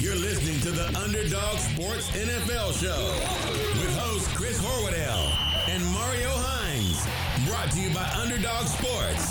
You're 0.00 0.16
listening 0.16 0.58
to 0.60 0.70
the 0.70 0.86
Underdog 0.98 1.58
Sports 1.58 2.08
NFL 2.12 2.72
Show 2.80 3.12
with 3.78 3.98
host 3.98 4.34
Chris 4.34 4.58
Horwedel 4.58 5.68
and 5.68 5.84
Mario 5.92 6.30
Hines. 6.32 7.06
Brought 7.46 7.70
to 7.72 7.80
you 7.80 7.92
by 7.94 8.08
Underdog 8.18 8.64
Sports. 8.66 9.30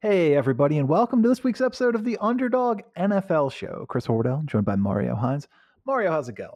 Hey, 0.00 0.34
everybody, 0.34 0.78
and 0.78 0.88
welcome 0.88 1.22
to 1.22 1.28
this 1.28 1.44
week's 1.44 1.60
episode 1.60 1.94
of 1.94 2.04
the 2.04 2.16
Underdog 2.18 2.80
NFL 2.96 3.52
Show. 3.52 3.84
Chris 3.90 4.06
Horwedel, 4.06 4.46
joined 4.46 4.64
by 4.64 4.76
Mario 4.76 5.14
Hines. 5.14 5.48
Mario, 5.86 6.10
how's 6.10 6.30
it 6.30 6.34
going? 6.36 6.48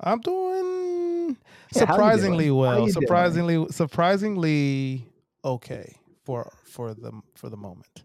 I'm 0.00 0.20
doing 0.20 1.36
Yeah, 1.74 1.80
surprisingly 1.80 2.46
doing? 2.46 2.56
Well. 2.58 2.72
you 2.72 2.92
doing? 2.92 2.92
Surprisingly, 2.92 3.66
surprisingly 3.70 5.06
okay 5.44 5.98
for 6.24 6.50
for 6.64 6.94
the 6.94 7.12
for 7.34 7.50
the 7.50 7.58
moment. 7.58 8.04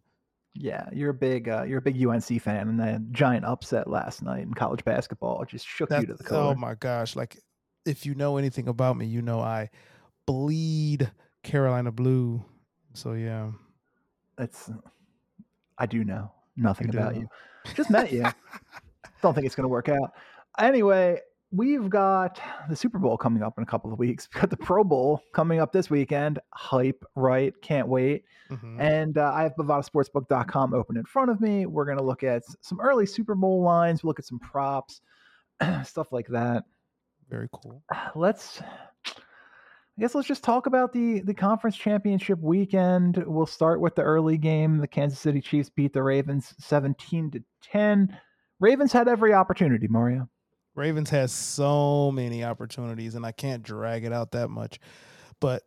Yeah, 0.55 0.87
you're 0.93 1.09
a 1.09 1.13
big 1.15 1.49
uh, 1.49 1.63
you're 1.63 1.79
a 1.79 1.81
big 1.81 2.03
UNC 2.05 2.41
fan, 2.41 2.69
and 2.69 2.79
that 2.79 3.11
giant 3.11 3.43
upset 3.45 3.89
last 3.89 4.21
night 4.21 4.43
in 4.43 4.53
college 4.53 4.85
basketball 4.85 5.43
just 5.45 5.65
shook 5.67 5.89
you 5.91 6.05
to 6.05 6.13
the 6.13 6.23
core. 6.23 6.37
oh 6.37 6.55
my 6.55 6.75
gosh! 6.75 7.15
Like, 7.15 7.37
if 7.85 8.05
you 8.05 8.13
know 8.13 8.37
anything 8.37 8.67
about 8.67 8.95
me, 8.95 9.05
you 9.07 9.21
know 9.23 9.39
I 9.39 9.69
bleed 10.27 11.11
Carolina 11.41 11.91
blue. 11.91 12.43
So 12.93 13.13
yeah, 13.13 13.49
that's 14.37 14.69
I 15.79 15.85
do 15.87 16.03
know 16.03 16.31
nothing 16.55 16.91
You 16.91 16.99
about 16.99 17.15
know. 17.15 17.21
you. 17.21 17.27
Just 17.73 17.89
met 17.89 18.11
you. 18.11 18.23
Don't 19.23 19.33
think 19.33 19.45
it's 19.47 19.55
going 19.55 19.63
to 19.63 19.69
work 19.69 19.89
out. 19.89 20.11
Anyway, 20.59 21.19
we've 21.53 21.89
got 21.89 22.41
the 22.69 22.75
Super 22.75 22.97
Bowl 22.99 23.15
coming 23.17 23.43
up 23.43 23.57
in 23.57 23.63
a 23.63 23.67
couple 23.67 23.93
of 23.93 23.99
weeks. 23.99 24.27
We've 24.33 24.41
got 24.41 24.49
the 24.49 24.57
Pro 24.57 24.83
Bowl 24.83 25.21
coming 25.33 25.59
up 25.59 25.71
this 25.71 25.89
weekend. 25.89 26.39
Hype, 26.53 27.03
right? 27.15 27.53
Can't 27.61 27.87
wait. 27.87 28.23
Mhm. 28.49 28.79
And 28.79 29.17
uh, 29.17 29.31
I 29.33 29.43
have 29.43 29.55
BovadaSportsbook.com 29.55 30.73
open 30.73 30.97
in 30.97 31.05
front 31.05 31.29
of 31.29 31.39
me. 31.41 31.65
We're 31.65 31.85
going 31.85 31.97
to 31.97 32.03
look 32.03 32.23
at 32.23 32.43
some 32.61 32.79
early 32.81 33.05
Super 33.05 33.35
Bowl 33.35 33.61
lines, 33.61 34.03
we'll 34.03 34.09
look 34.09 34.19
at 34.19 34.25
some 34.25 34.39
props, 34.39 35.01
stuff 35.83 36.11
like 36.11 36.27
that. 36.27 36.63
very 37.29 37.49
cool. 37.53 37.83
Let's, 38.15 38.61
I 39.95 40.01
guess, 40.01 40.15
let's 40.15 40.27
just 40.27 40.43
talk 40.43 40.65
about 40.65 40.91
the 40.91 41.19
the 41.21 41.35
conference 41.35 41.77
championship 41.77 42.39
weekend. 42.39 43.23
We'll 43.27 43.45
start 43.45 43.79
with 43.79 43.93
the 43.93 44.01
early 44.01 44.39
game. 44.39 44.79
The 44.79 44.87
Kansas 44.87 45.19
City 45.19 45.39
Chiefs 45.39 45.69
beat 45.69 45.93
the 45.93 46.01
Ravens 46.01 46.55
seventeen 46.57 47.29
to 47.29 47.43
ten. 47.61 48.17
Ravens 48.59 48.91
had 48.91 49.07
every 49.07 49.33
opportunity. 49.35 49.87
Mario. 49.87 50.27
Ravens 50.75 51.09
has 51.11 51.31
so 51.31 52.11
many 52.11 52.43
opportunities, 52.43 53.15
and 53.15 53.25
I 53.25 53.31
can't 53.31 53.61
drag 53.63 54.03
it 54.05 54.13
out 54.13 54.31
that 54.31 54.49
much. 54.49 54.79
But 55.39 55.63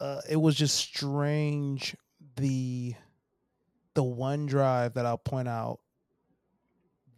uh, 0.00 0.20
it 0.28 0.36
was 0.36 0.54
just 0.54 0.76
strange 0.76 1.94
the 2.36 2.94
the 3.94 4.02
one 4.02 4.46
drive 4.46 4.94
that 4.94 5.06
I'll 5.06 5.16
point 5.18 5.48
out 5.48 5.80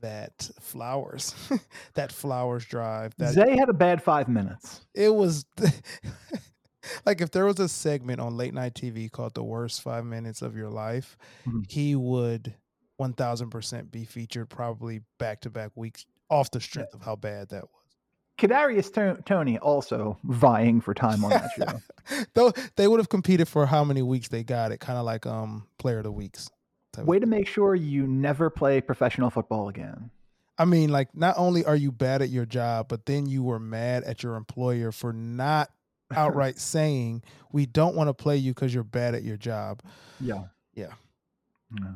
that 0.01 0.49
Flowers 0.61 1.35
that 1.95 2.13
Flowers 2.13 2.65
drive 2.65 3.15
that 3.19 3.33
Zay 3.35 3.57
had 3.57 3.69
a 3.69 3.73
bad 3.73 4.01
five 4.03 4.29
minutes. 4.29 4.83
it 4.95 5.13
was 5.13 5.45
like 7.05 7.21
if 7.21 7.33
there 7.33 7.45
was 7.47 7.59
a 7.59 7.69
segment 7.69 8.21
on 8.21 8.37
late 8.37 8.55
night 8.55 8.75
TV 8.75 9.11
called 9.11 9.35
the 9.35 9.43
worst 9.43 9.83
five 9.83 10.05
minutes 10.05 10.41
of 10.41 10.57
your 10.57 10.71
life, 10.71 11.17
Mhm. 11.47 11.69
he 11.69 11.97
would 11.97 12.55
one 12.97 13.13
thousand 13.13 13.51
percent 13.51 13.91
be 13.91 14.05
featured 14.05 14.49
probably 14.49 15.01
back 15.19 15.41
to 15.41 15.51
back 15.51 15.73
weeks 15.75 16.07
off 16.31 16.51
the 16.51 16.61
strength 16.61 16.95
of 16.95 17.03
how 17.03 17.17
bad 17.17 17.49
that 17.51 17.65
was. 17.65 17.73
Kadarius 18.39 18.93
To- 18.95 19.21
Toney 19.25 19.59
also 19.59 20.17
vying 20.25 20.81
for 20.81 20.95
time 20.95 21.25
on 21.25 21.31
that 21.31 21.51
show. 21.57 22.23
Though 22.35 22.53
they 22.77 22.87
would 22.87 23.01
have 23.01 23.09
competed 23.09 23.49
for 23.49 23.67
how 23.67 23.83
many 23.83 24.03
weeks 24.03 24.29
they 24.29 24.45
got 24.45 24.71
it, 24.71 24.79
kind 24.79 24.99
of 24.99 25.05
like 25.05 25.27
um 25.27 25.67
player 25.79 25.99
of 25.99 26.05
the 26.05 26.13
weeks. 26.13 26.49
type 26.93 27.03
of 27.03 27.09
Way 27.09 27.19
to 27.19 27.27
make 27.27 27.49
sure 27.49 27.75
you 27.75 28.07
never 28.07 28.49
play 28.49 28.81
professional 28.81 29.31
football 29.31 29.69
again. 29.69 30.11
I 30.57 30.65
mean, 30.65 30.91
like 30.91 31.15
not 31.15 31.35
only 31.37 31.65
are 31.65 31.77
you 31.77 31.91
bad 31.91 32.23
at 32.23 32.29
your 32.31 32.47
job, 32.47 32.87
but 32.89 33.07
then 33.07 33.27
you 33.27 33.43
were 33.43 33.59
mad 33.61 34.05
at 34.05 34.23
your 34.23 34.37
employer 34.37 34.93
for 34.93 35.13
not 35.13 35.71
outright 36.15 36.59
saying 36.59 37.23
we 37.53 37.67
don't 37.67 37.97
want 37.97 38.09
to 38.09 38.15
play 38.15 38.37
you 38.37 38.55
because 38.55 38.73
you're 38.73 38.85
bad 38.85 39.17
at 39.17 39.25
your 39.25 39.37
job. 39.37 39.83
Yeah. 40.21 40.45
Yeah. 40.75 40.93
Yeah. 41.81 41.95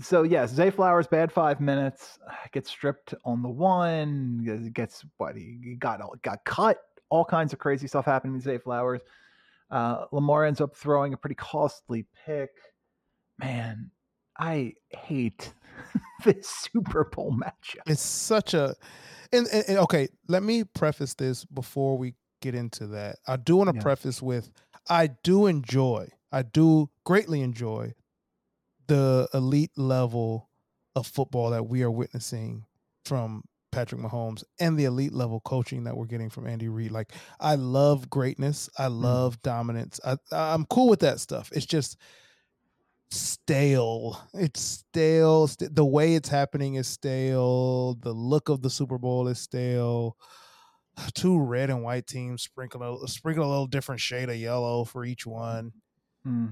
So 0.00 0.22
yes, 0.24 0.50
Zay 0.52 0.70
Flowers 0.70 1.06
bad 1.06 1.30
five 1.30 1.60
minutes 1.60 2.18
gets 2.52 2.68
stripped 2.70 3.14
on 3.24 3.42
the 3.42 3.48
one. 3.48 4.70
Gets 4.74 5.04
what 5.18 5.36
he 5.36 5.76
got 5.78 6.00
got 6.22 6.44
cut. 6.44 6.78
All 7.10 7.24
kinds 7.24 7.52
of 7.52 7.58
crazy 7.58 7.86
stuff 7.86 8.04
happening 8.04 8.34
to 8.38 8.40
Zay 8.44 8.58
Flowers. 8.58 9.02
Uh, 9.70 10.06
Lamar 10.12 10.44
ends 10.44 10.60
up 10.60 10.74
throwing 10.74 11.12
a 11.12 11.16
pretty 11.16 11.36
costly 11.36 12.06
pick. 12.26 12.50
Man, 13.38 13.90
I 14.38 14.74
hate 14.90 15.52
this 16.24 16.48
Super 16.48 17.04
Bowl 17.04 17.32
matchup. 17.32 17.82
It's 17.86 18.00
such 18.02 18.54
a 18.54 18.74
and, 19.32 19.46
and- 19.52 19.64
and, 19.68 19.78
okay, 19.78 20.08
let 20.28 20.42
me 20.42 20.64
preface 20.64 21.14
this 21.14 21.44
before 21.44 21.98
we 21.98 22.14
get 22.40 22.54
into 22.54 22.86
that. 22.88 23.16
I 23.26 23.36
do 23.36 23.56
want 23.56 23.70
to 23.70 23.76
Yeah. 23.76 23.82
preface 23.82 24.20
with 24.22 24.50
I 24.88 25.08
do 25.22 25.46
enjoy, 25.46 26.08
I 26.30 26.42
do 26.42 26.90
greatly 27.04 27.40
enjoy 27.40 27.94
the 28.86 29.28
elite 29.34 29.72
level 29.76 30.48
of 30.96 31.06
football 31.06 31.50
that 31.50 31.66
we 31.66 31.82
are 31.82 31.90
witnessing 31.90 32.66
from 33.04 33.42
Patrick 33.72 34.00
Mahomes 34.00 34.44
and 34.60 34.78
the 34.78 34.84
elite 34.84 35.12
level 35.12 35.40
coaching 35.40 35.84
that 35.84 35.96
we're 35.96 36.06
getting 36.06 36.30
from 36.30 36.46
Andy 36.46 36.68
Reid. 36.68 36.92
Like 36.92 37.12
I 37.40 37.56
love 37.56 38.08
greatness, 38.08 38.70
I 38.78 38.86
mm. 38.86 39.02
love 39.02 39.42
dominance. 39.42 40.00
I 40.04 40.16
I'm 40.30 40.64
cool 40.66 40.88
with 40.88 41.00
that 41.00 41.20
stuff. 41.20 41.50
It's 41.52 41.66
just 41.66 41.98
stale. 43.10 44.20
It's 44.32 44.60
stale. 44.60 45.48
St- 45.48 45.74
the 45.74 45.84
way 45.84 46.14
it's 46.14 46.28
happening 46.28 46.74
is 46.74 46.86
stale. 46.86 47.94
The 47.94 48.12
look 48.12 48.48
of 48.48 48.62
the 48.62 48.70
Super 48.70 48.98
Bowl 48.98 49.26
is 49.28 49.40
stale. 49.40 50.16
Two 51.14 51.40
red 51.40 51.70
and 51.70 51.82
white 51.82 52.06
teams 52.06 52.42
sprinkle 52.42 53.02
a 53.02 53.08
sprinkle 53.08 53.44
a 53.44 53.50
little 53.50 53.66
different 53.66 54.00
shade 54.00 54.30
of 54.30 54.36
yellow 54.36 54.84
for 54.84 55.04
each 55.04 55.26
one. 55.26 55.72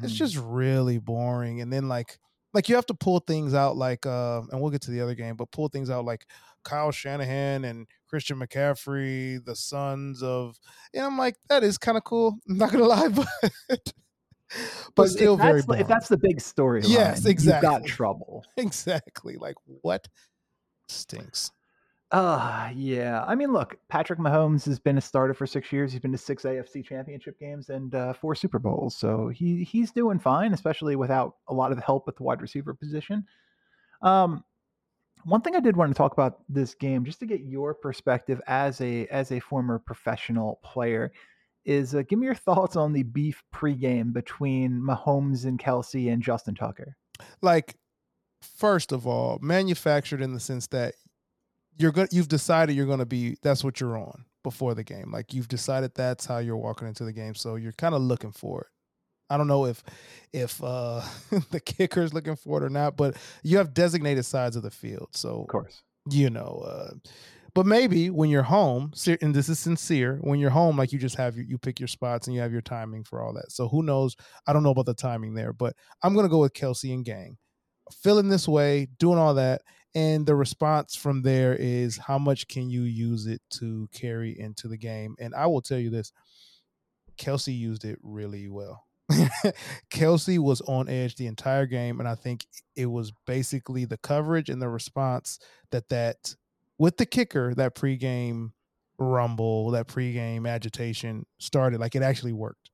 It's 0.02 0.12
Mhm. 0.12 0.16
just 0.16 0.36
really 0.36 0.98
boring. 0.98 1.60
And 1.60 1.72
then 1.72 1.88
like 1.88 2.18
like 2.54 2.68
you 2.68 2.74
have 2.74 2.84
to 2.86 2.94
pull 2.94 3.18
things 3.20 3.54
out 3.54 3.76
like 3.76 4.04
uh 4.04 4.42
and 4.50 4.60
we'll 4.60 4.70
get 4.70 4.82
to 4.82 4.90
the 4.90 5.00
other 5.00 5.14
game, 5.14 5.36
but 5.36 5.50
pull 5.50 5.68
things 5.68 5.88
out 5.90 6.04
like 6.04 6.26
Kyle 6.64 6.90
Shanahan 6.92 7.64
and 7.64 7.86
Christian 8.08 8.38
McCaffrey, 8.38 9.42
the 9.44 9.56
sons 9.56 10.22
of 10.22 10.58
and 10.92 11.04
I'm 11.04 11.16
like, 11.16 11.36
that 11.48 11.64
is 11.64 11.78
kind 11.78 11.96
of 11.96 12.04
cool. 12.04 12.38
I'm 12.48 12.58
not 12.58 12.70
gonna 12.72 12.84
lie, 12.84 13.08
but 13.08 13.26
but, 14.94 15.06
if 15.06 15.10
still 15.12 15.36
very 15.38 15.62
boring. 15.62 15.80
if 15.80 15.88
that's 15.88 16.08
the 16.08 16.18
big 16.18 16.38
story, 16.40 16.82
Yes, 16.84 17.24
You've 17.24 17.62
got 17.62 17.86
trouble. 17.86 18.44
exactly 18.58 19.36
like 19.36 19.56
what 19.80 20.08
stinks. 20.88 21.50
Uh 22.12 22.68
yeah. 22.74 23.24
I 23.26 23.34
mean, 23.34 23.52
look, 23.52 23.78
Patrick 23.88 24.18
Mahomes 24.18 24.66
has 24.66 24.78
been 24.78 24.98
a 24.98 25.00
starter 25.00 25.32
for 25.32 25.46
six 25.46 25.72
years. 25.72 25.92
He's 25.92 26.00
been 26.00 26.12
to 26.12 26.18
six 26.18 26.42
AFC 26.42 26.84
championship 26.84 27.40
games 27.40 27.70
and 27.70 27.94
uh, 27.94 28.12
four 28.12 28.34
Super 28.34 28.58
Bowls. 28.58 28.94
So 28.94 29.28
he 29.28 29.64
he's 29.64 29.92
doing 29.92 30.18
fine, 30.18 30.52
especially 30.52 30.94
without 30.94 31.36
a 31.48 31.54
lot 31.54 31.72
of 31.72 31.82
help 31.82 32.06
at 32.08 32.16
the 32.16 32.22
wide 32.22 32.42
receiver 32.42 32.74
position. 32.74 33.24
Um 34.02 34.44
one 35.24 35.40
thing 35.40 35.56
I 35.56 35.60
did 35.60 35.76
want 35.76 35.90
to 35.90 35.94
talk 35.96 36.12
about 36.12 36.40
this 36.48 36.74
game, 36.74 37.04
just 37.04 37.20
to 37.20 37.26
get 37.26 37.40
your 37.40 37.74
perspective 37.74 38.40
as 38.46 38.80
a 38.80 39.06
as 39.06 39.32
a 39.32 39.40
former 39.40 39.78
professional 39.78 40.60
player, 40.62 41.12
is 41.64 41.94
uh, 41.94 42.02
give 42.02 42.18
me 42.18 42.26
your 42.26 42.34
thoughts 42.34 42.76
on 42.76 42.92
the 42.92 43.04
beef 43.04 43.42
pregame 43.54 44.12
between 44.12 44.72
Mahomes 44.72 45.44
and 45.44 45.58
Kelce 45.58 46.12
and 46.12 46.22
Justin 46.22 46.54
Tucker. 46.54 46.96
Like, 47.40 47.76
first 48.42 48.92
of 48.92 49.06
all, 49.06 49.38
manufactured 49.40 50.20
in 50.20 50.34
the 50.34 50.40
sense 50.40 50.66
that 50.68 50.94
you're 51.78 51.92
going 51.92 52.08
you've 52.10 52.28
decided 52.28 52.76
you're 52.76 52.86
gonna 52.86 53.06
be 53.06 53.36
that's 53.42 53.64
what 53.64 53.80
you're 53.80 53.96
on 53.98 54.24
before 54.42 54.74
the 54.74 54.84
game. 54.84 55.10
Like 55.12 55.32
you've 55.34 55.48
decided 55.48 55.94
that's 55.94 56.26
how 56.26 56.38
you're 56.38 56.56
walking 56.56 56.88
into 56.88 57.04
the 57.04 57.12
game. 57.12 57.34
So 57.34 57.56
you're 57.56 57.72
kind 57.72 57.94
of 57.94 58.02
looking 58.02 58.32
for 58.32 58.62
it. 58.62 58.66
I 59.30 59.36
don't 59.38 59.46
know 59.48 59.66
if 59.66 59.82
if 60.32 60.62
uh 60.62 61.00
the 61.50 61.60
kicker's 61.60 62.12
looking 62.12 62.36
for 62.36 62.58
it 62.62 62.64
or 62.64 62.70
not, 62.70 62.96
but 62.96 63.16
you 63.42 63.58
have 63.58 63.74
designated 63.74 64.24
sides 64.24 64.56
of 64.56 64.62
the 64.62 64.70
field. 64.70 65.08
So 65.12 65.42
Of 65.42 65.48
course. 65.48 65.82
you 66.10 66.30
know 66.30 66.62
uh 66.66 66.90
but 67.54 67.66
maybe 67.66 68.10
when 68.10 68.30
you're 68.30 68.42
home 68.42 68.92
and 69.20 69.34
this 69.34 69.48
is 69.48 69.58
sincere 69.58 70.18
when 70.22 70.38
you're 70.38 70.50
home 70.50 70.76
like 70.76 70.92
you 70.92 70.98
just 70.98 71.16
have 71.16 71.36
your, 71.36 71.44
you 71.44 71.58
pick 71.58 71.78
your 71.78 71.86
spots 71.86 72.26
and 72.26 72.34
you 72.34 72.40
have 72.40 72.50
your 72.52 72.60
timing 72.62 73.04
for 73.04 73.22
all 73.22 73.32
that 73.32 73.52
so 73.52 73.68
who 73.68 73.82
knows 73.82 74.16
i 74.46 74.52
don't 74.52 74.62
know 74.62 74.70
about 74.70 74.86
the 74.86 74.94
timing 74.94 75.34
there 75.34 75.52
but 75.52 75.74
i'm 76.02 76.14
gonna 76.14 76.28
go 76.28 76.38
with 76.40 76.54
kelce 76.54 76.92
and 76.92 77.04
gang 77.04 77.36
feeling 78.02 78.28
this 78.28 78.48
way 78.48 78.88
doing 78.98 79.18
all 79.18 79.34
that 79.34 79.62
and 79.94 80.26
the 80.26 80.34
response 80.34 80.94
from 80.94 81.22
there 81.22 81.54
is 81.54 81.98
how 81.98 82.18
much 82.18 82.48
can 82.48 82.70
you 82.70 82.82
use 82.82 83.26
it 83.26 83.40
to 83.50 83.88
carry 83.92 84.38
into 84.38 84.68
the 84.68 84.78
game 84.78 85.14
and 85.18 85.34
i 85.34 85.46
will 85.46 85.62
tell 85.62 85.78
you 85.78 85.90
this 85.90 86.12
kelce 87.16 87.56
used 87.56 87.84
it 87.84 87.98
really 88.02 88.48
well 88.48 88.84
Kelce 89.90 90.38
was 90.38 90.60
on 90.62 90.88
edge 90.88 91.16
the 91.16 91.26
entire 91.26 91.66
game, 91.66 92.00
and 92.00 92.08
I 92.08 92.14
think 92.14 92.46
it 92.76 92.86
was 92.86 93.12
basically 93.26 93.84
the 93.84 93.98
coverage 93.98 94.48
and 94.48 94.62
the 94.62 94.68
response 94.68 95.38
that 95.70 95.88
that 95.88 96.34
with 96.78 96.96
the 96.96 97.06
kicker 97.06 97.54
that 97.54 97.74
pregame 97.74 98.52
rumble, 98.98 99.70
that 99.72 99.88
pregame 99.88 100.48
agitation 100.48 101.26
started. 101.38 101.80
Like 101.80 101.94
it 101.94 102.02
actually 102.02 102.32
worked. 102.32 102.70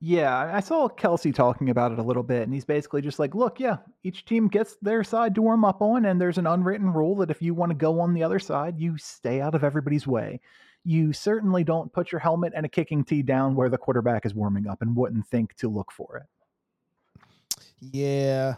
Yeah, 0.00 0.50
I 0.54 0.60
saw 0.60 0.88
Kelce 0.88 1.34
talking 1.34 1.70
about 1.70 1.90
it 1.90 1.98
a 1.98 2.02
little 2.02 2.22
bit, 2.22 2.42
and 2.42 2.52
he's 2.52 2.66
basically 2.66 3.00
just 3.00 3.18
like, 3.18 3.34
look, 3.34 3.58
yeah, 3.58 3.78
each 4.04 4.26
team 4.26 4.46
gets 4.46 4.76
their 4.82 5.02
side 5.02 5.34
to 5.36 5.42
warm 5.42 5.64
up 5.64 5.80
on, 5.80 6.04
and 6.04 6.20
there's 6.20 6.36
an 6.36 6.46
unwritten 6.46 6.92
rule 6.92 7.16
that 7.16 7.30
if 7.30 7.40
you 7.40 7.54
want 7.54 7.70
to 7.70 7.76
go 7.76 7.98
on 8.00 8.12
the 8.12 8.22
other 8.22 8.38
side, 8.38 8.78
you 8.78 8.98
stay 8.98 9.40
out 9.40 9.54
of 9.54 9.64
everybody's 9.64 10.06
way. 10.06 10.40
You 10.84 11.14
certainly 11.14 11.64
don't 11.64 11.92
put 11.92 12.12
your 12.12 12.18
helmet 12.18 12.52
and 12.54 12.66
a 12.66 12.68
kicking 12.68 13.04
tee 13.04 13.22
down 13.22 13.54
where 13.54 13.70
the 13.70 13.78
quarterback 13.78 14.26
is 14.26 14.34
warming 14.34 14.66
up 14.68 14.82
and 14.82 14.94
wouldn't 14.94 15.26
think 15.26 15.54
to 15.56 15.68
look 15.68 15.90
for 15.90 16.18
it. 16.18 17.56
Yeah. 17.80 18.56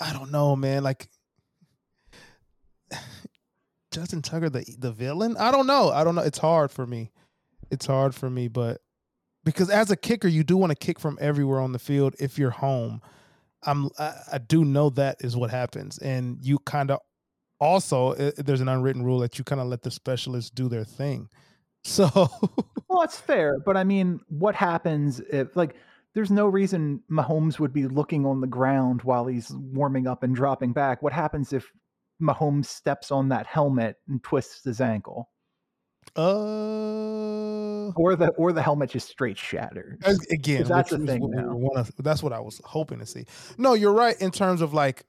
I 0.00 0.12
don't 0.12 0.32
know, 0.32 0.56
man. 0.56 0.82
Like 0.82 1.08
Justin 3.92 4.22
Tucker, 4.22 4.50
the 4.50 4.64
the 4.78 4.92
villain. 4.92 5.36
I 5.36 5.50
don't 5.50 5.66
know. 5.66 5.90
I 5.90 6.04
don't 6.04 6.14
know. 6.14 6.22
It's 6.22 6.38
hard 6.38 6.70
for 6.70 6.86
me. 6.86 7.12
It's 7.70 7.86
hard 7.86 8.14
for 8.14 8.28
me, 8.28 8.48
but 8.48 8.80
because 9.46 9.70
as 9.70 9.92
a 9.92 9.96
kicker, 9.96 10.26
you 10.26 10.42
do 10.42 10.56
want 10.56 10.70
to 10.70 10.76
kick 10.76 10.98
from 10.98 11.16
everywhere 11.20 11.60
on 11.60 11.70
the 11.70 11.78
field 11.78 12.16
if 12.18 12.36
you're 12.36 12.50
home. 12.50 13.00
I'm 13.62 13.88
I, 13.98 14.12
I 14.32 14.38
do 14.38 14.64
know 14.64 14.90
that 14.90 15.18
is 15.20 15.36
what 15.36 15.50
happens, 15.50 15.96
and 15.98 16.38
you 16.42 16.58
kind 16.58 16.90
of 16.90 17.00
also 17.60 18.14
there's 18.14 18.60
an 18.60 18.68
unwritten 18.68 19.04
rule 19.04 19.20
that 19.20 19.38
you 19.38 19.44
kind 19.44 19.60
of 19.60 19.68
let 19.68 19.82
the 19.82 19.90
specialists 19.90 20.50
do 20.50 20.68
their 20.68 20.84
thing. 20.84 21.30
So 21.86 22.10
Well, 22.88 23.00
that's 23.02 23.16
fair, 23.16 23.60
but 23.60 23.76
I 23.76 23.84
mean, 23.84 24.18
what 24.28 24.56
happens 24.56 25.20
if 25.30 25.54
like 25.54 25.76
there's 26.14 26.32
no 26.32 26.48
reason 26.48 27.00
Mahomes 27.08 27.60
would 27.60 27.72
be 27.72 27.86
looking 27.86 28.26
on 28.26 28.40
the 28.40 28.48
ground 28.48 29.02
while 29.02 29.26
he's 29.26 29.52
warming 29.52 30.08
up 30.08 30.24
and 30.24 30.34
dropping 30.34 30.72
back. 30.72 31.00
What 31.00 31.12
happens 31.12 31.52
if 31.52 31.70
Mahomes 32.20 32.64
steps 32.64 33.12
on 33.12 33.28
that 33.28 33.46
helmet 33.46 33.98
and 34.08 34.20
twists 34.24 34.64
his 34.64 34.80
ankle? 34.80 35.28
Uh 36.16 37.92
Or 37.96 38.16
the 38.16 38.28
or 38.36 38.52
the 38.52 38.62
helmet 38.62 38.90
just 38.90 39.08
straight 39.08 39.38
shatters. 39.38 39.98
Again, 40.30 40.64
that's 40.64 40.90
the 40.90 40.98
thing 40.98 41.20
what 41.20 41.30
wanna- 41.58 41.86
that's 41.98 42.22
what 42.22 42.32
I 42.32 42.40
was 42.40 42.60
hoping 42.64 42.98
to 42.98 43.06
see. 43.06 43.24
No, 43.58 43.74
you're 43.74 43.92
right 43.92 44.20
in 44.20 44.30
terms 44.30 44.60
of 44.60 44.74
like 44.74 45.04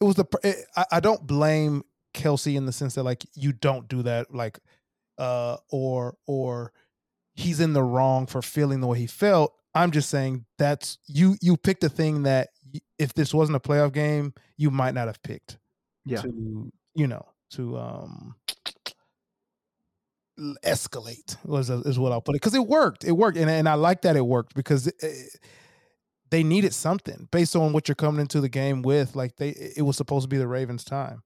it 0.00 0.04
was 0.04 0.16
the 0.16 0.24
it, 0.42 0.56
I, 0.76 0.84
I 0.92 1.00
don't 1.00 1.26
blame 1.26 1.82
Kelce 2.14 2.54
in 2.56 2.66
the 2.66 2.72
sense 2.72 2.94
that 2.94 3.02
like 3.02 3.24
you 3.34 3.52
don't 3.52 3.88
do 3.88 4.02
that 4.02 4.32
like 4.34 4.58
uh 5.18 5.56
or 5.70 6.16
or 6.26 6.72
he's 7.34 7.60
in 7.60 7.72
the 7.72 7.82
wrong 7.82 8.26
for 8.26 8.42
feeling 8.42 8.80
the 8.80 8.86
way 8.86 8.98
he 8.98 9.06
felt. 9.06 9.52
I'm 9.74 9.90
just 9.90 10.08
saying 10.10 10.44
that's 10.58 10.98
you 11.06 11.36
you 11.42 11.56
picked 11.56 11.84
a 11.84 11.88
thing 11.88 12.22
that 12.24 12.48
if 12.98 13.14
this 13.14 13.32
wasn't 13.34 13.56
a 13.56 13.60
playoff 13.60 13.92
game, 13.92 14.32
you 14.56 14.70
might 14.70 14.94
not 14.94 15.06
have 15.06 15.22
picked 15.22 15.58
Yeah. 16.04 16.22
to 16.22 16.70
you 16.94 17.06
know 17.06 17.26
to 17.50 17.78
um 17.78 18.34
escalate 20.64 21.36
was 21.44 21.70
is 21.70 21.98
what 21.98 22.12
I'll 22.12 22.20
put 22.20 22.34
it 22.34 22.40
because 22.42 22.54
it 22.54 22.66
worked. 22.66 23.04
It 23.04 23.12
worked, 23.12 23.38
and 23.38 23.48
and 23.50 23.68
I 23.68 23.74
like 23.74 24.02
that 24.02 24.16
it 24.16 24.26
worked 24.26 24.54
because 24.54 24.86
it, 24.86 24.94
it- 25.00 25.40
they 26.30 26.42
needed 26.42 26.74
something 26.74 27.28
based 27.30 27.54
on 27.54 27.72
what 27.72 27.86
you're 27.88 27.94
coming 27.94 28.20
into 28.20 28.40
the 28.40 28.48
game 28.48 28.82
with. 28.82 29.14
Like 29.14 29.36
they, 29.36 29.50
it 29.50 29.82
was 29.82 29.96
supposed 29.96 30.24
to 30.24 30.28
be 30.28 30.38
the 30.38 30.48
Ravens' 30.48 30.82
time. 30.84 31.22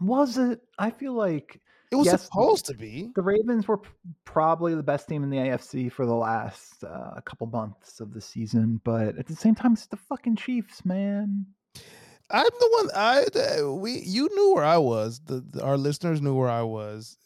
Was 0.00 0.36
it? 0.36 0.60
I 0.78 0.90
feel 0.90 1.14
like 1.14 1.58
It 1.90 1.96
was 1.96 2.06
Yes. 2.06 2.24
supposed 2.24 2.66
to 2.66 2.74
be. 2.74 3.10
the 3.14 3.22
Ravens 3.22 3.66
were 3.66 3.80
probably 4.26 4.74
the 4.74 4.82
best 4.82 5.08
team 5.08 5.22
in 5.24 5.30
the 5.30 5.38
AFC 5.38 5.90
for 5.90 6.04
the 6.04 6.14
last 6.14 6.84
uh, 6.84 7.18
couple 7.24 7.46
months 7.46 8.00
of 8.00 8.12
the 8.12 8.20
season, 8.20 8.80
but 8.84 9.16
at 9.16 9.26
the 9.26 9.34
same 9.36 9.54
time, 9.54 9.72
it's 9.72 9.86
the 9.86 9.96
fucking 9.96 10.36
Chiefs, 10.36 10.84
man. 10.84 11.46
I'm 12.30 12.44
the 12.60 12.68
one. 12.72 12.90
I 12.94 13.24
uh, 13.62 13.72
we 13.72 14.00
you 14.04 14.28
knew 14.34 14.54
where 14.54 14.64
I 14.64 14.78
was. 14.78 15.20
The, 15.24 15.40
the- 15.40 15.62
our 15.64 15.78
listeners 15.78 16.20
knew 16.20 16.34
where 16.34 16.50
I 16.50 16.62
was. 16.62 17.16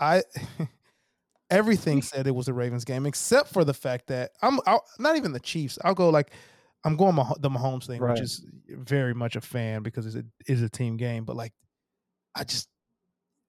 I 0.00 0.22
everything 1.50 2.02
said 2.02 2.26
it 2.26 2.34
was 2.34 2.48
a 2.48 2.52
Ravens 2.52 2.84
game 2.84 3.06
except 3.06 3.52
for 3.52 3.64
the 3.64 3.74
fact 3.74 4.06
that 4.08 4.32
I'm 4.42 4.60
I'll, 4.66 4.84
not 4.98 5.16
even 5.16 5.32
the 5.32 5.40
Chiefs. 5.40 5.78
I'll 5.84 5.94
go 5.94 6.08
like 6.10 6.32
I'm 6.84 6.96
going 6.96 7.14
Mah- 7.14 7.34
the 7.38 7.50
Mahomes 7.50 7.86
thing, 7.86 8.00
Right. 8.00 8.12
which 8.12 8.22
is 8.22 8.46
very 8.68 9.12
much 9.14 9.36
a 9.36 9.40
fan 9.40 9.82
because 9.82 10.06
it's 10.06 10.16
a 10.16 10.24
is 10.50 10.62
a 10.62 10.68
team 10.68 10.96
game. 10.96 11.24
But 11.24 11.36
like, 11.36 11.52
I 12.34 12.44
just 12.44 12.68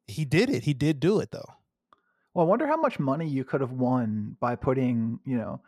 he 0.08 0.26
did 0.26 0.50
it. 0.50 0.64
He 0.64 0.74
did 0.74 1.00
do 1.00 1.20
it 1.20 1.32
though. 1.32 1.46
Well, 2.34 2.46
I 2.46 2.50
wonder 2.50 2.68
how 2.68 2.78
much 2.78 3.00
money 3.00 3.28
you 3.28 3.44
could 3.44 3.62
have 3.62 3.72
won 3.72 4.36
by 4.40 4.56
putting, 4.56 5.20
you 5.26 5.38
know, 5.38 5.62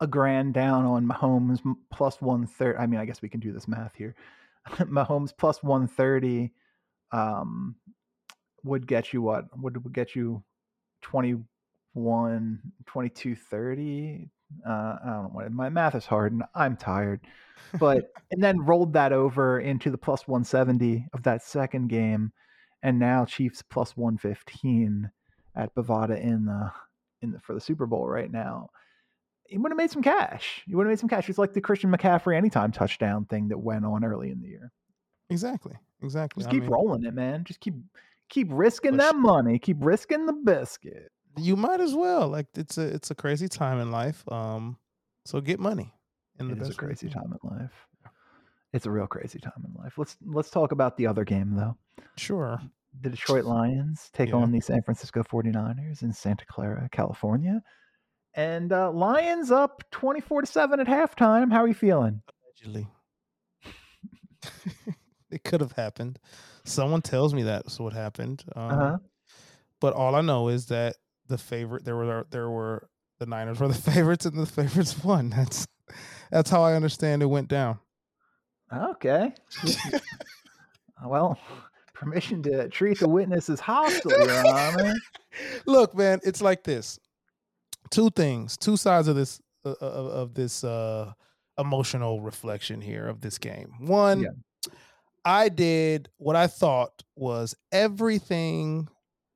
a 0.00 0.06
grand 0.06 0.54
down 0.54 0.84
on 0.84 1.06
Mahomes 1.06 1.60
plus 1.92 2.20
130. 2.20 2.78
I 2.78 2.86
mean, 2.86 2.98
I 2.98 3.04
guess 3.04 3.22
we 3.22 3.28
can 3.28 3.38
do 3.40 3.52
this 3.52 3.68
math 3.68 3.94
here. 3.94 4.14
Mahomes 4.68 5.32
plus 5.36 5.62
130 5.62 6.52
um, 7.12 7.76
would 8.64 8.86
get 8.86 9.12
you 9.12 9.22
what? 9.22 9.44
Would 9.58 9.82
would 9.82 9.92
get 9.92 10.14
you 10.14 10.42
21, 11.02 12.60
22, 12.86 13.36
30? 13.36 14.30
Uh, 14.66 14.70
I 14.70 14.98
don't 15.04 15.22
know 15.22 15.30
what 15.32 15.52
my 15.52 15.68
math 15.68 15.94
is 15.94 16.06
hard 16.06 16.32
and 16.32 16.42
I'm 16.54 16.76
tired. 16.76 17.20
But 17.78 18.12
and 18.30 18.42
then 18.42 18.60
rolled 18.60 18.92
that 18.94 19.12
over 19.12 19.60
into 19.60 19.90
the 19.90 19.98
plus 19.98 20.26
170 20.26 21.06
of 21.12 21.22
that 21.22 21.42
second 21.42 21.88
game. 21.88 22.32
And 22.82 22.98
now 22.98 23.24
Chiefs 23.24 23.62
plus 23.62 23.96
115 23.96 25.10
at 25.54 25.74
Bovada 25.74 26.20
in 26.20 26.46
the 26.46 26.72
in 27.22 27.32
the 27.32 27.40
for 27.40 27.54
the 27.54 27.60
Super 27.60 27.86
Bowl 27.86 28.08
right 28.08 28.30
now. 28.30 28.70
You 29.48 29.60
would 29.60 29.72
have 29.72 29.76
made 29.76 29.90
some 29.90 30.02
cash. 30.02 30.62
You 30.66 30.76
would 30.76 30.84
have 30.84 30.92
made 30.92 31.00
some 31.00 31.08
cash. 31.08 31.28
It's 31.28 31.38
like 31.38 31.52
the 31.52 31.60
Christian 31.60 31.90
McCaffrey 31.90 32.36
anytime 32.36 32.70
touchdown 32.70 33.24
thing 33.24 33.48
that 33.48 33.58
went 33.58 33.84
on 33.84 34.04
early 34.04 34.30
in 34.30 34.40
the 34.40 34.48
year. 34.48 34.72
Exactly. 35.28 35.74
Exactly. 36.02 36.42
Just 36.42 36.50
I 36.50 36.52
keep 36.52 36.62
mean, 36.62 36.70
rolling 36.70 37.04
it, 37.04 37.14
man. 37.14 37.44
Just 37.44 37.60
keep 37.60 37.74
keep 38.30 38.48
risking 38.50 38.96
that 38.96 39.16
money. 39.16 39.58
Keep 39.58 39.78
risking 39.80 40.24
the 40.26 40.32
biscuit. 40.32 41.10
you 41.36 41.56
might 41.56 41.80
as 41.80 41.94
well. 41.94 42.28
Like 42.28 42.46
it's 42.56 42.78
a 42.78 42.82
it's 42.86 43.10
a 43.10 43.14
crazy 43.14 43.48
time 43.48 43.78
in 43.80 43.90
life. 43.90 44.24
Um, 44.32 44.78
so 45.26 45.40
get 45.40 45.60
money. 45.60 45.92
In 46.38 46.46
the 46.48 46.54
It 46.54 46.62
is 46.62 46.68
a 46.68 46.70
best 46.70 46.80
way 46.80 46.86
crazy 46.88 47.08
time 47.10 47.36
in 47.42 47.50
life. 47.50 47.86
It's 48.72 48.86
a 48.86 48.90
real 48.90 49.06
crazy 49.06 49.38
time 49.38 49.62
in 49.66 49.74
life. 49.82 49.98
Let's 49.98 50.16
let's 50.24 50.48
talk 50.50 50.72
about 50.72 50.96
the 50.96 51.06
other 51.06 51.24
game 51.24 51.54
though. 51.54 51.76
Sure. 52.16 52.58
The 53.02 53.10
Detroit 53.10 53.44
Lions 53.44 54.10
take 54.12 54.30
Yeah. 54.30 54.36
on 54.36 54.50
the 54.50 54.60
San 54.60 54.82
Francisco 54.82 55.22
49ers 55.22 56.02
in 56.02 56.12
Santa 56.12 56.44
Clara, 56.46 56.88
California. 56.90 57.62
And 58.34 58.72
uh, 58.72 58.90
Lions 58.92 59.50
up 59.50 59.82
24 59.90 60.42
to 60.42 60.46
7 60.46 60.80
at 60.80 60.86
halftime. 60.86 61.52
How 61.52 61.62
are 61.62 61.68
you 61.68 61.74
feeling? 61.74 62.22
Allegedly. 62.64 62.88
it 65.32 65.44
could 65.44 65.60
have 65.60 65.72
happened. 65.72 66.18
Someone 66.64 67.02
tells 67.02 67.34
me 67.34 67.42
that's 67.42 67.78
what 67.78 67.92
happened. 67.92 68.44
Um, 68.54 68.70
Uh-huh. 68.70 68.98
But 69.80 69.94
all 69.94 70.14
I 70.14 70.20
know 70.20 70.48
is 70.48 70.66
that 70.66 70.96
the 71.28 71.38
favorite 71.38 71.84
there 71.84 71.96
were 71.96 72.26
there 72.30 72.50
were 72.50 72.88
the 73.18 73.26
Niners 73.26 73.60
were 73.60 73.68
the 73.68 73.74
favorites 73.92 74.26
and 74.26 74.36
the 74.36 74.46
favorites 74.46 75.02
won. 75.02 75.30
That's 75.30 75.66
that's 76.30 76.50
how 76.50 76.62
I 76.62 76.74
understand 76.74 77.22
it 77.22 77.26
went 77.26 77.48
down. 77.48 77.78
Okay. 78.72 79.32
well, 81.04 81.38
permission 81.94 82.42
to 82.42 82.68
treat 82.68 82.98
the 82.98 83.08
witnesses 83.08 83.58
hostile, 83.58 84.12
Your 84.12 84.46
Honor. 84.46 84.94
Look, 85.66 85.94
man, 85.96 86.20
it's 86.22 86.42
like 86.42 86.62
this. 86.62 86.98
Two 87.90 88.10
things, 88.10 88.56
two 88.56 88.76
sides 88.76 89.08
of 89.08 89.16
this 89.16 89.40
uh, 89.64 89.74
of, 89.80 90.06
of 90.06 90.34
this 90.34 90.62
uh 90.62 91.12
emotional 91.58 92.20
reflection 92.20 92.80
here 92.80 93.06
of 93.06 93.20
this 93.20 93.38
game. 93.38 93.74
One, 93.80 94.20
Yeah. 94.22 94.28
I 95.24 95.48
did 95.48 96.08
what 96.16 96.36
I 96.36 96.46
thought 96.46 97.02
was 97.16 97.54
everything 97.72 98.88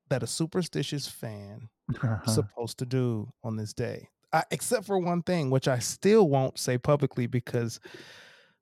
that 0.08 0.22
a 0.22 0.26
superstitious 0.26 1.06
fan 1.08 1.68
Uh-huh. 2.02 2.30
supposed 2.30 2.78
to 2.78 2.86
do 2.86 3.30
on 3.42 3.56
this 3.56 3.72
day. 3.74 4.08
I, 4.32 4.44
except 4.50 4.86
for 4.86 4.98
one 4.98 5.22
thing, 5.22 5.50
which 5.50 5.68
I 5.68 5.78
still 5.78 6.28
won't 6.28 6.58
say 6.58 6.78
publicly 6.78 7.26
because 7.26 7.78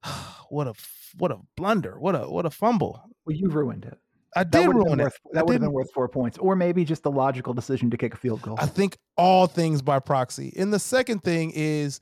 what 0.49 0.67
a 0.67 0.75
what 1.19 1.31
a 1.31 1.38
blunder, 1.57 1.99
what 1.99 2.14
a 2.14 2.29
what 2.29 2.47
a 2.47 2.50
fumble. 2.50 3.02
well, 3.25 3.37
you 3.37 3.49
ruined 3.49 3.85
it. 3.85 3.99
I 4.35 4.45
did 4.45 4.67
ruin 4.67 4.99
it. 4.99 5.02
worth, 5.05 5.19
that 5.33 5.45
would 5.47 5.52
have 5.52 5.61
been 5.61 5.73
worth 5.73 5.93
four 5.93 6.09
points, 6.09 6.38
or 6.38 6.57
maybe 6.57 6.85
just 6.87 7.02
the 7.02 7.11
logical 7.11 7.52
decision 7.52 7.91
to 7.91 7.99
kick 7.99 8.14
a 8.14 8.17
field 8.17 8.41
goal. 8.41 8.57
I 8.59 8.64
think 8.67 8.97
all 9.19 9.47
things 9.47 9.83
by 9.83 9.99
proxy. 10.00 10.55
And 10.57 10.73
the 10.73 10.79
second 10.79 11.23
thing 11.23 11.52
is 11.55 12.00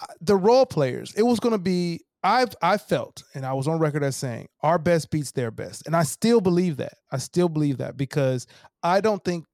uh, 0.00 0.06
the 0.20 0.34
role 0.36 0.66
players. 0.66 1.14
It 1.16 1.22
was 1.22 1.38
going 1.38 1.52
to 1.52 1.58
be 1.58 2.00
I've 2.22 2.54
I 2.62 2.78
felt 2.78 3.24
and 3.34 3.44
I 3.44 3.52
was 3.52 3.66
on 3.66 3.78
record 3.78 4.04
as 4.04 4.16
saying 4.16 4.48
our 4.62 4.78
best 4.78 5.10
beats 5.10 5.32
their 5.32 5.50
best. 5.50 5.86
And 5.86 5.96
I 5.96 6.04
still 6.04 6.40
believe 6.40 6.76
that. 6.76 6.94
I 7.10 7.18
still 7.18 7.48
believe 7.48 7.78
that 7.78 7.96
because 7.96 8.46
I 8.82 9.00
don't 9.00 9.22
think 9.24 9.44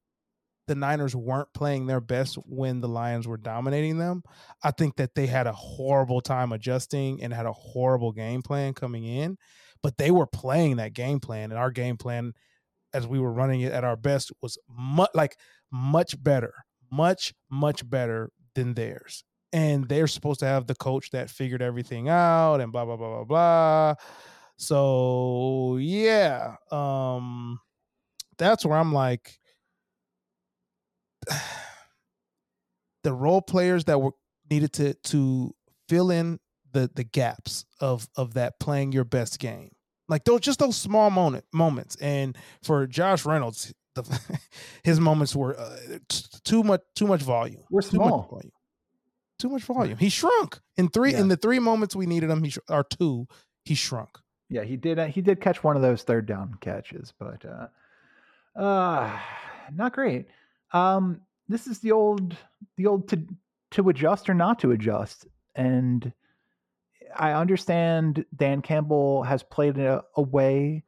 the 0.67 0.75
Niners 0.75 1.15
weren't 1.15 1.51
playing 1.55 1.87
their 1.87 1.99
best 1.99 2.35
when 2.45 2.79
the 2.79 2.87
Lions 2.87 3.27
were 3.27 3.37
dominating 3.37 3.97
them. 3.97 4.21
I 4.63 4.69
think 4.69 4.97
that 4.97 5.15
they 5.15 5.25
had 5.25 5.47
a 5.47 5.51
horrible 5.51 6.21
time 6.21 6.51
adjusting 6.51 7.23
and 7.23 7.33
had 7.33 7.47
a 7.47 7.53
horrible 7.53 8.11
game 8.11 8.43
plan 8.43 8.73
coming 8.73 9.03
in, 9.03 9.37
but 9.81 9.97
they 9.97 10.11
were 10.11 10.27
playing 10.27 10.75
that 10.75 10.93
game 10.93 11.19
plan 11.19 11.49
and 11.49 11.59
our 11.59 11.71
game 11.71 11.97
plan 11.97 12.33
as 12.93 13.07
we 13.07 13.19
were 13.19 13.33
running 13.33 13.61
it 13.61 13.71
at 13.71 13.83
our 13.83 13.95
best 13.95 14.31
was 14.43 14.59
much 14.69 15.09
like 15.15 15.37
much 15.71 16.21
better, 16.21 16.53
much 16.91 17.33
much 17.49 17.87
better 17.89 18.29
than 18.53 18.75
theirs. 18.75 19.23
And 19.51 19.87
they're 19.89 20.07
supposed 20.07 20.39
to 20.41 20.45
have 20.45 20.67
the 20.67 20.75
coach 20.75 21.09
that 21.11 21.29
figured 21.29 21.61
everything 21.61 22.07
out 22.09 22.61
and 22.61 22.71
blah 22.71 22.85
blah 22.85 22.97
blah 22.97 23.23
blah 23.23 23.23
blah. 23.23 23.95
So 24.57 25.77
yeah, 25.77 26.55
um, 26.71 27.59
that's 28.37 28.65
where 28.65 28.77
I'm 28.77 28.93
like, 28.93 29.39
the 33.03 33.13
role 33.13 33.41
players 33.41 33.85
that 33.85 33.99
were 33.99 34.11
needed 34.49 34.73
to 34.73 34.93
to 34.93 35.53
fill 35.87 36.11
in 36.11 36.39
the 36.71 36.89
the 36.93 37.03
gaps 37.03 37.65
of 37.79 38.07
of 38.15 38.33
that 38.35 38.59
playing 38.59 38.91
your 38.91 39.03
best 39.05 39.39
game. 39.39 39.71
Like 40.07 40.23
those 40.25 40.41
just 40.41 40.59
those 40.59 40.77
small 40.77 41.09
moment 41.09 41.45
moments. 41.53 41.95
And 41.97 42.37
for 42.63 42.85
Josh 42.87 43.25
Reynolds, 43.25 43.73
the, 43.95 44.19
his 44.83 44.99
moments 44.99 45.35
were 45.35 45.57
uh, 45.59 45.77
t- 46.07 46.23
too 46.43 46.63
much 46.63 46.81
too 46.95 47.07
much 47.07 47.21
volume. 47.21 47.61
We're 47.71 47.81
Too 47.81 47.97
much 47.97 48.07
small. 48.07 48.27
volume. 48.29 48.51
Too 49.39 49.49
much 49.49 49.63
volume. 49.63 49.97
He 49.97 50.09
shrunk 50.09 50.59
in 50.77 50.89
three 50.89 51.13
Yeah. 51.13 51.21
in 51.21 51.29
the 51.29 51.37
three 51.37 51.59
moments 51.59 51.95
we 51.95 52.05
needed 52.05 52.29
him. 52.29 52.43
He 52.43 52.49
sh- 52.51 52.59
or 52.69 52.83
two. 52.83 53.27
He 53.63 53.73
shrunk. 53.73 54.17
Yeah, 54.49 54.63
he 54.63 54.75
did. 54.77 54.99
uh, 54.99 55.05
He 55.05 55.21
did 55.21 55.39
catch 55.41 55.63
one 55.63 55.75
of 55.75 55.81
those 55.81 56.03
third 56.03 56.25
down 56.25 56.55
catches, 56.59 57.13
but 57.17 57.45
uh, 57.45 57.67
uh 58.59 59.17
not 59.73 59.93
great. 59.93 60.27
Um, 60.73 61.21
this 61.47 61.67
is 61.67 61.79
the 61.79 61.91
old, 61.91 62.35
the 62.77 62.87
old 62.87 63.07
to 63.09 63.25
to 63.71 63.89
adjust 63.89 64.29
or 64.29 64.33
not 64.33 64.59
to 64.59 64.71
adjust, 64.71 65.27
and 65.55 66.11
I 67.15 67.31
understand 67.33 68.25
Dan 68.35 68.61
Campbell 68.61 69.23
has 69.23 69.43
played 69.43 69.77
a, 69.77 70.03
away 70.15 70.83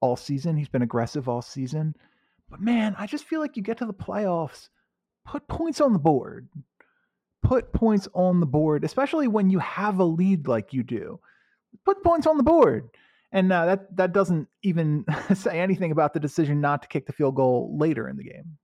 all 0.00 0.16
season. 0.16 0.56
He's 0.56 0.68
been 0.68 0.82
aggressive 0.82 1.28
all 1.28 1.42
season, 1.42 1.94
but 2.50 2.60
man, 2.60 2.94
I 2.98 3.06
just 3.06 3.24
feel 3.24 3.40
like 3.40 3.56
you 3.56 3.62
get 3.62 3.78
to 3.78 3.86
the 3.86 3.94
playoffs, 3.94 4.68
put 5.24 5.46
points 5.48 5.80
on 5.80 5.92
the 5.92 5.98
board, 6.00 6.48
put 7.42 7.72
points 7.72 8.08
on 8.14 8.40
the 8.40 8.46
board, 8.46 8.84
especially 8.84 9.28
when 9.28 9.50
you 9.50 9.58
have 9.58 9.98
a 9.98 10.04
lead 10.04 10.46
like 10.46 10.72
you 10.72 10.82
do 10.82 11.20
put 11.84 12.02
points 12.02 12.26
on 12.26 12.36
the 12.36 12.42
board. 12.42 12.88
And 13.32 13.52
uh, 13.52 13.66
that 13.66 13.96
that 13.96 14.12
doesn't 14.12 14.48
even 14.62 15.04
say 15.34 15.60
anything 15.60 15.92
about 15.92 16.14
the 16.14 16.20
decision 16.20 16.60
not 16.60 16.82
to 16.82 16.88
kick 16.88 17.06
the 17.06 17.12
field 17.12 17.36
goal 17.36 17.76
later 17.78 18.08
in 18.08 18.16
the 18.16 18.24
game. 18.24 18.58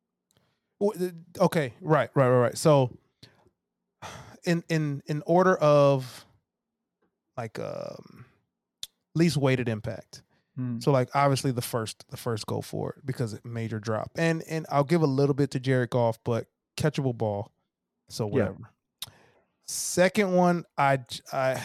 Okay, 1.40 1.72
right, 1.80 2.10
right, 2.14 2.28
right, 2.28 2.38
right. 2.38 2.58
So, 2.58 2.96
in 4.44 4.64
in 4.68 5.02
in 5.06 5.22
order 5.24 5.56
of 5.56 6.26
like 7.36 7.58
um 7.60 8.26
least 9.14 9.36
weighted 9.36 9.68
impact. 9.68 10.22
Hmm. 10.56 10.80
So 10.80 10.90
like 10.90 11.10
obviously 11.14 11.52
the 11.52 11.62
first 11.62 12.04
the 12.10 12.16
first 12.16 12.46
go 12.46 12.60
for 12.60 12.94
it 12.94 13.06
because 13.06 13.34
it 13.34 13.44
major 13.44 13.78
drop. 13.78 14.10
And 14.16 14.42
and 14.48 14.66
I'll 14.68 14.84
give 14.84 15.02
a 15.02 15.06
little 15.06 15.34
bit 15.34 15.52
to 15.52 15.60
Jared 15.60 15.90
Goff, 15.90 16.18
but 16.24 16.46
catchable 16.76 17.16
ball. 17.16 17.52
So 18.08 18.26
Yeah. 18.26 18.32
whatever. 18.32 18.70
Second 19.68 20.32
one, 20.34 20.64
I 20.78 20.98
I 21.32 21.60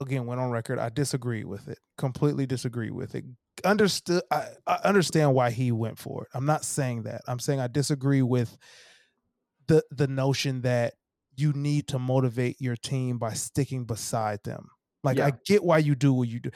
again 0.00 0.26
went 0.26 0.40
on 0.40 0.50
record. 0.50 0.78
I 0.78 0.88
disagree 0.88 1.44
with 1.44 1.66
it. 1.68 1.78
Completely 1.98 2.46
disagree 2.46 2.90
with 2.90 3.14
it. 3.16 3.24
Understood. 3.64 4.22
I, 4.30 4.48
I 4.66 4.74
understand 4.84 5.34
why 5.34 5.50
he 5.50 5.72
went 5.72 5.98
for 5.98 6.22
it. 6.24 6.28
I'm 6.34 6.46
not 6.46 6.64
saying 6.64 7.04
that. 7.04 7.22
I'm 7.26 7.38
saying 7.40 7.60
I 7.60 7.66
disagree 7.66 8.22
with 8.22 8.56
the 9.66 9.82
the 9.90 10.06
notion 10.06 10.62
that 10.62 10.94
you 11.36 11.52
need 11.52 11.88
to 11.88 11.98
motivate 11.98 12.60
your 12.60 12.76
team 12.76 13.18
by 13.18 13.32
sticking 13.32 13.84
beside 13.84 14.38
them. 14.44 14.68
Like 15.02 15.18
Yeah. 15.18 15.26
I 15.26 15.32
get 15.44 15.64
why 15.64 15.78
you 15.78 15.96
do 15.96 16.12
what 16.12 16.28
you 16.28 16.38
do. 16.38 16.50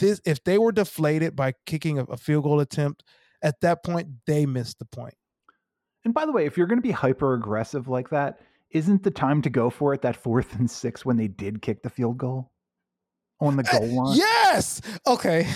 This 0.00 0.20
if 0.24 0.42
they 0.42 0.58
were 0.58 0.72
deflated 0.72 1.36
by 1.36 1.54
kicking 1.64 2.00
a, 2.00 2.04
a 2.04 2.16
field 2.16 2.42
goal 2.42 2.58
attempt, 2.58 3.04
at 3.40 3.60
that 3.60 3.84
point 3.84 4.08
they 4.26 4.46
missed 4.46 4.80
the 4.80 4.84
point. 4.86 5.14
And 6.04 6.12
by 6.12 6.26
the 6.26 6.32
way, 6.32 6.44
if 6.44 6.56
you're 6.56 6.66
going 6.66 6.78
to 6.78 6.82
be 6.82 6.90
hyper 6.90 7.34
aggressive 7.34 7.86
like 7.88 8.10
that, 8.10 8.40
isn't 8.74 9.02
the 9.04 9.10
time 9.10 9.40
to 9.42 9.48
go 9.50 9.70
for 9.70 9.94
it 9.94 10.02
that 10.02 10.16
fourth 10.16 10.54
and 10.56 10.70
six 10.70 11.06
when 11.06 11.16
they 11.16 11.28
did 11.28 11.62
kick 11.62 11.82
the 11.82 11.88
field 11.88 12.18
goal 12.18 12.50
on 13.40 13.56
the 13.56 13.62
uh, 13.72 13.78
goal 13.78 14.04
line? 14.04 14.16
Yes. 14.16 14.80
Okay. 15.06 15.46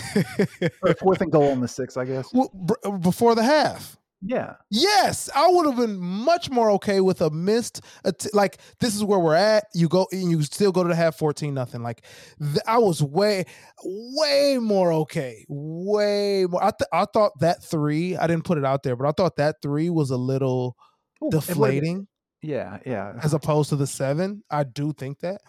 Or 0.81 0.93
fourth 0.99 1.21
and 1.21 1.31
goal 1.31 1.51
on 1.51 1.59
the 1.59 1.67
six, 1.67 1.97
I 1.97 2.05
guess. 2.05 2.33
Well, 2.33 2.49
br- 2.53 2.73
uh, 2.83 2.91
before 2.97 3.35
the 3.35 3.43
half. 3.43 3.97
Yeah. 4.21 4.55
Yes, 4.69 5.29
I 5.33 5.47
would 5.47 5.65
have 5.65 5.77
been 5.77 5.97
much 5.97 6.49
more 6.49 6.71
okay 6.71 6.99
with 6.99 7.21
a 7.21 7.29
missed. 7.29 7.81
att- 8.03 8.33
like 8.33 8.57
this 8.81 8.93
is 8.93 9.01
where 9.03 9.19
we're 9.19 9.35
at. 9.35 9.65
You 9.73 9.87
go 9.87 10.07
and 10.11 10.29
you 10.29 10.41
still 10.43 10.73
go 10.73 10.83
to 10.83 10.89
the 10.89 10.95
half 10.95 11.15
fourteen 11.15 11.53
nothing. 11.53 11.83
Like 11.83 12.03
th- 12.41 12.59
I 12.67 12.79
was 12.79 13.01
way, 13.01 13.45
way 13.81 14.57
more 14.59 14.91
okay. 14.91 15.45
Way 15.47 16.45
more. 16.49 16.61
I 16.61 16.71
th- 16.71 16.89
I 16.91 17.05
thought 17.05 17.31
that 17.39 17.63
three. 17.63 18.17
I 18.17 18.27
didn't 18.27 18.43
put 18.43 18.57
it 18.57 18.65
out 18.65 18.83
there, 18.83 18.97
but 18.97 19.07
I 19.07 19.11
thought 19.11 19.37
that 19.37 19.61
three 19.61 19.89
was 19.89 20.09
a 20.09 20.17
little 20.17 20.75
Ooh, 21.23 21.29
deflating 21.31 22.07
Yeah, 22.41 22.79
yeah. 22.85 23.13
as 23.21 23.33
opposed 23.33 23.69
to 23.69 23.75
the 23.75 23.87
seven. 23.87 24.43
I 24.49 24.63
do 24.63 24.93
think 24.93 25.19
that. 25.19 25.41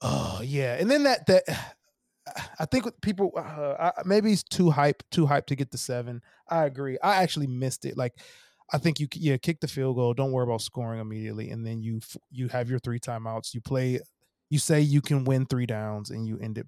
Oh 0.00 0.40
yeah, 0.42 0.76
and 0.78 0.90
then 0.90 1.04
that 1.04 1.26
that 1.26 1.44
I 2.58 2.64
think 2.66 2.86
people 3.02 3.32
uh, 3.36 3.90
I, 3.96 4.02
maybe 4.04 4.32
it's 4.32 4.42
too 4.42 4.70
hype, 4.70 5.02
too 5.10 5.26
hype 5.26 5.46
to 5.46 5.56
get 5.56 5.70
the 5.70 5.78
seven. 5.78 6.22
I 6.48 6.64
agree. 6.64 6.98
I 7.02 7.22
actually 7.22 7.46
missed 7.46 7.84
it. 7.84 7.96
Like 7.96 8.14
I 8.72 8.78
think 8.78 9.00
you 9.00 9.08
yeah 9.14 9.36
kick 9.36 9.60
the 9.60 9.68
field 9.68 9.96
goal. 9.96 10.14
Don't 10.14 10.32
worry 10.32 10.44
about 10.44 10.62
scoring 10.62 11.00
immediately, 11.00 11.50
and 11.50 11.66
then 11.66 11.82
you 11.82 12.00
you 12.30 12.48
have 12.48 12.70
your 12.70 12.78
three 12.78 13.00
timeouts. 13.00 13.54
You 13.54 13.60
play. 13.60 14.00
You 14.50 14.58
say 14.58 14.80
you 14.80 15.02
can 15.02 15.24
win 15.24 15.46
three 15.46 15.66
downs, 15.66 16.10
and 16.10 16.26
you 16.26 16.38
end 16.38 16.58
it. 16.58 16.66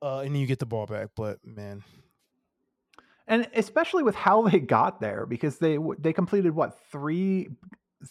Uh, 0.00 0.20
and 0.20 0.34
then 0.34 0.40
you 0.40 0.46
get 0.46 0.58
the 0.58 0.66
ball 0.66 0.86
back. 0.86 1.08
But 1.16 1.38
man, 1.44 1.82
and 3.26 3.48
especially 3.54 4.02
with 4.02 4.14
how 4.14 4.42
they 4.42 4.58
got 4.58 5.00
there 5.00 5.26
because 5.26 5.58
they 5.58 5.78
they 5.98 6.12
completed 6.12 6.54
what 6.54 6.78
three 6.90 7.48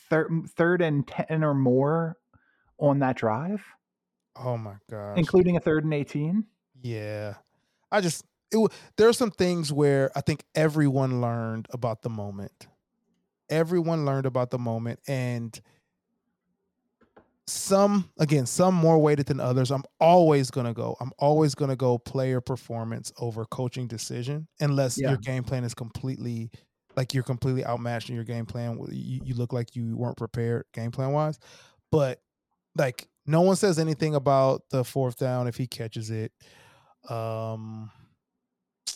third 0.09 0.29
third 0.55 0.81
and 0.81 1.07
10 1.07 1.43
or 1.43 1.53
more 1.53 2.17
on 2.79 2.99
that 2.99 3.15
drive 3.17 3.63
oh 4.35 4.57
my 4.57 4.75
god! 4.89 5.17
including 5.17 5.55
a 5.57 5.59
third 5.59 5.83
and 5.83 5.93
18 5.93 6.45
Yeah. 6.81 7.35
I 7.91 8.01
just 8.01 8.23
it 8.51 8.71
there 8.97 9.07
are 9.09 9.13
some 9.13 9.31
things 9.31 9.71
where 9.73 10.11
I 10.15 10.21
think 10.21 10.43
everyone 10.55 11.21
learned 11.21 11.67
about 11.71 12.01
the 12.01 12.09
moment. 12.09 12.67
Everyone 13.49 14.05
learned 14.05 14.25
about 14.25 14.51
the 14.51 14.59
moment 14.59 14.99
and 15.07 15.59
some 17.47 18.09
again, 18.19 18.45
some 18.45 18.75
more 18.75 18.99
weighted 18.99 19.25
than 19.27 19.39
others. 19.39 19.71
I'm 19.71 19.83
always 20.01 20.51
going 20.51 20.65
to 20.65 20.73
go. 20.73 20.97
I'm 20.99 21.11
always 21.17 21.55
going 21.55 21.69
to 21.69 21.77
go 21.77 21.97
player 21.97 22.41
performance 22.41 23.11
over 23.19 23.45
coaching 23.45 23.87
decision 23.87 24.47
unless 24.59 24.97
Yeah. 24.99 25.09
your 25.09 25.17
game 25.17 25.43
plan 25.43 25.63
is 25.63 25.73
completely 25.73 26.51
like 26.97 27.13
you're 27.13 27.23
completely 27.23 27.63
outmatched 27.65 28.09
in 28.09 28.15
your 28.15 28.25
game 28.25 28.45
plan. 28.45 28.77
You, 28.91 29.21
you 29.23 29.35
look 29.35 29.53
like 29.53 29.75
you 29.75 29.95
weren't 29.95 30.17
prepared 30.17 30.65
game 30.73 30.91
plan 30.91 31.11
wise. 31.13 31.39
But 31.91 32.19
like 32.75 33.07
no 33.25 33.41
one 33.41 33.55
says 33.55 33.79
anything 33.79 34.15
about 34.15 34.63
the 34.71 34.83
fourth 34.83 35.17
down 35.17 35.47
if 35.47 35.55
he 35.55 35.67
catches 35.67 36.09
it. 36.11 36.33
Um 37.09 37.91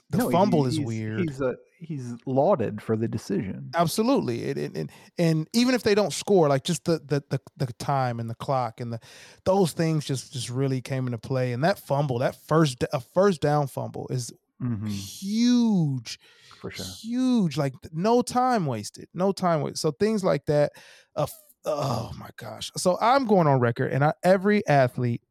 the 0.10 0.18
No, 0.18 0.28
he- 0.28 0.32
fumble 0.34 0.66
is 0.66 0.76
he's- 0.76 0.86
weird. 0.86 1.20
he's 1.22 1.40
a, 1.40 1.56
he's 1.80 2.14
lauded 2.26 2.82
for 2.82 2.98
the 2.98 3.08
decision 3.08 3.72
Absolutely, 3.76 4.50
and, 4.50 4.58
and 4.60 4.78
and 4.78 4.92
and 5.18 5.48
even 5.54 5.74
if 5.74 5.84
they 5.84 5.96
don't 5.96 6.12
score, 6.12 6.50
like 6.50 6.64
just 6.64 6.84
the 6.86 7.00
the 7.06 7.24
the, 7.30 7.40
the 7.58 7.72
time 7.74 8.20
and 8.20 8.30
the 8.30 8.36
clock 8.36 8.82
and 8.82 8.92
the 8.92 9.00
those 9.46 9.72
things 9.72 10.06
just 10.06 10.34
just 10.34 10.50
really 10.50 10.82
came 10.82 11.06
into 11.08 11.18
play. 11.18 11.54
And 11.54 11.64
that 11.64 11.80
fumble, 11.80 12.20
that 12.20 12.36
first 12.48 12.84
a 12.92 13.00
first 13.00 13.42
down 13.42 13.68
fumble 13.68 14.08
is 14.10 14.32
Mhm, 14.62 15.12
huge, 15.20 16.20
for 16.60 16.72
sure 16.72 17.02
huge. 17.04 17.58
Like 17.58 17.74
no 17.92 18.22
time 18.22 18.66
wasted, 18.66 19.08
no 19.14 19.32
time 19.32 19.62
wasted. 19.62 19.80
So 19.80 19.92
things 19.92 20.24
like 20.24 20.46
that. 20.46 20.74
Uh, 21.16 21.28
oh 21.66 22.12
my 22.18 22.30
gosh. 22.38 22.72
So 22.78 22.98
I'm 23.02 23.26
going 23.26 23.48
on 23.48 23.60
record, 23.60 23.92
and 23.92 24.04
I, 24.04 24.14
every 24.24 24.66
athlete 24.68 25.24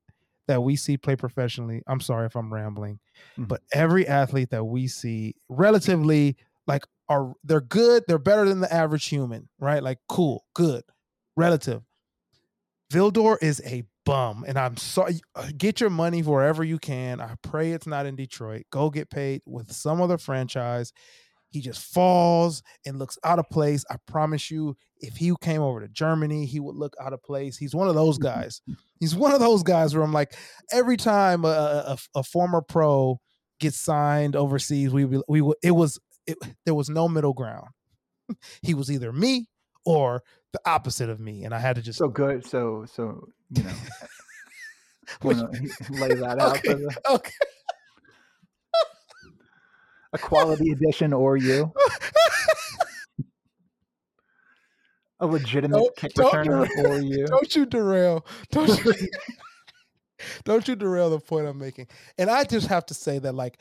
that 0.48 0.62
we 0.62 0.76
see 0.76 0.96
play 0.98 1.16
professionally. 1.16 1.82
I'm 1.86 2.00
sorry 2.00 2.26
if 2.26 2.36
I'm 2.36 2.52
rambling, 2.52 3.00
Mhm. 3.36 3.50
but 3.50 3.62
every 3.72 4.06
athlete 4.08 4.50
that 4.50 4.64
we 4.64 4.88
see 4.88 5.34
relatively 5.48 6.36
like 6.66 6.86
are 7.08 7.34
they're 7.44 7.60
good, 7.60 8.04
they're 8.08 8.18
better 8.18 8.48
than 8.48 8.60
the 8.60 8.72
average 8.72 9.06
human, 9.06 9.48
right? 9.60 9.82
Like 9.82 9.98
cool, 10.08 10.44
good, 10.54 10.84
relative. 11.36 11.82
Vildor 12.92 13.38
is 13.40 13.60
a 13.64 13.84
bum, 14.04 14.44
and 14.46 14.58
I'm 14.58 14.76
sorry. 14.76 15.20
Get 15.56 15.80
your 15.80 15.90
money 15.90 16.22
wherever 16.22 16.64
you 16.64 16.78
can. 16.78 17.20
I 17.20 17.34
pray 17.42 17.72
it's 17.72 17.86
not 17.86 18.06
in 18.06 18.16
Detroit. 18.16 18.62
Go 18.70 18.90
get 18.90 19.10
paid 19.10 19.42
with 19.46 19.72
some 19.72 20.00
other 20.00 20.18
franchise. 20.18 20.92
He 21.50 21.60
just 21.60 21.82
falls 21.92 22.62
and 22.86 22.98
looks 22.98 23.18
out 23.24 23.40
of 23.40 23.48
place. 23.50 23.84
I 23.90 23.96
promise 24.06 24.50
you, 24.50 24.76
if 24.98 25.16
he 25.16 25.34
came 25.40 25.62
over 25.62 25.80
to 25.80 25.88
Germany, 25.88 26.46
he 26.46 26.60
would 26.60 26.76
look 26.76 26.94
out 27.00 27.12
of 27.12 27.22
place. 27.22 27.56
He's 27.56 27.74
one 27.74 27.88
of 27.88 27.96
those 27.96 28.18
guys. 28.18 28.62
He's 29.00 29.16
one 29.16 29.32
of 29.32 29.40
those 29.40 29.64
guys 29.64 29.94
where 29.94 30.04
I'm 30.04 30.12
like, 30.12 30.32
every 30.70 30.96
time 30.96 31.44
a, 31.44 31.48
a, 31.48 31.98
a 32.14 32.22
former 32.22 32.62
pro 32.62 33.18
gets 33.58 33.80
signed 33.80 34.36
overseas, 34.36 34.92
we 34.92 35.04
we 35.04 35.52
it 35.62 35.72
was 35.72 35.98
it, 36.26 36.38
there 36.64 36.74
was 36.74 36.88
no 36.88 37.08
middle 37.08 37.34
ground. 37.34 37.68
he 38.62 38.74
was 38.74 38.90
either 38.90 39.12
me 39.12 39.48
or 39.84 40.22
the 40.52 40.60
opposite 40.66 41.08
of 41.08 41.20
me, 41.20 41.44
and 41.44 41.54
I 41.54 41.58
had 41.58 41.76
to 41.76 41.82
just 41.82 41.98
so 41.98 42.08
good 42.08 42.46
so 42.46 42.84
so 42.92 43.28
you 43.50 43.62
know 43.62 43.72
Which- 45.22 45.36
lay 45.90 46.14
that 46.14 46.38
out 46.38 46.58
okay, 46.58 46.68
for 46.72 46.74
the, 46.76 47.00
okay. 47.10 47.32
a 50.12 50.18
quality 50.18 50.70
edition 50.70 51.12
or 51.12 51.36
you 51.36 51.72
a 55.20 55.26
legitimate 55.26 55.76
Don't- 55.76 55.96
kick 55.96 56.14
don't 56.14 56.32
returner 56.32 56.68
do- 56.68 56.88
or 56.88 56.98
you 57.00 57.26
don't 57.28 57.54
you 57.56 57.66
derail 57.66 58.24
don't 58.50 58.84
you 58.84 58.94
don't 60.44 60.66
you 60.68 60.76
derail 60.76 61.10
the 61.10 61.18
point 61.20 61.46
i'm 61.46 61.58
making 61.58 61.86
and 62.18 62.30
i 62.30 62.44
just 62.44 62.68
have 62.68 62.86
to 62.86 62.94
say 62.94 63.18
that 63.18 63.34
like 63.34 63.58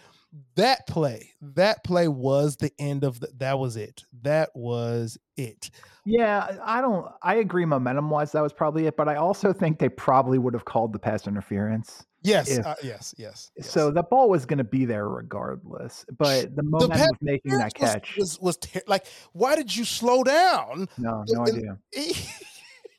that 0.57 0.85
play, 0.85 1.31
that 1.41 1.83
play 1.83 2.07
was 2.07 2.57
the 2.57 2.71
end 2.77 3.03
of 3.03 3.19
the. 3.19 3.29
That 3.37 3.57
was 3.57 3.75
it. 3.75 4.03
That 4.23 4.49
was 4.55 5.17
it. 5.37 5.69
Yeah, 6.05 6.57
I 6.63 6.81
don't. 6.81 7.07
I 7.21 7.35
agree. 7.35 7.65
Momentum 7.65 8.09
wise, 8.09 8.31
that 8.33 8.41
was 8.41 8.53
probably 8.53 8.87
it. 8.87 8.97
But 8.97 9.07
I 9.07 9.15
also 9.15 9.53
think 9.53 9.79
they 9.79 9.89
probably 9.89 10.37
would 10.37 10.53
have 10.53 10.65
called 10.65 10.93
the 10.93 10.99
pass 10.99 11.27
interference. 11.27 12.05
Yes, 12.21 12.49
If- 12.49 12.65
uh, 12.65 12.75
yes, 12.83 13.15
yes, 13.17 13.51
yes. 13.55 13.69
So 13.69 13.91
the 13.91 14.03
ball 14.03 14.29
was 14.29 14.45
going 14.45 14.57
to 14.57 14.63
be 14.65 14.83
there 14.83 15.07
regardless. 15.07 16.05
But 16.17 16.55
the 16.55 16.63
moment 16.63 16.91
pass 16.91 17.09
of 17.09 17.17
making 17.21 17.51
that 17.53 17.71
was, 17.79 17.93
catch, 17.93 18.17
was 18.17 18.39
was 18.41 18.57
ter- 18.57 18.81
like, 18.87 19.05
why 19.31 19.55
did 19.55 19.73
you 19.73 19.85
slow 19.85 20.23
down? 20.23 20.89
no, 20.97 21.23
no 21.27 21.43
and- 21.45 21.57
idea. 21.57 21.79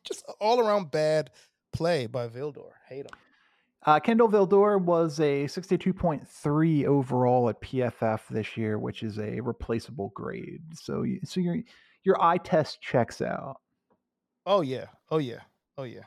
Just 0.05 0.25
all 0.41 0.61
around 0.61 0.91
bad 0.91 1.31
play 1.73 2.07
by 2.07 2.29
Vildor. 2.29 2.71
Hate 2.89 3.05
him. 3.07 3.13
Uh, 3.87 3.99
Kindle 3.99 4.29
Vildor 4.29 4.81
was 4.81 5.21
a 5.21 5.45
62.3 5.45 6.85
overall 6.85 7.49
at 7.49 7.61
PFF 7.63 8.21
this 8.29 8.57
year, 8.57 8.79
which 8.79 9.03
is 9.03 9.19
a 9.19 9.41
replaceable 9.41 10.13
grade. 10.15 10.63
So, 10.75 11.05
so 11.25 11.41
your 11.41 11.57
your 12.05 12.23
eye 12.23 12.39
test 12.39 12.81
checks 12.83 13.23
out. 13.23 13.57
Oh 14.45 14.61
yeah. 14.61 14.87
Oh 15.11 15.19
yeah. 15.19 15.41
Oh 15.79 15.85
yeah. 15.85 16.05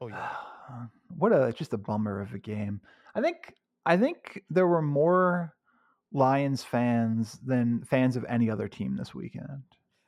Oh 0.00 0.08
yeah. 0.08 0.30
what 1.16 1.32
a 1.32 1.52
just 1.52 1.72
a 1.72 1.78
bummer 1.78 2.20
of 2.20 2.34
a 2.34 2.38
game. 2.38 2.80
I 3.14 3.20
think 3.20 3.54
I 3.84 3.96
think 3.96 4.42
there 4.50 4.66
were 4.66 4.82
more 4.82 5.54
Lions 6.12 6.62
fans 6.62 7.38
than 7.44 7.84
fans 7.84 8.16
of 8.16 8.24
any 8.28 8.50
other 8.50 8.68
team 8.68 8.96
this 8.96 9.14
weekend. 9.14 9.62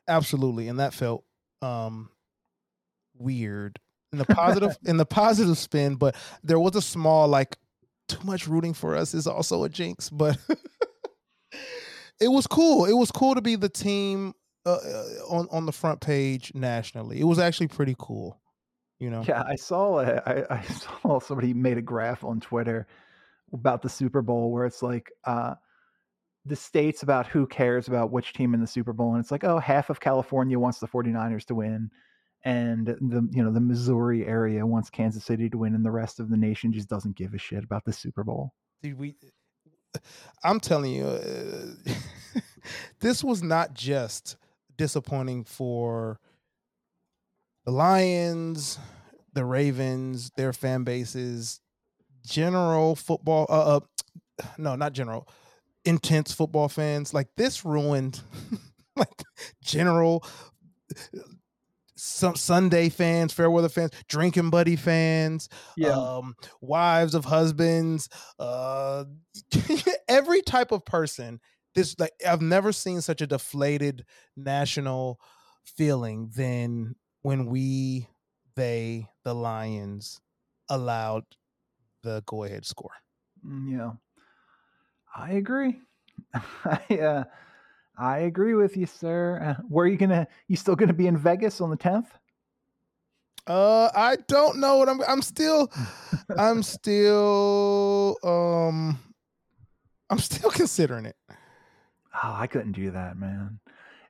Absolutely, 0.08 0.68
and 0.68 0.80
that 0.80 0.94
felt 0.94 1.24
um 1.62 2.10
weird 3.14 3.78
in 4.12 4.18
the 4.18 4.24
positive 4.24 4.76
in 4.84 4.96
the 4.96 5.06
positive 5.06 5.58
spin, 5.58 5.96
but 5.96 6.14
there 6.42 6.58
was 6.58 6.76
a 6.76 6.82
small 6.82 7.28
like 7.28 7.56
too 8.08 8.24
much 8.24 8.46
rooting 8.46 8.74
for 8.74 8.96
us 8.96 9.14
is 9.14 9.26
also 9.26 9.64
a 9.64 9.68
jinx, 9.68 10.08
but 10.10 10.38
it 12.20 12.28
was 12.28 12.46
cool. 12.46 12.86
It 12.86 12.94
was 12.94 13.10
cool 13.10 13.34
to 13.34 13.42
be 13.42 13.54
the 13.54 13.68
team 13.68 14.34
uh, 14.66 14.76
uh, 14.76 15.04
on 15.28 15.48
on 15.50 15.66
the 15.66 15.72
front 15.72 16.00
page 16.00 16.52
nationally. 16.54 17.20
It 17.20 17.24
was 17.24 17.38
actually 17.38 17.68
pretty 17.68 17.94
cool, 17.98 18.40
you 18.98 19.10
know. 19.10 19.22
Yeah, 19.26 19.44
I 19.46 19.56
saw 19.56 20.00
a, 20.00 20.22
I, 20.26 20.56
I 20.58 20.62
saw 21.02 21.20
somebody 21.20 21.54
made 21.54 21.78
a 21.78 21.82
graph 21.82 22.24
on 22.24 22.40
Twitter 22.40 22.86
about 23.52 23.82
the 23.82 23.88
Super 23.88 24.22
Bowl 24.22 24.50
where 24.50 24.66
it's 24.66 24.82
like 24.82 25.10
uh 25.24 25.54
the 26.44 26.56
states 26.56 27.02
about 27.02 27.26
who 27.26 27.46
cares 27.46 27.88
about 27.88 28.10
which 28.10 28.32
team 28.32 28.54
in 28.54 28.60
the 28.60 28.66
Super 28.66 28.92
Bowl 28.92 29.14
and 29.14 29.22
it's 29.22 29.30
like 29.30 29.44
oh 29.44 29.58
half 29.58 29.90
of 29.90 30.00
California 30.00 30.58
wants 30.58 30.78
the 30.78 30.88
49ers 30.88 31.44
to 31.46 31.54
win 31.54 31.90
and 32.44 32.86
the 32.86 33.28
you 33.32 33.42
know 33.42 33.52
the 33.52 33.60
Missouri 33.60 34.26
area 34.26 34.64
wants 34.64 34.90
Kansas 34.90 35.24
City 35.24 35.50
to 35.50 35.58
win 35.58 35.74
and 35.74 35.84
the 35.84 35.90
rest 35.90 36.20
of 36.20 36.30
the 36.30 36.36
nation 36.36 36.72
just 36.72 36.88
doesn't 36.88 37.16
give 37.16 37.34
a 37.34 37.38
shit 37.38 37.64
about 37.64 37.84
the 37.84 37.92
Super 37.92 38.24
Bowl. 38.24 38.52
Dude, 38.82 38.98
we 38.98 39.16
I'm 40.44 40.60
telling 40.60 40.92
you, 40.92 41.06
uh, 41.06 41.90
this 43.00 43.24
was 43.24 43.42
not 43.42 43.74
just 43.74 44.36
disappointing 44.76 45.44
for 45.44 46.20
the 47.64 47.72
Lions, 47.72 48.78
the 49.32 49.44
Ravens, 49.44 50.30
their 50.36 50.52
fan 50.52 50.84
bases, 50.84 51.60
general 52.24 52.94
football. 52.94 53.46
Uh, 53.48 53.76
uh 53.76 54.44
no, 54.58 54.76
not 54.76 54.92
general. 54.92 55.28
Intense 55.84 56.32
football 56.32 56.68
fans. 56.68 57.12
Like 57.12 57.28
this 57.36 57.64
ruined, 57.64 58.20
like 58.96 59.22
general. 59.62 60.24
Some 62.00 62.36
Sunday 62.36 62.88
fans, 62.88 63.32
fair 63.32 63.50
weather 63.50 63.68
fans, 63.68 63.90
drinking 64.08 64.50
buddy 64.50 64.76
fans, 64.76 65.48
yeah. 65.76 65.90
um, 65.90 66.36
wives 66.60 67.14
of 67.14 67.24
husbands, 67.24 68.08
uh, 68.38 69.04
every 70.08 70.42
type 70.42 70.70
of 70.72 70.84
person. 70.84 71.40
This 71.74 71.98
like 71.98 72.12
I've 72.26 72.40
never 72.40 72.72
seen 72.72 73.00
such 73.00 73.20
a 73.20 73.26
deflated 73.26 74.04
national 74.36 75.20
feeling 75.64 76.30
than 76.34 76.94
when 77.22 77.46
we, 77.46 78.08
they, 78.54 79.06
the 79.24 79.34
Lions, 79.34 80.20
allowed 80.68 81.24
the 82.02 82.22
go 82.26 82.44
ahead 82.44 82.64
score. 82.64 82.92
Mm, 83.44 83.70
Yeah, 83.72 83.92
I 85.14 85.32
agree. 85.32 85.80
I 86.64 86.98
uh, 86.98 87.24
I 87.98 88.18
agree 88.20 88.54
with 88.54 88.76
you, 88.76 88.86
sir. 88.86 89.40
Uh, 89.58 89.62
where 89.68 89.84
are 89.84 89.88
you 89.88 89.96
gonna? 89.96 90.26
You 90.48 90.56
still 90.56 90.76
gonna 90.76 90.92
be 90.92 91.06
in 91.06 91.16
Vegas 91.16 91.60
on 91.60 91.70
the 91.70 91.76
tenth? 91.76 92.08
Uh, 93.46 93.88
I 93.94 94.16
don't 94.28 94.58
know 94.58 94.76
what 94.76 94.88
I'm. 94.88 95.00
I'm 95.08 95.22
still, 95.22 95.72
I'm 96.38 96.62
still, 96.62 98.16
um, 98.22 98.98
I'm 100.10 100.18
still 100.18 100.50
considering 100.62 101.06
it. 101.06 101.16
Oh, 101.30 102.34
I 102.36 102.46
couldn't 102.46 102.72
do 102.72 102.90
that, 102.90 103.16
man. 103.16 103.58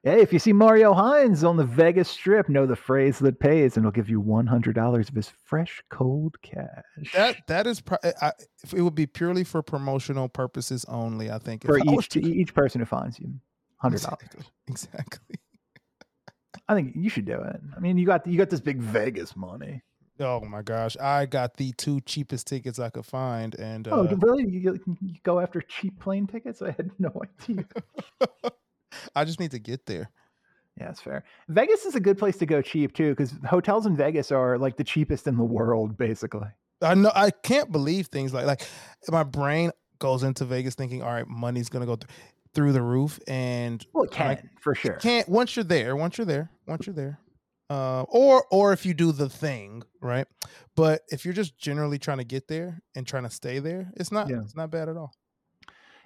Hey, 0.03 0.21
if 0.23 0.33
you 0.33 0.39
see 0.39 0.53
Mario 0.53 0.95
Hines 0.95 1.45
on 1.45 1.57
the 1.57 1.65
Vegas 1.65 2.09
Strip, 2.09 2.49
know 2.49 2.67
the 2.67 2.77
phrase 2.77 3.19
that 3.19 3.39
pays, 3.41 3.77
and 3.77 3.85
he'll 3.85 3.91
give 3.93 4.09
you 4.09 4.21
one 4.21 4.47
hundred 4.47 4.75
dollars 4.75 5.09
of 5.09 5.15
his 5.15 5.29
fresh, 5.45 5.83
cold 5.91 6.41
cash 6.43 6.85
That 7.13 7.37
that 7.49 7.67
is, 7.67 7.81
pro- 7.81 7.99
I, 8.23 8.33
if 8.65 8.73
it 8.73 8.81
would 8.83 8.95
be 8.95 9.07
purely 9.07 9.45
for 9.45 9.63
promotional 9.63 10.29
purposes 10.29 10.85
only. 10.89 11.31
I 11.31 11.39
think 11.39 11.65
if 11.65 11.69
for 11.69 11.79
I 11.81 11.95
each 11.95 12.09
to- 12.11 12.21
each 12.25 12.55
person 12.55 12.81
who 12.81 12.87
finds 12.87 13.19
you. 13.21 13.35
Hundred 13.79 14.03
dollars. 14.03 14.21
Exactly. 14.69 15.37
I 16.69 16.75
think 16.75 16.93
you 16.95 17.09
should 17.09 17.25
do 17.25 17.41
it. 17.41 17.61
I 17.75 17.81
mean, 17.81 17.97
you 17.97 18.05
got 18.05 18.27
you 18.27 18.37
got 18.37 18.51
this 18.51 18.61
big 18.61 18.79
Vegas 18.79 19.35
money. 19.35 19.83
Oh 20.21 20.41
my 20.41 20.63
gosh, 20.63 20.97
I 20.99 21.27
got 21.27 21.57
the 21.57 21.73
two 21.73 22.01
cheapest 22.01 22.47
tickets 22.47 22.79
I 22.79 22.91
could 22.91 23.07
find, 23.07 23.55
and 23.55 23.87
uh, 23.87 23.93
oh, 23.93 24.17
really? 24.21 24.49
You, 24.51 24.79
you 25.01 25.15
go 25.23 25.39
after 25.39 25.61
cheap 25.61 25.99
plane 26.01 26.27
tickets? 26.27 26.61
I 26.61 26.73
had 26.73 26.91
no 26.99 27.23
idea. 27.41 27.65
I 29.15 29.25
just 29.25 29.39
need 29.39 29.53
to 29.53 29.59
get 29.59 29.87
there. 29.87 30.11
Yeah, 30.77 30.87
that's 30.87 31.01
fair. 31.01 31.25
Vegas 31.49 31.85
is 31.87 31.95
a 31.95 32.01
good 32.01 32.19
place 32.19 32.37
to 32.39 32.47
go 32.47 32.61
cheap 32.61 32.95
too, 32.95 33.11
because 33.11 33.33
hotels 33.49 33.87
in 33.87 33.97
Vegas 33.97 34.33
are 34.33 34.59
like 34.59 34.77
the 34.77 34.85
cheapest 34.85 35.27
in 35.27 35.37
the 35.37 35.45
world, 35.45 35.97
basically. 35.97 36.49
I 36.83 36.95
know 36.95 37.13
I 37.15 37.31
can't 37.31 37.71
believe 37.71 38.09
things 38.09 38.35
like 38.35 38.47
like 38.47 38.67
my 39.09 39.23
brain 39.23 39.71
goes 39.99 40.23
into 40.23 40.45
Vegas 40.45 40.75
thinking, 40.75 41.03
all 41.03 41.13
right, 41.13 41.27
money's 41.27 41.69
gonna 41.69 41.87
go 41.87 41.97
th- 41.97 42.11
through 42.59 42.73
the 42.73 42.83
roof, 42.83 43.21
and 43.29 43.87
Well, 43.93 44.03
it 44.03 44.11
can 44.11 44.51
for 44.61 44.75
sure. 44.75 44.95
can't 44.97 45.29
once 45.29 45.55
you're 45.55 45.65
there, 45.65 45.95
once 45.95 46.19
you're 46.19 46.25
there, 46.25 46.51
once 46.67 46.87
you're 46.89 46.95
there, 46.95 47.21
uh, 47.71 48.03
or 48.09 48.45
or 48.51 48.73
if 48.73 48.85
you 48.85 48.95
do 48.95 49.13
the 49.13 49.29
thing 49.29 49.85
right. 50.03 50.27
But 50.75 51.03
if 51.09 51.25
you're 51.25 51.35
just 51.35 51.57
generally 51.57 51.99
trying 52.01 52.19
to 52.19 52.25
get 52.25 52.49
there 52.49 52.81
and 52.97 53.07
trying 53.07 53.23
to 53.23 53.31
stay 53.31 53.61
there, 53.61 53.93
it's 53.97 54.11
not 54.11 54.29
Yeah. 54.29 54.41
it's 54.41 54.57
not 54.57 54.73
bad 54.73 54.89
at 54.89 54.97
all. 54.97 55.13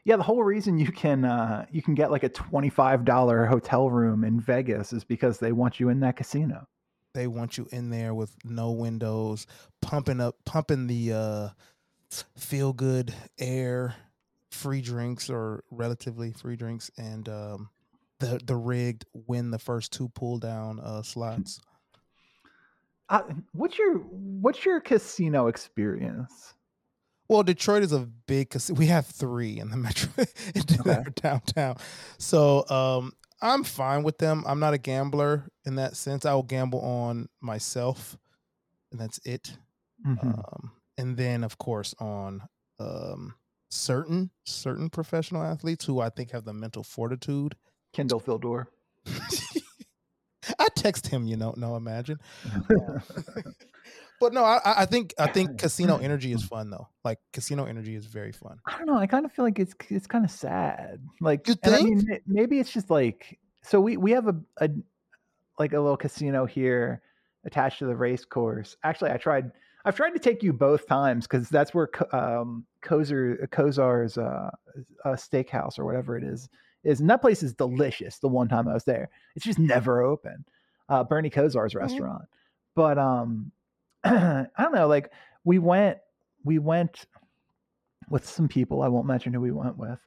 Yeah, 0.05 0.17
the 0.17 0.25
whole 0.25 0.43
reason 0.45 0.79
you 0.79 0.93
can 0.93 1.25
uh, 1.25 1.65
you 1.71 1.81
can 1.81 1.95
get 1.95 2.11
like 2.11 2.23
a 2.23 2.29
twenty 2.29 2.69
five 2.69 3.05
dollar 3.07 3.47
hotel 3.47 3.89
room 3.89 4.23
in 4.25 4.39
Vegas 4.39 4.93
is 4.93 5.05
because 5.05 5.39
they 5.39 5.53
want 5.53 5.81
you 5.81 5.89
in 5.89 6.01
that 6.01 6.17
casino. 6.17 6.67
They 7.15 7.29
want 7.29 7.57
you 7.57 7.67
in 7.73 7.89
there 7.89 8.13
with 8.13 8.35
no 8.45 8.73
windows, 8.73 9.47
pumping 9.81 10.21
up, 10.21 10.37
pumping 10.45 10.87
the 10.87 11.13
uh, 11.13 11.49
feel 12.37 12.73
good 12.75 13.15
air, 13.39 13.95
free 14.63 14.81
drinks 14.81 15.29
or 15.29 15.65
relatively 15.71 16.33
free 16.33 16.57
drinks, 16.57 16.91
and 16.97 17.29
um, 17.29 17.71
the 18.21 18.41
the 18.45 18.57
rigged 18.57 19.05
win 19.13 19.51
the 19.51 19.59
first 19.59 19.93
two 19.93 20.09
pull 20.11 20.39
down 20.39 20.81
uh, 20.81 21.03
slots. 21.03 21.61
Uh, 23.09 23.23
what's 23.53 23.79
your 23.79 23.99
what's 23.99 24.65
your 24.65 24.81
casino 24.81 25.49
experience? 25.49 26.55
Well, 27.29 27.43
Detroit 27.43 27.83
is 27.83 27.93
a 27.93 28.01
big 28.27 28.51
casino. 28.51 28.79
We 28.79 28.87
have 28.87 29.07
three 29.07 29.59
in 29.59 29.71
the 29.71 29.77
metro 29.87 30.11
in 30.55 30.63
Okay. 30.81 31.03
downtown. 31.15 31.77
So 32.19 32.69
um, 32.69 33.13
I'm 33.41 33.65
fine 33.65 34.03
with 34.03 34.19
them. 34.19 34.45
I'm 34.47 34.61
not 34.61 34.75
a 34.75 34.79
gambler 34.79 35.49
in 35.65 35.77
that 35.77 35.97
sense. 35.97 36.25
I 36.27 36.35
will 36.35 36.43
gamble 36.43 36.81
on 36.81 37.29
myself, 37.41 38.17
and 38.91 39.01
that's 39.01 39.19
it. 39.25 39.57
Mhm. 40.07 40.23
Um, 40.23 40.73
and 40.99 41.17
then, 41.17 41.43
of 41.45 41.59
course, 41.59 41.95
on 41.99 42.43
um, 42.79 43.35
certain 43.73 44.31
certain 44.45 44.91
professional 44.91 45.43
athletes 45.43 45.85
who 45.85 46.01
I 46.01 46.11
think 46.11 46.31
have 46.33 46.45
the 46.45 46.53
mental 46.53 46.83
fortitude. 46.83 47.57
Kindle 47.93 48.21
Vildor. 48.21 48.67
I 50.59 50.69
text 50.75 51.07
him, 51.07 51.27
you 51.27 51.37
know. 51.37 51.55
No, 51.57 51.77
imagine. 51.77 52.19
But 54.23 54.33
no, 54.33 54.45
I, 54.45 54.61
I 54.65 54.83
I 54.83 54.87
think 54.87 55.15
I 55.19 55.27
think 55.27 55.59
casino 55.59 55.97
energy 55.97 56.33
is 56.33 56.45
fun 56.45 56.71
though. 56.71 56.87
Like 57.05 57.19
casino 57.33 57.65
energy 57.65 57.97
is 57.97 58.07
very 58.07 58.31
fun. 58.31 58.61
I 58.65 58.79
don't 58.79 58.87
know. 58.87 58.97
I 58.97 59.09
kind 59.09 59.25
of 59.25 59.33
feel 59.33 59.45
like 59.45 59.59
it's 59.59 59.75
it's 59.89 60.07
kind 60.07 60.25
of 60.25 60.31
sad. 60.31 61.01
Like, 61.21 61.49
You 61.49 61.57
and 61.65 61.75
I 61.75 61.83
mean, 61.83 62.07
think? 62.07 62.23
maybe 62.25 62.61
it's 62.61 62.73
just 62.73 62.89
like 62.89 63.37
so. 63.63 63.81
We 63.81 63.97
we 63.97 64.13
have 64.13 64.29
a, 64.29 64.37
a 64.59 64.71
like 65.59 65.73
a 65.73 65.81
little 65.81 65.97
casino 65.97 66.47
here 66.47 67.03
attached 67.45 67.81
to 67.81 67.87
the 67.87 67.97
race 67.97 68.25
course. 68.25 68.77
Actually, 68.85 69.11
I 69.11 69.17
tried. 69.17 69.51
I've 69.85 69.97
tried 69.97 70.11
to 70.11 70.19
take 70.19 70.43
you 70.43 70.53
both 70.53 70.87
times 70.87 71.27
because 71.27 71.49
that's 71.49 71.75
where 71.75 71.89
um, 72.15 72.65
Kozer 72.85 73.49
Kosar's 73.49 74.17
uh, 74.17 74.51
uh, 75.05 75.11
steakhouse 75.11 75.79
or 75.79 75.85
whatever 75.85 76.17
it 76.17 76.25
is 76.25 76.49
is, 76.85 77.01
and 77.01 77.11
that 77.11 77.21
place 77.21 77.43
is 77.43 77.55
delicious. 77.55 78.19
The 78.19 78.29
one 78.29 78.49
time 78.49 78.69
I 78.69 78.75
was 78.75 78.85
there, 78.85 79.11
it's 79.35 79.45
just 79.45 79.59
never 79.59 80.03
open. 80.03 80.45
Uh, 80.89 81.05
Bernie 81.05 81.31
Kosar's 81.31 81.75
restaurant, 81.75 82.25
but 82.75 82.99
um, 82.99 83.51
I 84.05 84.47
don't 84.59 84.75
know. 84.75 84.89
Like 84.89 85.11
we 85.45 85.59
went, 85.59 85.99
we 86.45 86.59
went 86.59 87.07
with 88.09 88.29
some 88.29 88.49
people. 88.49 88.83
I 88.83 88.89
won't 88.89 89.07
mention 89.07 89.33
who 89.33 89.41
we 89.41 89.53
went 89.53 89.79
with. 89.79 89.99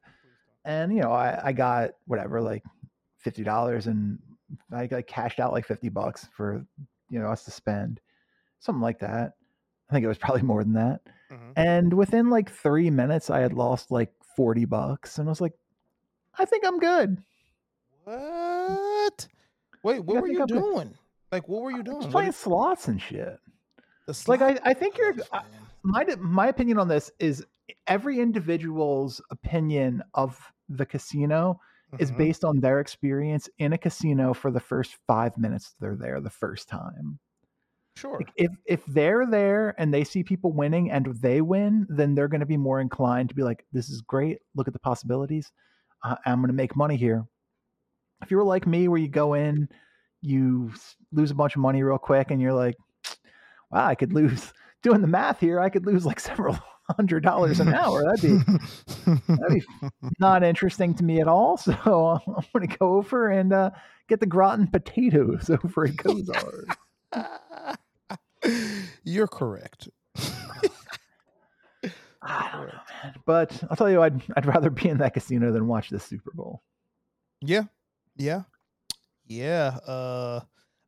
And 0.63 0.93
you 0.93 1.01
know, 1.01 1.11
I, 1.11 1.39
I 1.45 1.51
got 1.53 1.91
whatever, 2.05 2.41
like 2.41 2.63
fifty 3.17 3.43
dollars, 3.43 3.87
and 3.87 4.19
I 4.71 4.87
got 4.87 5.07
cashed 5.07 5.39
out 5.39 5.51
like 5.51 5.65
fifty 5.65 5.89
bucks 5.89 6.27
for 6.35 6.65
you 7.09 7.19
know 7.19 7.27
us 7.27 7.43
to 7.45 7.51
spend, 7.51 7.99
something 8.59 8.81
like 8.81 8.99
that. 8.99 9.33
I 9.89 9.93
think 9.93 10.03
it 10.03 10.07
was 10.07 10.17
probably 10.17 10.41
more 10.41 10.63
than 10.63 10.73
that. 10.73 11.01
Mhm. 11.31 11.53
And 11.55 11.93
within 11.93 12.29
like 12.29 12.49
three 12.51 12.89
minutes, 12.89 13.29
I 13.29 13.39
had 13.39 13.53
lost 13.53 13.91
like 13.91 14.11
forty 14.35 14.65
bucks, 14.65 15.17
and 15.17 15.27
I 15.27 15.31
was 15.31 15.41
like, 15.41 15.53
I 16.37 16.45
think 16.45 16.65
I'm 16.65 16.79
good. 16.79 17.17
What? 18.03 19.27
Wait, 19.83 19.99
what 20.03 20.21
were 20.21 20.27
you 20.27 20.41
I'm 20.41 20.47
good. 20.47 20.59
doing? 20.59 20.93
Like, 21.31 21.47
what 21.47 21.61
were 21.63 21.71
you 21.71 21.79
I 21.79 21.83
doing? 21.83 21.97
was 21.97 22.07
playing 22.07 22.29
did- 22.31 22.35
slots 22.37 22.87
and 22.87 23.01
shit. 23.01 23.39
Like 24.27 24.41
I, 24.41 24.59
I 24.63 24.73
think 24.73 24.97
you're. 24.97 25.15
I- 25.31 25.43
my 25.83 26.03
my 26.19 26.47
opinion 26.47 26.79
on 26.79 26.87
this 26.87 27.11
is 27.19 27.45
every 27.87 28.19
individual's 28.19 29.21
opinion 29.31 30.01
of 30.15 30.39
the 30.69 30.85
casino 30.85 31.59
is 31.99 32.11
Mhm. 32.11 32.17
based 32.17 32.43
on 32.43 32.59
their 32.59 32.79
experience 32.79 33.47
in 33.59 33.73
a 33.73 33.77
casino 33.77 34.33
for 34.33 34.49
the 34.51 34.59
first 34.59 34.95
five 35.07 35.37
minutes 35.37 35.75
they're 35.79 35.95
there 35.95 36.19
the 36.21 36.29
first 36.29 36.67
time. 36.67 37.19
Sure. 37.97 38.19
If 38.35 38.51
if 38.65 38.85
they're 38.87 39.25
there 39.25 39.73
and 39.77 39.93
they 39.93 40.03
see 40.03 40.23
people 40.23 40.51
winning 40.51 40.91
and 40.91 41.05
they 41.21 41.41
win, 41.41 41.87
then 41.89 42.13
they're 42.13 42.27
going 42.27 42.41
to 42.41 42.45
be 42.45 42.57
more 42.57 42.81
inclined 42.81 43.29
to 43.29 43.35
be 43.35 43.43
like, 43.43 43.65
"This 43.71 43.89
is 43.89 44.01
great. 44.01 44.39
Look 44.53 44.67
at 44.67 44.73
the 44.73 44.79
possibilities. 44.79 45.51
I 46.03 46.17
I'm 46.25 46.39
going 46.39 46.47
to 46.47 46.53
make 46.53 46.75
money 46.75 46.97
here." 46.97 47.25
If 48.21 48.31
you 48.31 48.37
were 48.37 48.43
like 48.43 48.67
me, 48.67 48.87
where 48.87 48.99
you 48.99 49.07
go 49.07 49.33
in, 49.33 49.69
you 50.21 50.73
lose 51.11 51.31
a 51.31 51.35
bunch 51.35 51.55
of 51.55 51.61
money 51.61 51.83
real 51.83 51.97
quick, 51.97 52.31
and 52.31 52.41
you're 52.41 52.53
like, 52.53 52.75
"Wow, 53.71 53.85
I 53.87 53.95
could 53.95 54.13
lose." 54.13 54.53
Doing 54.83 55.01
the 55.01 55.07
math 55.07 55.39
here, 55.39 55.59
I 55.59 55.69
could 55.69 55.85
lose 55.87 56.05
like 56.05 56.19
several 56.31 56.59
hundred 56.91 57.23
dollars 57.23 57.59
an 57.59 57.73
hour. 57.73 58.03
That'd 58.03 58.21
be 58.21 58.37
that'd 59.27 59.53
be 59.53 59.63
not 60.19 60.43
interesting 60.43 60.93
to 60.95 61.03
me 61.03 61.21
at 61.21 61.27
all. 61.27 61.57
So 61.57 62.19
I'm 62.27 62.45
going 62.53 62.67
to 62.67 62.77
go 62.77 62.95
over 62.95 63.29
and 63.29 63.51
uh, 63.53 63.71
get 64.09 64.19
the 64.19 64.27
gratin 64.27 64.67
potatoes 64.67 65.49
over 65.49 65.85
at 65.85 65.95
Kosar. 65.95 66.65
You're 69.03 69.27
correct. 69.27 69.89
I 72.21 72.49
don't 72.51 72.67
know, 72.67 72.79
man. 73.03 73.13
But 73.25 73.63
I'll 73.69 73.75
tell 73.75 73.89
you, 73.89 74.01
I'd 74.01 74.21
I'd 74.35 74.45
rather 74.45 74.69
be 74.69 74.89
in 74.89 74.97
that 74.97 75.13
casino 75.13 75.51
than 75.51 75.67
watch 75.67 75.89
the 75.89 75.99
Super 75.99 76.31
Bowl. 76.31 76.63
Yeah, 77.41 77.63
yeah, 78.15 78.43
yeah. 79.27 79.77
Uh, 79.85 80.39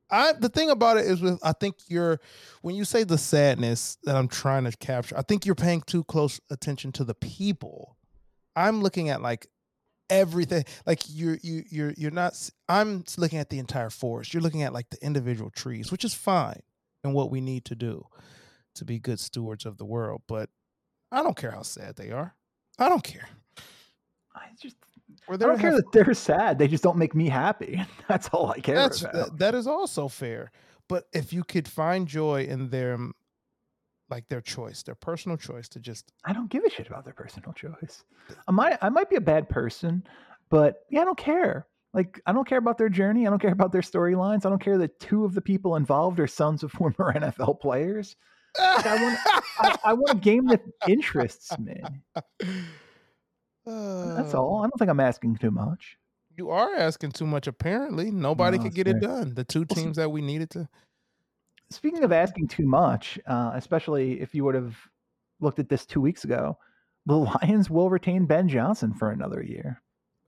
I 0.09 0.33
the 0.33 0.49
thing 0.49 0.69
about 0.69 0.97
it 0.97 1.05
is 1.05 1.21
with 1.21 1.39
I 1.43 1.51
think 1.53 1.75
you're 1.87 2.19
when 2.61 2.75
you 2.75 2.85
say 2.85 3.03
the 3.03 3.17
sadness 3.17 3.97
that 4.03 4.15
I'm 4.15 4.27
trying 4.27 4.63
to 4.63 4.75
capture, 4.75 5.17
I 5.17 5.21
think 5.21 5.45
you're 5.45 5.55
paying 5.55 5.81
too 5.81 6.03
close 6.03 6.39
attention 6.49 6.91
to 6.93 7.03
the 7.03 7.15
people. 7.15 7.97
I'm 8.55 8.81
looking 8.81 9.09
at 9.09 9.21
like 9.21 9.47
everything 10.09 10.63
like 10.85 11.03
you're 11.09 11.37
you 11.41 11.63
you're 11.69 11.93
you're 11.97 12.11
not 12.11 12.49
i'm 12.69 13.03
looking 13.17 13.39
at 13.39 13.49
the 13.49 13.59
entire 13.59 13.89
forest 13.89 14.33
you're 14.33 14.41
looking 14.41 14.63
at 14.63 14.71
like 14.71 14.89
the 14.89 15.05
individual 15.05 15.49
trees 15.49 15.91
which 15.91 16.05
is 16.05 16.13
fine 16.13 16.61
and 17.07 17.15
what 17.15 17.31
we 17.31 17.41
need 17.41 17.65
to 17.65 17.75
do 17.75 18.05
to 18.75 18.85
be 18.85 18.99
good 18.99 19.19
stewards 19.19 19.65
of 19.65 19.77
the 19.77 19.85
world 19.85 20.21
but 20.27 20.49
i 21.11 21.23
don't 21.23 21.37
care 21.37 21.51
how 21.51 21.63
sad 21.63 21.95
they 21.95 22.11
are 22.11 22.35
i 22.77 22.87
don't 22.87 23.03
care 23.03 23.27
I 24.35 24.49
just 24.61 24.75
I 25.29 25.37
don't 25.37 25.59
care 25.59 25.71
have 25.71 25.77
that 25.77 25.91
they're 25.91 26.13
sad. 26.13 26.59
They 26.59 26.67
just 26.67 26.83
don't 26.83 26.97
make 26.97 27.15
me 27.15 27.27
happy. 27.27 27.83
That's 28.07 28.29
all 28.29 28.51
I 28.51 28.59
care 28.59 28.75
That's 28.75 29.03
uh, 29.03 29.09
about. 29.09 29.25
that, 29.25 29.39
that 29.39 29.55
is 29.55 29.67
also 29.67 30.07
fair. 30.07 30.51
But 30.87 31.07
if 31.13 31.33
you 31.33 31.43
could 31.43 31.67
find 31.67 32.07
joy 32.07 32.43
in 32.43 32.69
their 32.69 32.97
like 34.09 34.29
their 34.29 34.41
choice, 34.41 34.83
their 34.83 34.95
personal 34.95 35.37
choice 35.37 35.67
to 35.69 35.79
just 35.79 36.11
I 36.23 36.33
don't 36.33 36.49
give 36.49 36.63
a 36.63 36.69
shit 36.69 36.87
about 36.87 37.03
their 37.03 37.13
personal 37.13 37.53
choice. 37.53 38.03
I 38.47 38.51
might 38.51 38.77
I 38.81 38.89
might 38.89 39.09
be 39.09 39.15
a 39.15 39.21
bad 39.21 39.49
person, 39.49 40.03
but 40.49 40.85
yeah, 40.89 41.01
I 41.01 41.05
don't 41.05 41.17
care. 41.17 41.67
Like 41.97 42.21
I 42.27 42.31
don't 42.31 42.47
care 42.47 42.59
about 42.59 42.77
their 42.77 42.89
journey. 42.89 43.25
I 43.25 43.29
don't 43.31 43.41
care 43.41 43.51
about 43.51 43.71
their 43.71 43.81
storylines. 43.81 44.45
I 44.45 44.49
don't 44.49 44.61
care 44.61 44.77
that 44.77 44.99
two 44.99 45.25
of 45.25 45.33
the 45.33 45.41
people 45.41 45.75
involved 45.75 46.19
are 46.19 46.27
sons 46.27 46.61
of 46.63 46.71
former 46.79 47.11
NFL 47.13 47.59
players. 47.59 48.15
I 48.59 48.97
want- 49.01 49.19
I, 49.59 49.77
I 49.89 49.93
want 49.93 50.17
a 50.17 50.21
game 50.21 50.45
that 50.47 50.61
interests 50.87 51.57
me. 51.57 51.81
That's 53.65 54.33
Uh, 54.33 54.39
all. 54.41 54.59
I 54.63 54.67
don't 54.67 54.77
think 54.77 54.89
I'm 54.91 54.99
asking 54.99 55.37
too 55.37 55.51
much. 55.51 55.97
You 56.37 56.51
are 56.51 56.75
asking 56.75 57.11
too 57.13 57.25
much. 57.25 57.47
Apparently, 57.47 58.11
nobody 58.11 58.57
No, 58.57 58.63
could 58.65 58.75
get 58.75 58.87
it 58.87 58.99
done. 59.01 59.33
The 59.33 59.43
two 59.43 59.65
teams 59.65 59.97
that 59.97 60.11
we 60.11 60.21
needed 60.21 60.51
to. 60.51 60.69
Speaking 61.71 62.03
of 62.03 62.11
asking 62.11 62.47
too 62.47 62.65
much, 62.67 63.19
uh, 63.25 63.51
especially 63.55 64.21
if 64.21 64.33
you 64.35 64.45
would 64.45 64.55
have 64.55 64.77
looked 65.41 65.59
at 65.59 65.67
this 65.67 65.85
two 65.85 65.99
weeks 65.99 66.23
ago, 66.23 66.57
the 67.07 67.15
Lions 67.43 67.69
will 67.71 67.89
retain 67.89 68.25
Ben 68.27 68.47
Johnson 68.47 68.93
for 68.93 69.09
another 69.11 69.41
year. 69.41 69.81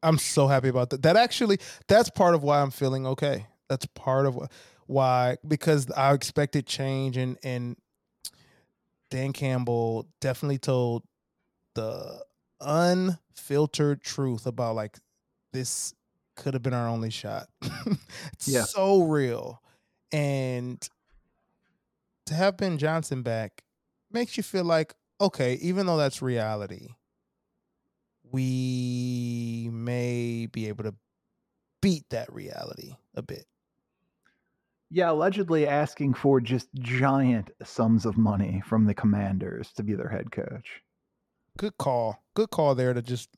I'm 0.03 0.17
so 0.17 0.47
happy 0.47 0.69
about 0.69 0.89
that. 0.91 1.01
That 1.03 1.17
actually, 1.17 1.59
that's 1.87 2.09
part 2.09 2.35
of 2.35 2.43
why 2.43 2.61
I'm 2.61 2.71
feeling 2.71 3.05
okay. 3.07 3.47
That's 3.67 3.85
part 3.87 4.25
of 4.25 4.35
wh- 4.35 4.47
why 4.87 5.37
because 5.47 5.89
I 5.91 6.13
expected 6.13 6.65
change 6.65 7.17
and 7.17 7.37
and 7.43 7.75
Dan 9.11 9.33
Campbell 9.33 10.07
definitely 10.21 10.59
told 10.59 11.03
the 11.75 12.23
unfiltered 12.61 14.01
truth 14.01 14.45
about 14.45 14.75
like 14.75 14.97
this 15.53 15.93
could 16.35 16.53
have 16.53 16.63
been 16.63 16.73
our 16.73 16.87
only 16.87 17.09
shot. 17.09 17.47
it's 18.33 18.47
Yeah. 18.47 18.63
so 18.63 19.03
real. 19.03 19.61
And 20.11 20.87
to 22.27 22.33
have 22.33 22.57
Ben 22.57 22.77
Johnson 22.77 23.21
back 23.23 23.63
makes 24.11 24.37
you 24.37 24.43
feel 24.43 24.63
like, 24.63 24.93
okay, 25.19 25.55
even 25.55 25.85
though 25.85 25.97
that's 25.97 26.21
reality, 26.21 26.89
we 28.31 29.69
may 29.71 30.47
be 30.47 30.67
able 30.67 30.83
to 30.83 30.95
beat 31.81 32.09
that 32.09 32.31
reality 32.31 32.95
a 33.15 33.21
bit. 33.21 33.45
Yeah, 34.91 35.11
allegedly 35.11 35.67
asking 35.67 36.15
for 36.15 36.41
just 36.41 36.67
giant 36.73 37.51
sums 37.63 38.05
of 38.05 38.17
money 38.17 38.61
from 38.65 38.85
the 38.85 38.93
commanders 38.93 39.71
to 39.73 39.83
be 39.83 39.93
their 39.93 40.09
head 40.09 40.31
coach. 40.31 40.81
Good 41.57 41.77
call. 41.77 42.23
Good 42.33 42.49
call 42.49 42.73
there 42.73 42.93
to 42.93 43.01
just 43.01 43.29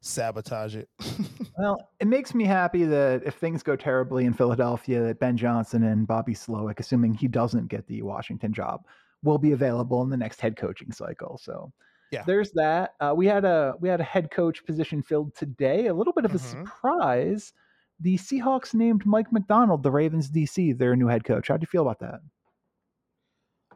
sabotage 0.00 0.76
it. 0.76 0.88
Well, 1.56 1.88
it 2.00 2.08
makes 2.08 2.34
me 2.34 2.46
happy 2.46 2.82
that 2.82 3.22
if 3.24 3.36
things 3.36 3.62
go 3.62 3.76
terribly 3.76 4.24
in 4.24 4.34
Philadelphia, 4.34 5.04
that 5.04 5.20
Ben 5.20 5.36
Johnson 5.36 5.84
and 5.84 6.04
Bobby 6.04 6.34
Slowik, 6.34 6.80
assuming 6.80 7.14
he 7.14 7.28
doesn't 7.28 7.68
get 7.68 7.86
the 7.86 8.02
Washington 8.02 8.52
job, 8.52 8.84
will 9.22 9.38
be 9.38 9.52
available 9.52 10.02
in 10.02 10.10
the 10.10 10.16
next 10.16 10.40
head 10.40 10.56
coaching 10.56 10.90
cycle. 10.90 11.38
So 11.40 11.72
Yeah. 12.14 12.22
there's 12.26 12.50
that. 12.52 12.94
Uh, 13.00 13.12
we 13.16 13.26
had 13.26 13.44
a 13.44 13.74
we 13.80 13.88
had 13.88 14.00
a 14.00 14.04
head 14.04 14.30
coach 14.30 14.64
position 14.64 15.02
filled 15.02 15.34
today. 15.34 15.86
A 15.88 15.94
little 15.94 16.12
bit 16.12 16.24
of 16.24 16.34
a 16.34 16.38
Mhm. 16.38 16.40
surprise. 16.66 17.52
The 18.00 18.16
Seahawks 18.16 18.74
named 18.74 19.04
Mike 19.06 19.30
Macdonald, 19.32 19.82
the 19.82 19.90
Ravens 19.90 20.30
DC, 20.30 20.72
their 20.72 20.96
new 20.96 21.06
head 21.06 21.24
coach. 21.24 21.48
How 21.48 21.56
do 21.56 21.62
you 21.62 21.66
feel 21.68 21.82
about 21.88 22.00
that? 22.00 22.20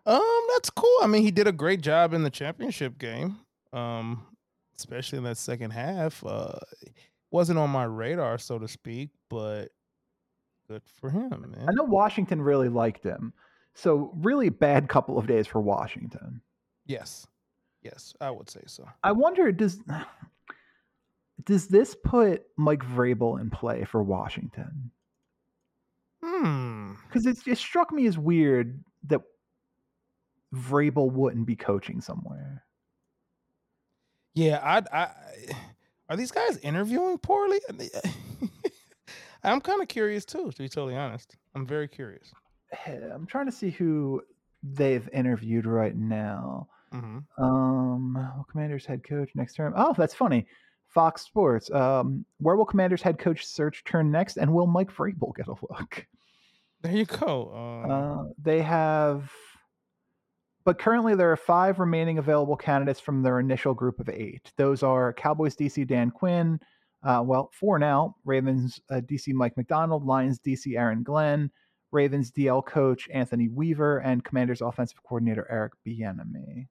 Um, 0.06 0.46
that's 0.54 0.70
cool. 0.70 0.98
I 1.02 1.06
mean, 1.06 1.22
he 1.22 1.30
did 1.30 1.46
a 1.46 1.52
great 1.52 1.80
job 1.82 2.14
in 2.14 2.22
the 2.22 2.30
championship 2.30 2.98
game. 2.98 3.36
Um, 3.72 4.26
especially 4.76 5.18
in 5.18 5.24
that 5.24 5.36
second 5.36 5.70
half. 5.72 6.24
Uh 6.24 6.58
wasn't 7.30 7.58
on 7.58 7.68
my 7.68 7.84
radar, 7.84 8.38
so 8.38 8.58
to 8.58 8.66
speak, 8.66 9.10
but 9.28 9.68
good 10.66 10.82
for 10.86 11.10
him, 11.10 11.28
man. 11.54 11.66
I 11.68 11.72
know 11.72 11.84
Washington 11.84 12.40
really 12.40 12.70
liked 12.70 13.04
him. 13.04 13.34
So 13.74 14.12
really 14.16 14.48
bad 14.48 14.88
couple 14.88 15.18
of 15.18 15.26
days 15.26 15.46
for 15.46 15.60
Washington. 15.60 16.40
Yes. 16.86 17.26
Yes, 17.82 18.14
I 18.20 18.30
would 18.30 18.50
say 18.50 18.62
so. 18.66 18.88
I 19.02 19.12
wonder 19.12 19.52
does 19.52 19.78
does 21.44 21.68
this 21.68 21.94
put 22.04 22.44
Mike 22.56 22.84
Vrabel 22.84 23.40
in 23.40 23.50
play 23.50 23.84
for 23.84 24.02
Washington? 24.02 24.90
Hmm. 26.22 26.94
Because 27.06 27.26
it, 27.26 27.38
it 27.46 27.58
struck 27.58 27.92
me 27.92 28.06
as 28.06 28.18
weird 28.18 28.82
that 29.04 29.22
Vrabel 30.54 31.10
wouldn't 31.10 31.46
be 31.46 31.56
coaching 31.56 32.00
somewhere. 32.00 32.64
Yeah, 34.34 34.60
I, 34.62 34.96
I 34.96 35.10
are 36.08 36.16
these 36.16 36.30
guys 36.30 36.58
interviewing 36.58 37.18
poorly? 37.18 37.60
I'm 39.44 39.60
kind 39.60 39.80
of 39.80 39.88
curious 39.88 40.24
too, 40.24 40.50
to 40.50 40.58
be 40.62 40.68
totally 40.68 40.96
honest. 40.96 41.36
I'm 41.54 41.66
very 41.66 41.88
curious. 41.88 42.32
I'm 42.86 43.26
trying 43.26 43.46
to 43.46 43.52
see 43.52 43.70
who 43.70 44.22
they've 44.62 45.08
interviewed 45.12 45.66
right 45.66 45.96
now. 45.96 46.68
Hmm 46.92 47.18
Um, 47.38 48.14
well, 48.14 48.46
Commanders 48.50 48.86
head 48.86 49.02
coach 49.04 49.30
next 49.34 49.54
term. 49.54 49.74
Oh, 49.76 49.94
that's 49.96 50.14
funny. 50.14 50.46
Fox 50.86 51.22
Sports. 51.22 51.70
Um, 51.70 52.24
where 52.38 52.56
will 52.56 52.64
Commanders 52.64 53.02
head 53.02 53.18
coach 53.18 53.44
search 53.44 53.84
turn 53.84 54.10
next, 54.10 54.36
and 54.36 54.52
will 54.52 54.66
Mike 54.66 54.90
Vrabel 54.92 55.34
get 55.36 55.48
a 55.48 55.54
look? 55.70 56.06
There 56.82 56.92
you 56.92 57.04
go. 57.04 57.52
Um, 57.54 57.90
Uh, 57.90 58.24
they 58.40 58.62
have, 58.62 59.30
but 60.64 60.78
currently 60.78 61.14
there 61.14 61.30
are 61.30 61.36
five 61.36 61.78
remaining 61.78 62.18
available 62.18 62.56
candidates 62.56 63.00
from 63.00 63.22
their 63.22 63.40
initial 63.40 63.74
group 63.74 64.00
of 64.00 64.08
eight. 64.08 64.52
Those 64.56 64.82
are 64.82 65.12
Cowboys 65.12 65.56
DC 65.56 65.86
Dan 65.86 66.10
Quinn, 66.10 66.58
uh, 67.02 67.22
well, 67.24 67.50
four 67.52 67.78
now 67.78 68.16
Ravens 68.24 68.80
uh, 68.90 69.00
DC 69.00 69.32
Mike 69.32 69.56
Macdonald, 69.56 70.04
Lions 70.04 70.40
DC 70.40 70.76
Aaron 70.76 71.02
Glenn, 71.02 71.50
Ravens 71.92 72.30
DL 72.30 72.64
coach 72.64 73.08
Anthony 73.12 73.48
Weaver, 73.48 73.98
and 73.98 74.24
Commanders 74.24 74.60
offensive 74.62 75.02
coordinator 75.02 75.46
Eric 75.50 75.72
Bieniemy. 75.86 76.66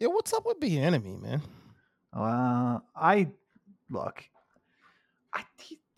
Yeah, 0.00 0.08
what's 0.08 0.32
up 0.32 0.46
with 0.46 0.60
the 0.60 0.78
enemy, 0.80 1.16
man? 1.16 1.42
Uh, 2.12 2.78
I 2.94 3.28
look. 3.90 4.22
I 5.32 5.42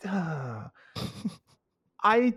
uh, 0.07 0.67
I 2.03 2.33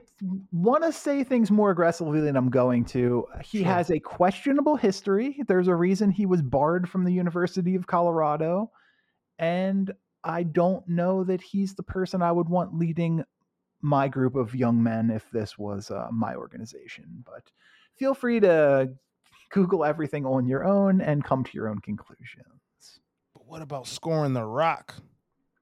want 0.53 0.85
to 0.85 0.93
say 0.93 1.25
things 1.25 1.51
more 1.51 1.71
aggressively 1.71 2.21
than 2.21 2.37
I'm 2.37 2.51
going 2.51 2.85
to. 2.87 3.27
He 3.43 3.59
Sure. 3.59 3.67
has 3.67 3.91
a 3.91 3.99
questionable 3.99 4.77
history. 4.77 5.39
There's 5.49 5.69
a 5.69 5.75
reason 5.75 6.11
he 6.11 6.27
was 6.27 6.43
barred 6.43 6.89
from 6.89 7.05
the 7.05 7.13
University 7.13 7.75
of 7.75 7.87
Colorado, 7.87 8.71
and 9.39 9.91
I 10.23 10.43
don't 10.43 10.87
know 10.87 11.25
that 11.25 11.41
he's 11.41 11.75
the 11.75 11.83
person 11.83 12.21
I 12.21 12.33
would 12.33 12.49
want 12.49 12.79
leading 12.79 13.25
my 13.81 14.09
group 14.09 14.35
of 14.35 14.55
young 14.55 14.83
men 14.83 15.11
if 15.11 15.31
this 15.31 15.59
was 15.59 15.91
uh, 15.91 16.09
my 16.13 16.35
organization. 16.35 17.25
But 17.25 17.51
feel 17.97 18.15
free 18.15 18.41
to 18.41 18.91
Google 19.55 19.85
everything 19.85 20.27
on 20.27 20.49
your 20.49 20.65
own 20.65 21.01
and 21.01 21.23
come 21.23 21.45
to 21.45 21.51
your 21.55 21.69
own 21.69 21.79
conclusions. 21.79 23.01
But 23.33 23.47
what 23.47 23.63
about 23.63 23.87
scoring 23.87 24.33
the 24.33 24.45
rock? 24.45 24.93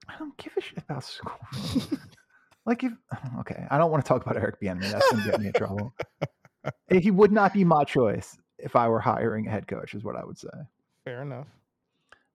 I 0.08 0.16
don't 0.18 0.34
give 0.38 0.54
a 0.56 0.62
shit 0.62 0.78
about 0.78 1.04
scoring. 1.04 1.98
like 2.66 2.84
if 2.84 2.92
okay, 3.40 3.66
I 3.70 3.76
don't 3.76 3.90
want 3.90 4.02
to 4.02 4.08
talk 4.08 4.22
about 4.22 4.38
Eric 4.38 4.62
Bieniemy. 4.62 4.90
That's 4.90 5.10
gonna 5.10 5.30
get 5.30 5.40
me 5.40 5.46
in 5.48 5.52
trouble. 5.52 5.94
He 6.92 7.10
would 7.10 7.32
not 7.32 7.52
be 7.52 7.64
my 7.64 7.82
choice 7.82 8.38
if 8.56 8.76
I 8.76 8.86
were 8.86 9.00
hiring 9.00 9.48
a 9.48 9.50
head 9.50 9.66
coach. 9.66 9.94
Is 9.94 10.04
what 10.04 10.14
I 10.14 10.24
would 10.24 10.38
say. 10.38 10.48
Fair 11.04 11.22
enough. 11.22 11.48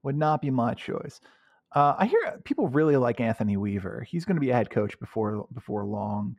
Would 0.04 0.18
not 0.18 0.42
be 0.42 0.50
my 0.50 0.74
choice. 0.74 1.22
Uh, 1.72 1.96
I 1.98 2.08
hear 2.08 2.38
people 2.44 2.68
really 2.68 2.98
like 2.98 3.22
Anthony 3.22 3.56
Weaver. 3.56 4.06
He's 4.06 4.26
going 4.26 4.36
to 4.36 4.42
be 4.42 4.50
a 4.50 4.54
head 4.54 4.70
coach 4.70 5.00
before 5.00 5.48
before 5.54 5.86
long. 5.86 6.36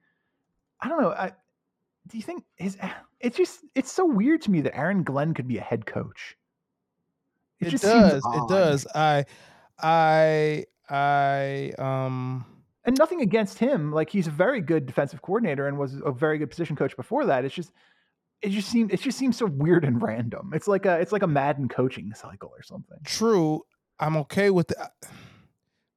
I 0.82 0.90
don't 0.90 1.00
know. 1.00 1.12
I, 1.12 1.32
do 2.08 2.18
you 2.18 2.22
think 2.22 2.44
his? 2.56 2.76
It's 3.20 3.36
just 3.36 3.60
it's 3.74 3.92
so 3.92 4.06
weird 4.06 4.42
to 4.42 4.50
me 4.50 4.60
that 4.62 4.76
Aaron 4.76 5.02
Glenn 5.02 5.34
could 5.34 5.48
be 5.48 5.58
a 5.58 5.62
head 5.62 5.86
coach. 5.86 6.36
It, 7.60 7.70
just 7.70 7.84
seems 7.84 8.12
does. 8.12 8.22
It 8.24 8.48
does. 8.48 8.86
I, 8.94 9.24
I, 9.80 10.64
I, 10.88 11.72
um, 11.78 12.46
and 12.84 12.96
nothing 12.96 13.20
against 13.20 13.58
him. 13.58 13.92
Like 13.92 14.10
he's 14.10 14.28
a 14.28 14.30
very 14.30 14.60
good 14.60 14.86
defensive 14.86 15.22
coordinator 15.22 15.66
and 15.66 15.76
was 15.76 16.00
a 16.04 16.12
very 16.12 16.38
good 16.38 16.50
position 16.50 16.76
coach 16.76 16.96
before 16.96 17.26
that. 17.26 17.44
It's 17.44 17.54
just 17.54 17.72
it 18.40 18.50
just 18.50 18.68
seems, 18.68 18.92
it 18.92 19.00
just 19.00 19.18
seems 19.18 19.36
so 19.36 19.46
weird 19.46 19.84
and 19.84 20.00
random. 20.00 20.52
It's 20.54 20.68
like 20.68 20.86
a 20.86 21.00
it's 21.00 21.12
like 21.12 21.22
a 21.22 21.26
Madden 21.26 21.68
coaching 21.68 22.12
cycle 22.14 22.50
or 22.56 22.62
something. 22.62 22.98
true. 23.04 23.62
I'm 24.00 24.16
okay 24.18 24.50
with 24.50 24.68
that. 24.68 24.92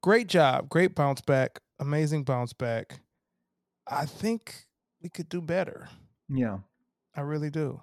Great 0.02 0.26
job. 0.26 0.70
Great 0.70 0.96
bounce 0.96 1.22
back. 1.22 1.60
Amazing 1.80 2.24
bounce 2.24 2.52
back. 2.52 3.00
I 3.88 4.08
think 4.08 4.66
we 5.04 5.10
could 5.10 5.30
do 5.30 5.40
better. 5.40 5.88
Yeah. 6.28 6.60
I 7.16 7.22
really 7.22 7.50
do. 7.50 7.82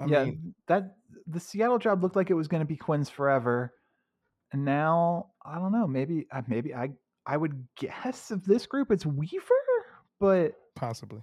I 0.00 0.06
yeah, 0.06 0.24
mean, 0.24 0.54
that 0.66 0.96
the 1.26 1.40
Seattle 1.40 1.78
job 1.78 2.02
looked 2.02 2.16
like 2.16 2.30
it 2.30 2.34
was 2.34 2.48
going 2.48 2.62
to 2.62 2.66
be 2.66 2.76
Quinn's 2.76 3.10
forever. 3.10 3.72
And 4.52 4.64
now, 4.64 5.30
I 5.44 5.58
don't 5.58 5.72
know, 5.72 5.86
maybe 5.86 6.26
I 6.32 6.42
maybe 6.46 6.74
I 6.74 6.90
I 7.26 7.36
would 7.36 7.66
guess 7.78 8.30
of 8.30 8.44
this 8.44 8.66
group 8.66 8.90
it's 8.90 9.06
Weaver, 9.06 9.54
but 10.20 10.52
possibly. 10.74 11.22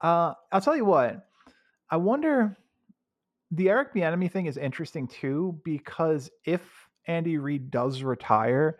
Uh, 0.00 0.34
I'll 0.52 0.60
tell 0.60 0.76
you 0.76 0.84
what. 0.84 1.26
I 1.90 1.96
wonder. 1.96 2.56
The 3.52 3.68
Eric 3.70 3.94
Bieniemy 3.94 4.30
thing 4.30 4.46
is 4.46 4.56
interesting 4.56 5.06
too 5.06 5.60
because 5.64 6.28
if 6.44 6.60
Andy 7.06 7.38
Reid 7.38 7.70
does 7.70 8.02
retire, 8.02 8.78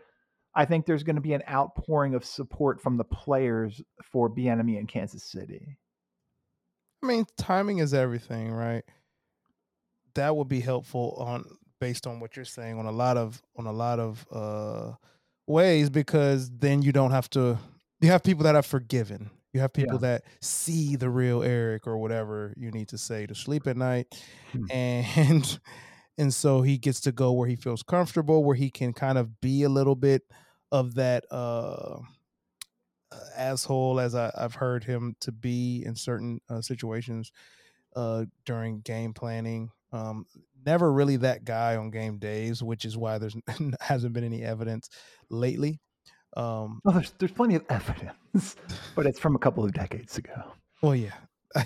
I 0.57 0.64
think 0.64 0.87
there's 0.87 1.05
going 1.05 1.16
to 1.16 1.22
be 1.22 1.35
an 1.35 1.44
outpouring 1.49 2.14
of 2.14 2.25
support 2.25 2.81
from 2.81 2.96
the 2.96 3.05
players 3.05 3.81
for 4.03 4.29
Bieniemy 4.29 4.77
in 4.79 4.88
Kansas 4.88 5.22
City. 5.22 5.79
I 7.07 7.09
mean, 7.09 7.27
timing 7.37 7.79
is 7.79 7.95
everything, 7.95 8.51
right? 8.51 8.83
That 10.16 10.35
would 10.35 10.49
be 10.49 10.61
helpful 10.61 11.16
on 11.21 11.45
based 11.79 12.07
on 12.07 12.19
what 12.19 12.35
you're 12.35 12.45
saying 12.45 12.79
on 12.79 12.87
a 12.87 12.90
lot 12.90 13.16
of 13.16 13.40
on 13.57 13.66
a 13.66 13.73
lot 13.73 14.01
of 14.01 14.27
uh 14.33 14.92
ways 15.47 15.88
because 15.88 16.51
then 16.51 16.83
you 16.83 16.90
don't 16.90 17.12
have 17.12 17.31
to 17.31 17.59
you 18.01 18.11
have 18.11 18.25
people 18.25 18.42
that 18.45 18.57
are 18.57 18.62
forgiven. 18.62 19.31
You 19.53 19.61
have 19.61 19.73
people 19.73 19.99
that 20.01 20.25
see 20.40 20.97
the 20.97 21.09
real 21.09 21.42
Eric 21.42 21.87
or 21.87 21.97
whatever 21.97 22.53
you 22.57 22.71
need 22.73 22.88
to 22.88 22.99
say 22.99 23.25
to 23.27 23.35
sleep 23.35 23.66
at 23.69 23.77
night. 23.77 24.21
Hmm. 24.53 24.64
And 24.71 25.61
and 26.19 26.35
so 26.35 26.61
he 26.62 26.77
gets 26.77 27.01
to 27.03 27.12
go 27.12 27.33
where 27.33 27.49
he 27.49 27.57
feels 27.57 27.85
comfortable, 27.85 28.42
where 28.42 28.57
he 28.57 28.69
can 28.69 28.92
kind 28.92 29.16
of 29.16 29.40
be 29.40 29.62
a 29.62 29.69
little 29.69 29.95
bit 29.95 30.23
of 30.73 30.97
that 30.97 31.25
uh, 31.31 31.99
asshole 33.37 34.01
as 34.01 34.14
I, 34.14 34.31
I've 34.37 34.55
heard 34.55 34.85
him 34.85 35.14
to 35.21 35.33
be 35.33 35.83
in 35.85 35.95
certain 35.95 36.40
uh, 36.49 36.61
situations 36.61 37.33
uh, 37.95 38.25
during 38.45 38.81
game 38.81 39.14
planning. 39.14 39.71
Um, 39.92 40.27
never 40.64 40.92
really 40.92 41.16
that 41.19 41.45
guy 41.45 41.77
on 41.77 41.90
game 41.90 42.19
days, 42.19 42.62
which 42.62 42.85
is 42.85 42.97
why 42.97 43.19
there's 43.19 43.37
hasn't 43.81 44.12
been 44.12 44.25
any 44.25 44.42
evidence 44.42 44.88
lately. 45.31 45.81
Um, 46.37 46.81
Well, 46.85 46.95
there's 46.95 47.12
there's 47.19 47.33
plenty 47.33 47.55
of 47.55 47.64
evidence, 47.71 48.57
but 48.95 49.07
it's 49.07 49.19
from 49.19 49.37
a 49.37 49.38
couple 49.38 49.64
of 49.64 49.73
decades 49.73 50.19
ago. 50.19 50.53
well, 50.83 50.95
yeah. 50.95 51.14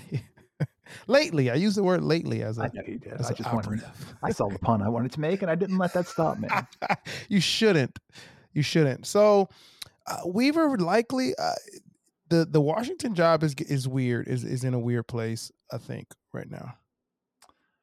lately, 1.09 1.51
I 1.51 1.55
use 1.55 1.75
the 1.75 1.83
word 1.83 2.03
lately 2.03 2.43
as 2.43 2.59
a 2.59 2.63
I 2.65 2.71
know 2.73 2.83
you 2.87 2.99
did. 2.99 3.15
I 3.15 3.33
just 3.33 3.53
wanted. 3.53 3.83
I 4.23 4.31
saw 4.31 4.49
the 4.49 4.59
pun 4.59 4.83
I 4.83 4.89
wanted 4.89 5.13
to 5.13 5.21
make, 5.21 5.43
and 5.43 5.51
I 5.51 5.57
didn't 5.57 5.79
let 5.79 5.93
that 5.95 6.07
stop 6.07 6.39
me. 6.39 6.49
you 7.29 7.41
shouldn't. 7.41 7.99
You 8.53 8.63
shouldn't. 8.63 9.07
So 9.07 9.49
uh, 10.07 10.21
Weaver 10.27 10.77
likely 10.79 11.35
uh, 11.37 11.53
the 12.29 12.45
the 12.45 12.61
Washington 12.61 13.15
job 13.15 13.43
is 13.43 13.55
is 13.55 13.87
weird. 13.89 14.29
Is 14.29 14.45
is 14.45 14.65
in 14.65 14.75
a 14.75 14.79
weird 14.79 15.07
place. 15.07 15.51
I 15.73 15.79
think 15.79 16.09
right 16.33 16.51
now. 16.51 16.75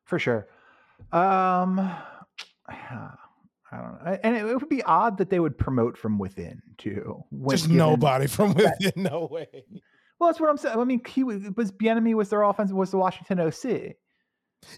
for 0.06 0.20
sure. 0.20 0.48
Um, 1.12 1.80
I 3.70 3.78
don't 3.78 4.04
know, 4.06 4.20
and 4.24 4.36
it, 4.38 4.46
it 4.46 4.54
would 4.56 4.70
be 4.70 4.82
odd 4.84 5.18
that 5.18 5.30
they 5.30 5.40
would 5.40 5.58
promote 5.58 5.98
from 5.98 6.18
within 6.20 6.62
too. 6.78 7.24
Just 7.50 7.68
nobody 7.70 8.28
from 8.28 8.54
within. 8.54 8.72
No 8.96 9.28
way. 9.30 9.48
Well, 10.20 10.30
that's 10.30 10.40
what 10.40 10.50
I'm 10.50 10.58
saying. 10.58 10.80
I 10.80 10.84
mean, 10.86 11.02
he 11.06 11.24
was, 11.24 11.42
was 11.56 11.72
Bieniemy 11.72 12.16
was 12.16 12.30
their 12.30 12.44
offense 12.44 12.72
was 12.72 12.92
the 12.92 12.98
Washington 12.98 13.40
OC 13.40 13.96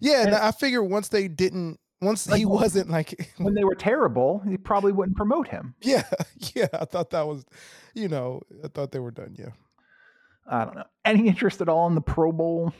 Yeah, 0.01 0.19
and 0.21 0.27
And- 0.29 0.35
I 0.35 0.51
figure 0.51 0.83
once 0.83 1.09
they 1.09 1.27
didn't, 1.27 1.79
once 2.01 2.27
Like, 2.29 2.39
he 2.39 2.45
wasn't 2.45 2.89
like, 2.89 3.31
when 3.37 3.53
they 3.53 3.63
were 3.63 3.75
terrible. 3.75 4.41
He 4.47 4.57
probably 4.57 4.91
wouldn't 4.91 5.17
promote 5.17 5.47
him. 5.47 5.75
yeah, 5.81 6.03
yeah. 6.55 6.67
I 6.73 6.85
thought 6.85 7.09
that 7.11 7.27
was, 7.27 7.45
you 7.93 8.07
know, 8.07 8.41
I 8.63 8.67
thought 8.69 8.91
they 8.91 8.99
were 8.99 9.11
done. 9.11 9.35
Yeah, 9.37 9.49
I 10.47 10.65
don't 10.65 10.75
know. 10.75 10.83
Any 11.05 11.27
interest 11.27 11.61
at 11.61 11.69
all 11.69 11.87
in 11.87 11.95
the 11.95 12.01
Pro 12.01 12.31
Bowl? 12.31 12.73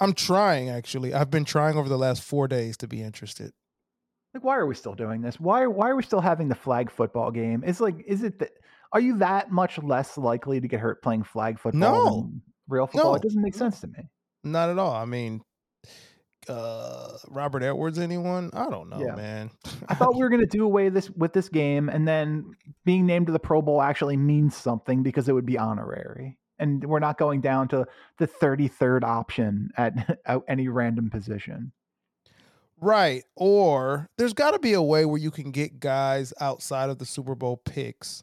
I'm 0.00 0.12
trying 0.12 0.68
actually. 0.70 1.14
I've 1.14 1.30
been 1.30 1.44
trying 1.44 1.76
over 1.76 1.88
the 1.88 1.98
last 1.98 2.22
four 2.22 2.48
days 2.48 2.76
to 2.78 2.88
be 2.88 3.00
interested. 3.02 3.52
Like, 4.34 4.42
why 4.42 4.56
are 4.56 4.66
we 4.66 4.74
still 4.74 4.94
doing 4.94 5.20
this? 5.22 5.38
Why 5.38 5.66
why 5.68 5.90
are 5.90 5.96
we 5.96 6.02
still 6.02 6.20
having 6.20 6.48
the 6.48 6.56
flag 6.56 6.90
football 6.90 7.30
game? 7.30 7.62
It's 7.64 7.80
like, 7.80 8.04
is 8.06 8.24
it 8.24 8.40
that? 8.40 8.50
Are 8.92 9.00
you 9.00 9.18
that 9.18 9.50
much 9.52 9.78
less 9.82 10.18
likely 10.18 10.60
to 10.60 10.66
get 10.68 10.80
hurt 10.80 11.02
playing 11.02 11.22
flag 11.24 11.58
football 11.58 11.80
No. 11.80 12.04
than 12.22 12.42
real 12.68 12.86
football? 12.88 13.12
No. 13.12 13.14
It 13.16 13.22
doesn't 13.22 13.42
make 13.42 13.54
sense 13.54 13.80
to 13.80 13.86
me. 13.88 14.08
Not 14.42 14.70
at 14.70 14.78
all. 14.78 14.92
I 14.92 15.04
mean, 15.04 15.40
uh 16.48 17.16
Robert 17.28 17.62
Edwards, 17.62 17.98
anyone? 17.98 18.50
I 18.52 18.68
don't 18.70 18.88
know, 18.88 18.98
Yeah. 18.98 19.14
man. 19.14 19.50
I 19.88 19.94
thought 19.94 20.14
we 20.14 20.20
were 20.20 20.28
going 20.28 20.40
to 20.40 20.46
do 20.46 20.64
away 20.64 20.88
this 20.88 21.10
with 21.10 21.32
this 21.32 21.48
game, 21.48 21.88
and 21.88 22.06
then 22.06 22.54
being 22.84 23.06
named 23.06 23.26
to 23.26 23.32
the 23.32 23.38
Pro 23.38 23.62
Bowl 23.62 23.80
actually 23.82 24.16
means 24.16 24.56
something 24.56 25.02
because 25.02 25.28
it 25.28 25.32
would 25.32 25.46
be 25.46 25.58
honorary, 25.58 26.36
and 26.58 26.84
we're 26.84 26.98
not 27.00 27.18
going 27.18 27.40
down 27.40 27.68
to 27.68 27.86
the 28.18 28.26
33rd 28.28 29.04
option 29.04 29.70
at, 29.76 30.18
at 30.26 30.40
any 30.48 30.68
random 30.68 31.10
position. 31.10 31.72
Right. 32.80 33.24
Or 33.36 34.10
there's 34.18 34.34
got 34.34 34.50
to 34.50 34.58
be 34.58 34.74
a 34.74 34.82
way 34.82 35.06
where 35.06 35.18
you 35.18 35.30
can 35.30 35.52
get 35.52 35.80
guys 35.80 36.34
outside 36.40 36.90
of 36.90 36.98
the 36.98 37.06
Super 37.06 37.34
Bowl 37.34 37.56
picks 37.56 38.22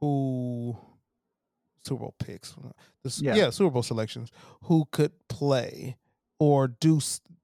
who 0.00 0.76
Super 1.84 2.00
Bowl 2.00 2.14
picks. 2.18 2.54
Yeah. 3.20 3.34
yeah. 3.34 3.50
Super 3.50 3.70
Bowl 3.70 3.82
selections 3.82 4.30
who 4.64 4.86
could 4.92 5.12
play 5.28 5.96
or 6.42 6.66
do 6.66 7.00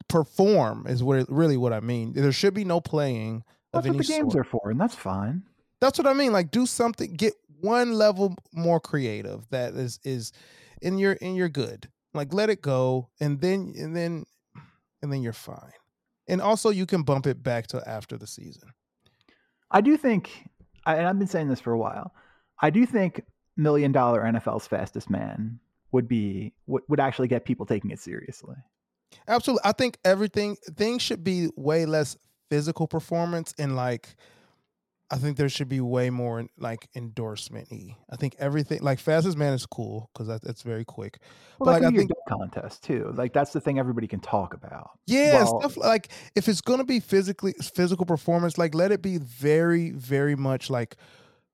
perform 0.08 0.84
is 0.88 1.04
what 1.04 1.30
really 1.30 1.56
what 1.56 1.72
I 1.72 1.78
mean. 1.78 2.14
There 2.14 2.32
should 2.32 2.52
be 2.52 2.64
no 2.64 2.80
playing 2.80 3.44
of 3.72 3.84
That's 3.84 3.86
any 3.86 3.96
what 3.96 4.06
the 4.08 4.12
games 4.12 4.32
sort. 4.32 4.44
are 4.44 4.50
for, 4.50 4.70
and 4.70 4.80
that's 4.80 4.96
fine. 4.96 5.44
That's 5.80 5.98
what 5.98 6.08
I 6.08 6.14
mean. 6.14 6.32
Like 6.32 6.50
do 6.50 6.66
something, 6.66 7.14
get 7.14 7.34
one 7.60 7.92
level 7.92 8.34
more 8.52 8.80
creative 8.80 9.48
that 9.50 9.74
is 9.74 10.00
is 10.02 10.32
and 10.82 10.98
you're 10.98 11.16
and 11.22 11.36
you're 11.36 11.48
good. 11.48 11.88
Like 12.12 12.34
let 12.34 12.50
it 12.50 12.60
go 12.60 13.08
and 13.20 13.40
then 13.40 13.72
and 13.78 13.94
then 13.94 14.24
and 15.00 15.12
then 15.12 15.22
you're 15.22 15.32
fine. 15.32 15.70
And 16.26 16.40
also 16.42 16.70
you 16.70 16.84
can 16.84 17.04
bump 17.04 17.28
it 17.28 17.40
back 17.40 17.68
to 17.68 17.88
after 17.88 18.16
the 18.18 18.26
season. 18.26 18.70
I 19.70 19.80
do 19.80 19.96
think, 19.96 20.48
and 20.86 21.06
I've 21.06 21.18
been 21.20 21.28
saying 21.28 21.48
this 21.48 21.60
for 21.60 21.72
a 21.72 21.78
while. 21.78 22.12
I 22.60 22.70
do 22.70 22.84
think 22.84 23.22
million 23.56 23.92
dollar 23.92 24.24
NFL's 24.24 24.66
fastest 24.66 25.08
man 25.08 25.60
would 25.92 26.08
be 26.08 26.52
would, 26.66 26.82
would 26.88 26.98
actually 26.98 27.28
get 27.28 27.44
people 27.44 27.64
taking 27.64 27.92
it 27.92 28.00
seriously. 28.00 28.56
Absolutely. 29.26 29.62
I 29.64 29.72
think 29.72 29.98
everything 30.04 30.56
things 30.76 31.02
should 31.02 31.24
be 31.24 31.48
way 31.56 31.86
less 31.86 32.16
physical 32.50 32.86
performance 32.86 33.54
and 33.58 33.76
like 33.76 34.16
I 35.10 35.16
think 35.16 35.38
there 35.38 35.48
should 35.48 35.70
be 35.70 35.80
way 35.80 36.10
more 36.10 36.46
like 36.58 36.88
endorsement 36.94 37.68
y. 37.70 37.96
I 38.10 38.16
think 38.16 38.36
everything 38.38 38.82
like 38.82 38.98
fastest 38.98 39.38
man 39.38 39.54
is 39.54 39.64
cool 39.64 40.10
because 40.12 40.28
that, 40.28 40.42
that's 40.42 40.60
very 40.62 40.84
quick. 40.84 41.18
Well, 41.58 41.72
but 41.72 41.82
like 41.82 41.94
I 41.94 41.96
think 41.96 42.10
contest 42.28 42.84
too. 42.84 43.12
Like 43.14 43.32
that's 43.32 43.52
the 43.52 43.60
thing 43.60 43.78
everybody 43.78 44.06
can 44.06 44.20
talk 44.20 44.52
about. 44.52 44.90
yeah, 45.06 45.44
Well, 45.44 45.60
stuff 45.60 45.76
like 45.78 46.10
if 46.34 46.46
it's 46.46 46.60
gonna 46.60 46.84
be 46.84 47.00
physically 47.00 47.54
physical 47.74 48.04
performance, 48.04 48.58
like 48.58 48.74
let 48.74 48.92
it 48.92 49.00
be 49.00 49.16
very, 49.16 49.92
very 49.92 50.36
much 50.36 50.68
like 50.68 50.96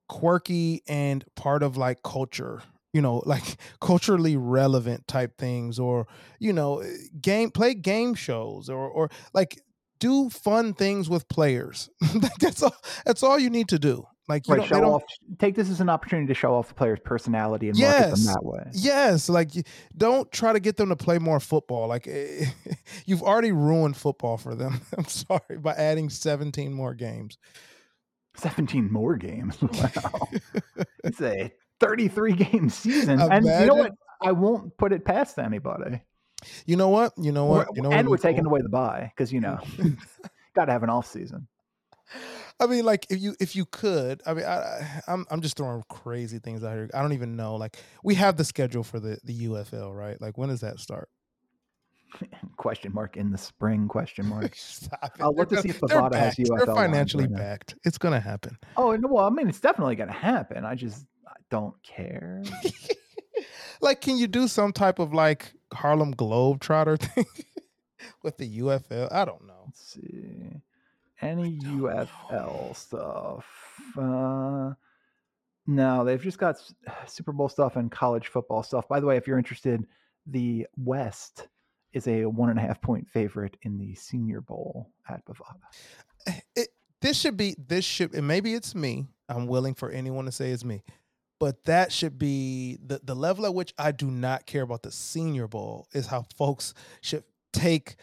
quirky 0.09 0.83
and 0.89 1.25
part 1.37 1.63
of 1.63 1.77
like 1.77 2.03
culture. 2.03 2.63
You 2.95 3.03
know, 3.03 3.23
like 3.27 3.45
culturally 3.81 4.39
relevant 4.39 5.07
type 5.07 5.37
things, 5.37 5.79
or 5.79 6.07
you 6.39 6.55
know, 6.55 6.79
eh, 6.79 6.89
game 7.21 7.51
play 7.51 7.75
game 7.75 8.15
shows, 8.15 8.71
or 8.71 8.89
or 8.89 9.11
like 9.35 9.61
do 9.99 10.31
fun 10.31 10.73
things 10.75 11.11
with 11.11 11.29
players. 11.29 11.91
Like, 12.15 12.37
that's 12.39 12.63
all. 12.63 12.75
That's 13.05 13.23
all 13.23 13.39
you 13.39 13.51
need 13.51 13.69
to 13.69 13.79
do. 13.79 14.07
Like 14.29 14.49
you 14.49 14.55
right, 14.55 14.67
show 14.67 14.81
don't 14.81 14.85
off. 14.93 15.03
Take 15.39 15.55
this 15.55 15.69
as 15.69 15.81
an 15.81 15.91
opportunity 15.91 16.29
to 16.29 16.35
show 16.35 16.55
off 16.55 16.69
the 16.69 16.75
player's 16.75 17.01
personality 17.05 17.69
and 17.69 17.79
market 17.79 18.11
them 18.11 18.25
that 18.25 18.43
way. 18.43 18.71
Yes, 18.73 19.29
like 19.29 19.51
don't 19.97 20.31
try 20.33 20.55
to 20.55 20.61
get 20.61 20.77
them 20.77 20.89
to 20.89 20.97
play 20.97 21.19
more 21.19 21.41
football. 21.41 21.89
Like 21.89 22.07
eh, 22.09 22.47
you've 23.05 23.23
already 23.23 23.53
ruined 23.53 23.97
football 23.97 24.39
for 24.39 24.55
them. 24.55 24.81
I'm 24.97 25.05
sorry 25.07 25.59
by 25.59 25.75
adding 25.75 26.09
17 26.09 26.73
more 26.73 26.95
games. 26.95 27.37
Seventeen 28.37 28.91
more 28.91 29.15
games. 29.17 29.61
Wow, 29.63 30.29
it's 31.05 31.21
a 31.21 31.53
thirty-three 31.81 32.33
game 32.35 32.69
season, 32.71 33.21
and 33.21 33.45
you 33.45 33.67
know 33.67 33.75
what? 33.75 33.93
I 34.23 34.33
won't 34.33 34.77
put 34.77 34.93
it 34.93 35.05
past 35.05 35.39
anybody. 35.39 36.01
You 36.67 36.77
know 36.77 36.89
what? 36.89 37.13
You 37.17 37.33
know 37.33 37.47
what? 37.47 37.69
You 37.75 37.83
know 37.83 37.91
and 37.93 38.09
we're 38.09 38.17
taking 38.17 38.47
away 38.47 38.61
the 38.63 38.69
buy 38.69 39.13
because 39.15 39.33
you 39.33 39.41
know, 39.41 39.59
got 40.55 40.67
to 40.67 40.73
have 40.73 40.83
an 40.83 40.91
off 40.91 41.07
season. 41.07 41.47
I 42.61 42.67
mean, 42.67 42.85
like 42.85 43.07
if 43.11 43.21
you 43.21 43.35
if 43.41 43.57
you 43.57 43.65
could, 43.67 44.23
I 44.27 44.35
mean, 44.35 44.45
I, 44.45 45.03
I'm 45.09 45.27
I'm 45.31 45.41
just 45.41 45.57
throwing 45.57 45.83
crazy 45.89 46.39
things 46.39 46.63
out 46.63 46.75
here. 46.75 46.91
I 46.95 47.03
don't 47.03 47.13
even 47.13 47.37
know. 47.37 47.57
Like 47.57 47.77
we 48.03 48.15
have 48.15 48.37
the 48.37 48.45
schedule 48.45 48.85
for 48.85 49.01
the 49.01 49.19
the 49.25 49.47
UFL, 49.47 49.95
right? 49.95 50.21
Like 50.21 50.39
when 50.39 50.49
does 50.51 50.61
that 50.61 50.79
start? 50.79 51.09
Question 52.57 52.93
mark 52.95 53.17
in 53.17 53.33
the 53.33 53.39
spring? 53.39 53.89
Question 53.89 54.27
mark. 54.27 54.57
I'll 55.21 55.35
look 55.35 55.49
to 55.49 55.61
see 55.61 55.71
if 55.71 55.81
gonna- 55.81 56.17
has. 56.17 56.37
UFL 56.37 56.65
They're 56.65 56.75
financially 56.75 57.25
right 57.25 57.33
now. 57.33 57.39
backed. 57.39 57.75
It's 57.85 57.99
gonna 57.99 58.21
happen. 58.21 58.57
Oh 58.77 58.95
no, 58.95 59.09
well, 59.09 59.27
I 59.27 59.31
mean, 59.31 59.49
it's 59.49 59.61
definitely 59.61 59.97
going 59.97 60.09
to 60.09 60.15
happen. 60.15 60.65
I 60.65 60.77
just 60.77 61.07
don't 61.51 61.75
care. 61.83 62.43
like, 63.81 64.01
can 64.01 64.17
you 64.17 64.27
do 64.27 64.49
some 64.49 64.73
type 64.73 64.99
of 64.99 65.13
like 65.13 65.53
Harlem 65.73 66.15
Globetrotter 66.15 66.99
thing 67.15 67.27
with 68.23 68.37
the 68.39 68.59
UFL? 68.61 69.13
I 69.13 69.25
don't 69.25 69.47
know. 69.47 69.65
Let's 69.67 69.93
see. 69.95 70.61
Any 71.21 71.59
UFL 71.59 72.77
stuff? 72.77 73.47
Uh, 73.97 74.73
no, 75.67 76.05
they've 76.05 76.23
just 76.23 76.39
got 76.39 76.57
Super 77.07 77.33
Bowl 77.33 77.49
stuff 77.49 77.77
and 77.77 77.91
college 77.91 78.29
football 78.29 78.63
stuff. 78.63 78.89
By 78.89 79.01
the 79.01 79.07
way, 79.07 79.17
if 79.17 79.27
you're 79.27 79.39
interested, 79.39 79.87
the 80.27 80.67
West 80.77 81.49
is 81.93 82.09
a 82.09 82.25
one 82.27 82.51
and 82.51 82.59
a 82.59 82.63
half 82.63 82.81
point 82.81 83.09
favorite 83.09 83.57
in 83.63 83.79
the 83.79 83.95
Senior 83.95 84.41
Bowl 84.41 84.91
at 85.09 85.25
Bovada. 85.25 85.61
Eh, 86.27 86.41
It, 86.57 86.69
this 87.01 87.19
should 87.19 87.37
be 87.37 87.55
this 87.59 87.85
should 87.85 88.15
and 88.15 88.27
maybe 88.27 88.55
it's 88.55 88.75
me. 88.75 89.07
I'm 89.29 89.47
willing 89.47 89.75
for 89.75 89.91
anyone 89.91 90.25
to 90.27 90.33
say 90.33 90.51
it's 90.51 90.65
me. 90.65 90.83
But 91.45 91.63
that 91.65 91.93
should 91.93 92.19
be 92.19 92.79
the, 92.83 93.03
the 93.05 93.15
level 93.15 93.45
at 93.45 93.53
which 93.55 93.75
I 93.77 93.93
do 93.93 94.11
not 94.11 94.47
care 94.47 94.63
about 94.63 94.83
the 94.83 94.91
senior 94.91 95.47
bowl 95.47 95.89
is 95.93 96.07
how 96.07 96.25
folks 96.39 96.73
should 97.03 97.23
take 97.53 97.97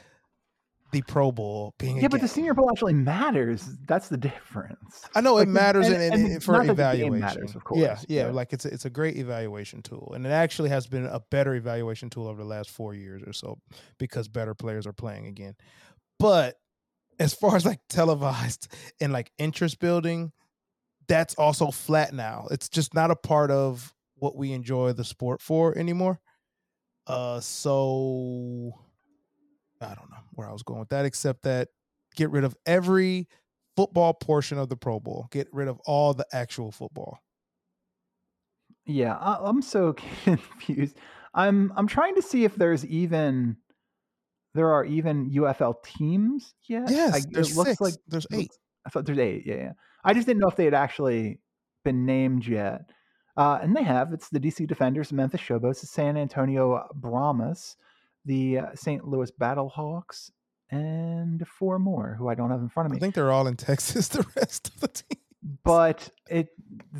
the 0.91 1.01
Pro 1.01 1.31
Bowl 1.31 1.73
being 1.79 1.97
a 1.97 2.01
Yeah, 2.03 2.07
but 2.09 2.21
the. 2.21 2.27
Senior 2.27 2.53
Bowl 2.53 2.69
actually 2.69 2.93
matters. 2.93 3.67
That's 3.87 4.09
the 4.09 4.17
difference. 4.17 5.05
I 5.15 5.21
know 5.21 5.33
Like, 5.33 5.47
it 5.47 5.49
matters 5.51 5.87
and- 5.87 5.95
in, 5.95 6.13
in, 6.13 6.31
and 6.33 6.43
for 6.43 6.51
not 6.51 6.67
that 6.67 6.67
the 6.67 6.97
game 6.99 7.15
evaluation. 7.15 7.19
matters, 7.19 7.55
of 7.55 7.63
yeah, 7.73 7.87
course, 7.87 8.05
yeah, 8.09 8.23
but- 8.25 8.35
like 8.35 8.53
it's 8.53 8.65
a, 8.65 8.71
it's 8.71 8.85
a 8.85 8.91
great 8.91 9.17
evaluation 9.17 9.81
tool, 9.81 10.11
and 10.13 10.23
it 10.27 10.31
actually 10.31 10.69
has 10.69 10.85
been 10.85 11.07
a 11.07 11.19
better 11.31 11.55
evaluation 11.55 12.11
tool 12.11 12.27
over 12.27 12.43
the 12.43 12.47
last 12.47 12.69
four 12.69 12.93
years 12.93 13.23
or 13.25 13.33
so 13.33 13.57
because 13.97 14.27
better 14.27 14.53
players 14.53 14.85
are 14.85 14.93
playing 14.93 15.25
again. 15.25 15.55
But 16.19 16.57
as 17.19 17.33
far 17.33 17.55
as 17.55 17.65
like 17.65 17.79
televised 17.89 18.67
and 18.99 19.11
like 19.11 19.31
interest 19.39 19.79
building, 19.79 20.31
that's 21.11 21.35
also 21.35 21.71
flat 21.71 22.13
now. 22.13 22.47
It's 22.51 22.69
just 22.69 22.93
not 22.93 23.11
a 23.11 23.15
part 23.17 23.51
of 23.51 23.93
what 24.15 24.37
we 24.37 24.53
enjoy 24.53 24.93
the 24.93 25.03
sport 25.03 25.41
for 25.41 25.77
anymore. 25.77 26.21
Uh, 27.05 27.41
so 27.41 28.73
I 29.81 29.87
don't 29.87 30.09
know 30.09 30.23
where 30.31 30.47
I 30.47 30.53
was 30.53 30.63
going 30.63 30.79
with 30.79 30.89
that, 30.89 31.03
except 31.03 31.43
that 31.43 31.67
get 32.15 32.29
rid 32.29 32.45
of 32.45 32.55
every 32.65 33.27
football 33.75 34.13
portion 34.13 34.57
of 34.57 34.69
the 34.69 34.77
Pro 34.77 35.01
Bowl. 35.01 35.27
Get 35.31 35.49
rid 35.51 35.67
of 35.67 35.81
all 35.85 36.13
the 36.13 36.25
actual 36.31 36.71
football. 36.71 37.19
Yeah, 38.85 39.17
I, 39.17 39.37
I'm 39.41 39.61
so 39.61 39.93
confused. 40.23 40.97
I'm 41.33 41.73
I'm 41.75 41.87
trying 41.87 42.15
to 42.15 42.21
see 42.21 42.45
if 42.45 42.55
there's 42.55 42.85
even 42.85 43.57
there 44.53 44.71
are 44.71 44.85
even 44.85 45.29
UFL 45.31 45.75
teams 45.83 46.53
yet. 46.69 46.89
Yes, 46.89 47.15
I, 47.15 47.21
there's 47.29 47.51
it 47.51 47.57
looks 47.57 47.71
six. 47.71 47.81
like 47.81 47.95
there's 48.07 48.27
eight. 48.31 48.51
I 48.85 48.89
thought 48.89 49.05
there's 49.05 49.19
eight. 49.19 49.43
Yeah, 49.45 49.55
yeah. 49.55 49.71
I 50.03 50.13
just 50.13 50.27
didn't 50.27 50.39
know 50.39 50.47
if 50.47 50.55
they 50.55 50.65
had 50.65 50.73
actually 50.73 51.39
been 51.83 52.05
named 52.05 52.47
yet. 52.47 52.91
Uh, 53.37 53.59
and 53.61 53.75
they 53.75 53.83
have. 53.83 54.13
It's 54.13 54.29
the 54.29 54.39
DC 54.39 54.67
Defenders, 54.67 55.13
Memphis 55.13 55.41
Showboats, 55.41 55.81
the 55.81 55.87
San 55.87 56.17
Antonio 56.17 56.87
Brahmas, 56.93 57.77
the 58.25 58.59
uh, 58.59 58.65
St. 58.75 59.07
Louis 59.07 59.31
Battlehawks, 59.31 60.31
and 60.69 61.45
four 61.47 61.79
more 61.79 62.15
who 62.17 62.27
I 62.27 62.35
don't 62.35 62.51
have 62.51 62.61
in 62.61 62.69
front 62.69 62.87
of 62.87 62.91
me. 62.91 62.97
I 62.97 62.99
think 62.99 63.15
they're 63.15 63.31
all 63.31 63.47
in 63.47 63.55
Texas. 63.55 64.07
The 64.11 64.25
rest 64.35 64.67
of 64.69 64.81
the 64.81 64.87
team. 64.89 65.19
but 65.63 66.09
it 66.29 66.49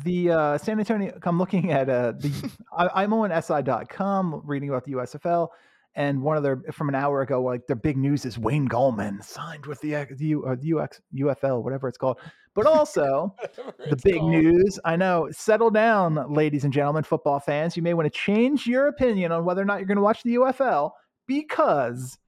the 0.04 0.30
uh, 0.30 0.58
San 0.58 0.78
Antonio. 0.78 1.18
I'm 1.22 1.38
looking 1.38 1.70
at 1.70 1.88
uh, 1.88 2.12
the. 2.12 2.50
I, 2.76 3.02
I'm 3.02 3.12
on 3.12 3.42
SI.com 3.42 4.42
reading 4.44 4.70
about 4.70 4.84
the 4.84 4.92
USFL, 4.92 5.48
and 5.94 6.22
one 6.22 6.36
of 6.36 6.42
their 6.42 6.62
from 6.72 6.88
an 6.88 6.94
hour 6.94 7.22
ago, 7.22 7.42
like 7.42 7.66
their 7.66 7.76
big 7.76 7.96
news 7.96 8.24
is 8.24 8.38
Wayne 8.38 8.68
Gallman 8.68 9.22
signed 9.22 9.66
with 9.66 9.80
the 9.80 10.06
U, 10.18 10.44
uh, 10.46 10.56
the 10.58 10.78
UX, 10.78 11.00
UFL, 11.14 11.62
whatever 11.62 11.88
it's 11.88 11.98
called. 11.98 12.18
But 12.54 12.66
also 12.66 13.34
the 13.88 13.96
big 14.02 14.22
news. 14.22 14.78
I 14.84 14.96
know. 14.96 15.28
Settle 15.30 15.70
down, 15.70 16.32
ladies 16.32 16.64
and 16.64 16.72
gentlemen, 16.72 17.04
football 17.04 17.40
fans. 17.40 17.76
You 17.76 17.82
may 17.82 17.94
want 17.94 18.06
to 18.06 18.18
change 18.18 18.66
your 18.66 18.88
opinion 18.88 19.32
on 19.32 19.44
whether 19.44 19.62
or 19.62 19.66
not 19.66 19.78
you're 19.78 19.86
going 19.86 19.96
to 19.96 20.02
watch 20.02 20.22
the 20.22 20.36
UFL 20.36 20.92
because 21.26 22.18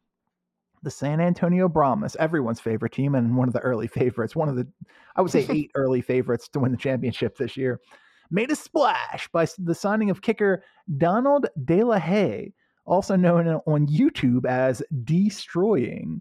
the 0.82 0.90
San 0.90 1.20
Antonio 1.20 1.68
Brahmas, 1.68 2.14
everyone's 2.16 2.60
favorite 2.60 2.92
team 2.92 3.14
and 3.14 3.36
one 3.36 3.48
of 3.48 3.54
the 3.54 3.60
early 3.60 3.86
favorites, 3.88 4.36
one 4.36 4.50
of 4.50 4.56
the, 4.56 4.68
I 5.16 5.22
would 5.22 5.30
say 5.32 5.46
eight 5.50 5.70
early 5.74 6.02
favorites 6.02 6.48
to 6.48 6.60
win 6.60 6.70
the 6.70 6.78
championship 6.78 7.36
this 7.36 7.56
year, 7.56 7.80
made 8.30 8.50
a 8.50 8.56
splash 8.56 9.28
by 9.28 9.46
the 9.58 9.74
signing 9.74 10.10
of 10.10 10.22
kicker 10.22 10.62
Donald 10.98 11.46
De 11.64 11.82
La 11.82 11.98
Haye, 11.98 12.52
also 12.86 13.16
known 13.16 13.48
on 13.48 13.86
YouTube 13.86 14.46
as 14.46 14.82
Deestroying. 15.04 16.20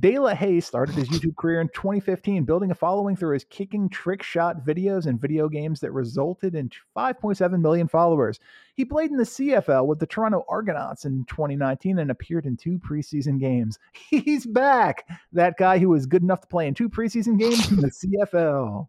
De 0.00 0.18
La 0.18 0.34
Haye 0.34 0.60
started 0.60 0.96
his 0.96 1.08
YouTube 1.08 1.36
career 1.36 1.60
in 1.60 1.68
2015, 1.68 2.44
building 2.44 2.72
a 2.72 2.74
following 2.74 3.14
through 3.14 3.34
his 3.34 3.44
kicking 3.44 3.88
trick 3.88 4.24
shot 4.24 4.64
videos 4.66 5.06
and 5.06 5.20
video 5.20 5.48
games 5.48 5.78
that 5.78 5.92
resulted 5.92 6.56
in 6.56 6.68
5.7 6.96 7.60
million 7.60 7.86
followers. 7.86 8.40
He 8.74 8.84
played 8.84 9.12
in 9.12 9.16
the 9.18 9.24
CFL 9.24 9.86
with 9.86 10.00
the 10.00 10.06
Toronto 10.06 10.44
Argonauts 10.48 11.04
in 11.04 11.24
2019 11.26 12.00
and 12.00 12.10
appeared 12.10 12.46
in 12.46 12.56
two 12.56 12.78
preseason 12.78 13.38
games. 13.38 13.78
He's 14.10 14.46
back. 14.46 15.06
That 15.32 15.56
guy 15.58 15.78
who 15.78 15.90
was 15.90 16.06
good 16.06 16.22
enough 16.22 16.40
to 16.40 16.48
play 16.48 16.66
in 16.66 16.74
two 16.74 16.88
preseason 16.88 17.38
games 17.38 17.70
in 17.70 17.76
the 17.76 17.90
CFL. 17.90 18.88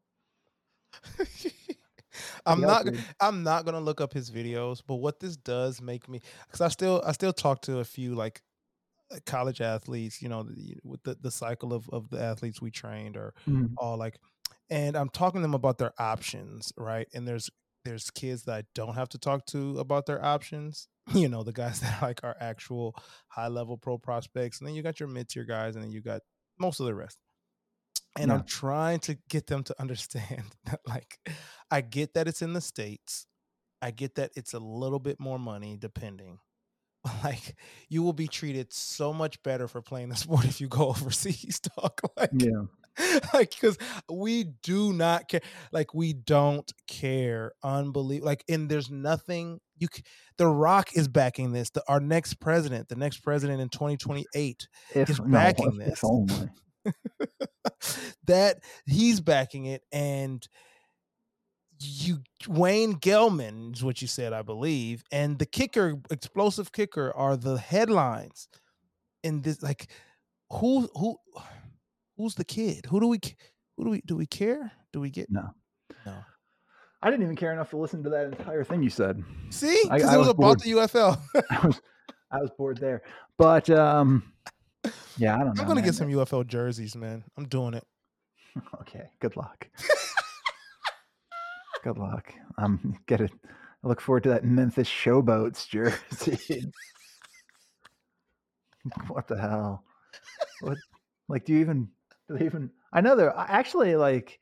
I'm 2.46 2.62
not. 2.62 2.86
dude. 2.86 3.04
I'm 3.20 3.44
not 3.44 3.66
gonna 3.66 3.80
look 3.80 4.02
up 4.02 4.14
his 4.14 4.32
videos, 4.32 4.82
but 4.86 4.96
what 4.96 5.20
this 5.20 5.36
does 5.38 5.82
make 5.82 6.08
me, 6.10 6.22
because 6.48 6.62
I 6.62 6.68
still, 6.70 7.02
I 7.06 7.12
still 7.12 7.34
talk 7.34 7.62
to 7.64 7.80
a 7.80 7.84
few 7.86 8.16
like 8.16 8.42
uh, 9.14 9.18
college 9.26 9.62
athletes, 9.62 10.22
you 10.22 10.30
know, 10.30 10.44
the- 10.44 10.78
with 10.84 11.04
the 11.04 11.16
the 11.22 11.32
cycle 11.32 11.74
of 11.74 11.88
of 11.90 12.10
the 12.10 12.22
athletes 12.22 12.62
we 12.62 12.72
trained 12.72 13.16
or 13.18 13.34
Mhm. 13.48 13.74
all 13.78 13.98
like, 13.98 14.18
and 14.70 14.96
I'm 14.96 15.10
talking 15.10 15.42
to 15.42 15.44
them 15.44 15.54
about 15.54 15.78
their 15.78 15.94
options, 16.00 16.72
right? 16.78 17.08
And 17.14 17.28
there's 17.28 17.50
there's 17.84 18.10
kids 18.10 18.44
that 18.46 18.56
I 18.56 18.64
don't 18.74 18.96
have 18.96 19.10
to 19.10 19.20
talk 19.20 19.46
to 19.48 19.78
about 19.80 20.06
their 20.08 20.24
options. 20.24 20.88
You 21.14 21.30
know, 21.30 21.44
the 21.44 21.54
guys 21.54 21.80
that 21.82 22.02
like 22.02 22.22
are 22.24 22.36
actual 22.40 22.96
high 23.28 23.48
level 23.48 23.78
pro 23.78 24.00
prospects, 24.00 24.60
and 24.60 24.68
then 24.68 24.74
you 24.74 24.82
got 24.82 25.00
your 25.00 25.08
mid 25.08 25.30
tier 25.30 25.44
guys, 25.46 25.76
and 25.76 25.84
then 25.84 25.92
you 25.92 26.02
got 26.02 26.22
most 26.60 26.80
of 26.80 26.88
the 26.88 26.96
rest. 26.96 27.20
And 28.18 28.30
Yeah. 28.30 28.36
I'm 28.36 28.44
trying 28.46 29.00
to 29.02 29.18
get 29.30 29.48
them 29.48 29.64
to 29.64 29.76
understand 29.82 30.44
that, 30.66 30.80
like, 30.88 31.20
I 31.72 31.82
get 31.82 32.14
that 32.14 32.28
it's 32.28 32.42
in 32.42 32.54
the 32.54 32.62
states. 32.62 33.28
I 33.82 33.92
get 33.92 34.16
that 34.16 34.32
it's 34.36 34.54
a 34.54 34.60
little 34.60 35.00
bit 35.00 35.20
more 35.20 35.40
money, 35.40 35.78
depending. 35.78 36.40
Like, 37.24 37.56
you 37.88 38.02
will 38.02 38.14
be 38.14 38.28
treated 38.28 38.74
so 38.74 39.14
much 39.14 39.42
better 39.44 39.68
for 39.68 39.80
playing 39.82 40.10
the 40.10 40.16
sport 40.26 40.46
if 40.46 40.60
you 40.60 40.68
go 40.68 40.88
overseas, 40.90 41.60
talk 41.60 42.02
Like, 42.18 42.32
Yeah. 42.34 42.64
like 43.34 43.52
because 43.52 43.78
we 44.10 44.46
do 44.64 44.94
not 44.94 45.28
care 45.28 45.42
like 45.74 45.94
we 45.94 46.14
don't 46.14 46.72
care 46.88 47.52
unbelievable 47.62 48.26
like 48.26 48.44
and 48.50 48.70
there's 48.72 48.90
nothing 48.90 49.60
you 49.78 49.88
c- 49.94 50.02
the 50.38 50.48
rock 50.48 50.96
is 50.96 51.10
backing 51.10 51.52
this 51.52 51.70
the, 51.72 51.84
our 51.90 52.00
next 52.00 52.36
president 52.36 52.88
the 52.88 52.96
next 52.96 53.18
president 53.20 53.60
in 53.62 53.68
2028 53.68 54.68
If 54.96 55.10
is 55.10 55.20
no, 55.20 55.26
backing 55.30 55.78
if- 55.82 55.86
this. 55.90 56.00
only. 56.06 56.50
that 58.26 58.60
he's 58.86 59.20
backing 59.22 59.66
it, 59.66 59.84
and 59.92 60.48
you 61.80 62.20
Wayne 62.48 62.96
Gallman 62.96 63.74
is 63.76 63.84
what 63.84 64.02
you 64.02 64.08
said, 64.08 64.34
I 64.34 64.42
believe, 64.42 65.04
and 65.12 65.38
the 65.40 65.46
kicker, 65.46 65.96
explosive 66.10 66.72
kicker, 66.72 67.12
are 67.16 67.36
the 67.38 67.58
headlines 67.58 68.48
in 69.24 69.42
this. 69.42 69.62
Like, 69.62 69.88
who 70.52 70.90
who 70.96 71.18
who's 72.18 72.36
the 72.36 72.46
kid? 72.46 72.86
Who 72.88 73.00
do 73.00 73.08
we 73.08 73.20
who 73.78 73.84
do 73.86 73.90
we 73.90 74.02
do 74.06 74.16
we 74.16 74.26
care? 74.26 74.72
Do 74.94 75.02
we 75.02 75.10
get 75.10 75.30
No. 75.30 75.50
no? 76.06 76.16
I 77.02 77.12
didn't 77.12 77.24
even 77.24 77.36
care 77.36 77.54
enough 77.54 77.70
to 77.72 77.78
listen 77.78 78.04
to 78.04 78.10
that 78.10 78.26
entire 78.28 78.64
thing 78.64 78.82
you 78.82 78.90
said. 78.90 79.22
See, 79.50 79.82
because 79.84 80.02
it 80.14 80.18
was 80.18 80.28
was 80.28 80.28
about 80.30 80.38
bored. 80.38 80.60
the 80.62 80.72
UFL. 80.72 81.22
I 81.52 81.68
was 81.68 81.82
I 82.32 82.38
was 82.40 82.50
bored 82.58 82.78
there. 82.78 83.04
But 83.38 83.70
um 83.70 84.24
yeah, 85.18 85.36
I 85.36 85.40
don't 85.40 85.56
know. 85.56 85.62
I'm 85.62 85.68
gonna 85.68 85.76
man. 85.76 85.86
get 85.86 85.96
some 85.96 86.10
UFL 86.10 86.48
jerseys, 86.48 86.96
man. 86.96 87.24
I'm 87.38 87.48
doing 87.48 87.74
it. 87.74 87.84
Okay, 88.80 89.10
good 89.20 89.36
luck. 89.36 89.68
good 91.84 91.98
luck. 91.98 92.34
Um 92.58 92.98
get 93.06 93.20
it. 93.20 93.32
I 93.84 93.88
look 93.88 94.00
forward 94.00 94.24
to 94.24 94.30
that 94.30 94.46
Memphis 94.46 94.88
Showboats 94.88 95.68
jersey. 95.68 96.72
what 99.10 99.28
the 99.28 99.38
hell? 99.38 99.84
What 100.62 100.78
like 101.28 101.44
do 101.44 101.54
you 101.54 101.60
even 101.60 101.90
do 102.30 102.38
they 102.38 102.46
even 102.46 102.72
I 102.94 103.02
know 103.02 103.18
they're 103.18 103.36
actually 103.36 103.98
like 103.98 104.40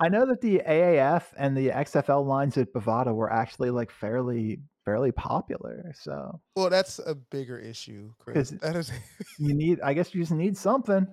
I 0.00 0.08
know 0.08 0.24
that 0.26 0.40
the 0.40 0.62
AAF 0.66 1.24
and 1.36 1.56
the 1.56 1.68
XFL 1.68 2.26
lines 2.26 2.56
at 2.56 2.72
Bovada 2.72 3.14
were 3.14 3.32
actually 3.32 3.70
like 3.70 3.90
fairly 3.90 4.60
fairly 4.90 5.12
popular. 5.12 5.92
So 6.00 6.40
Well, 6.56 6.70
that's 6.70 6.98
a 6.98 7.14
bigger 7.14 7.58
issue, 7.58 8.12
Chris. 8.18 8.50
That 8.50 8.76
is. 8.76 8.90
you 9.38 9.54
need 9.54 9.80
I 9.80 9.94
guess 9.94 10.14
you 10.14 10.20
just 10.20 10.32
need 10.32 10.56
something. 10.56 11.06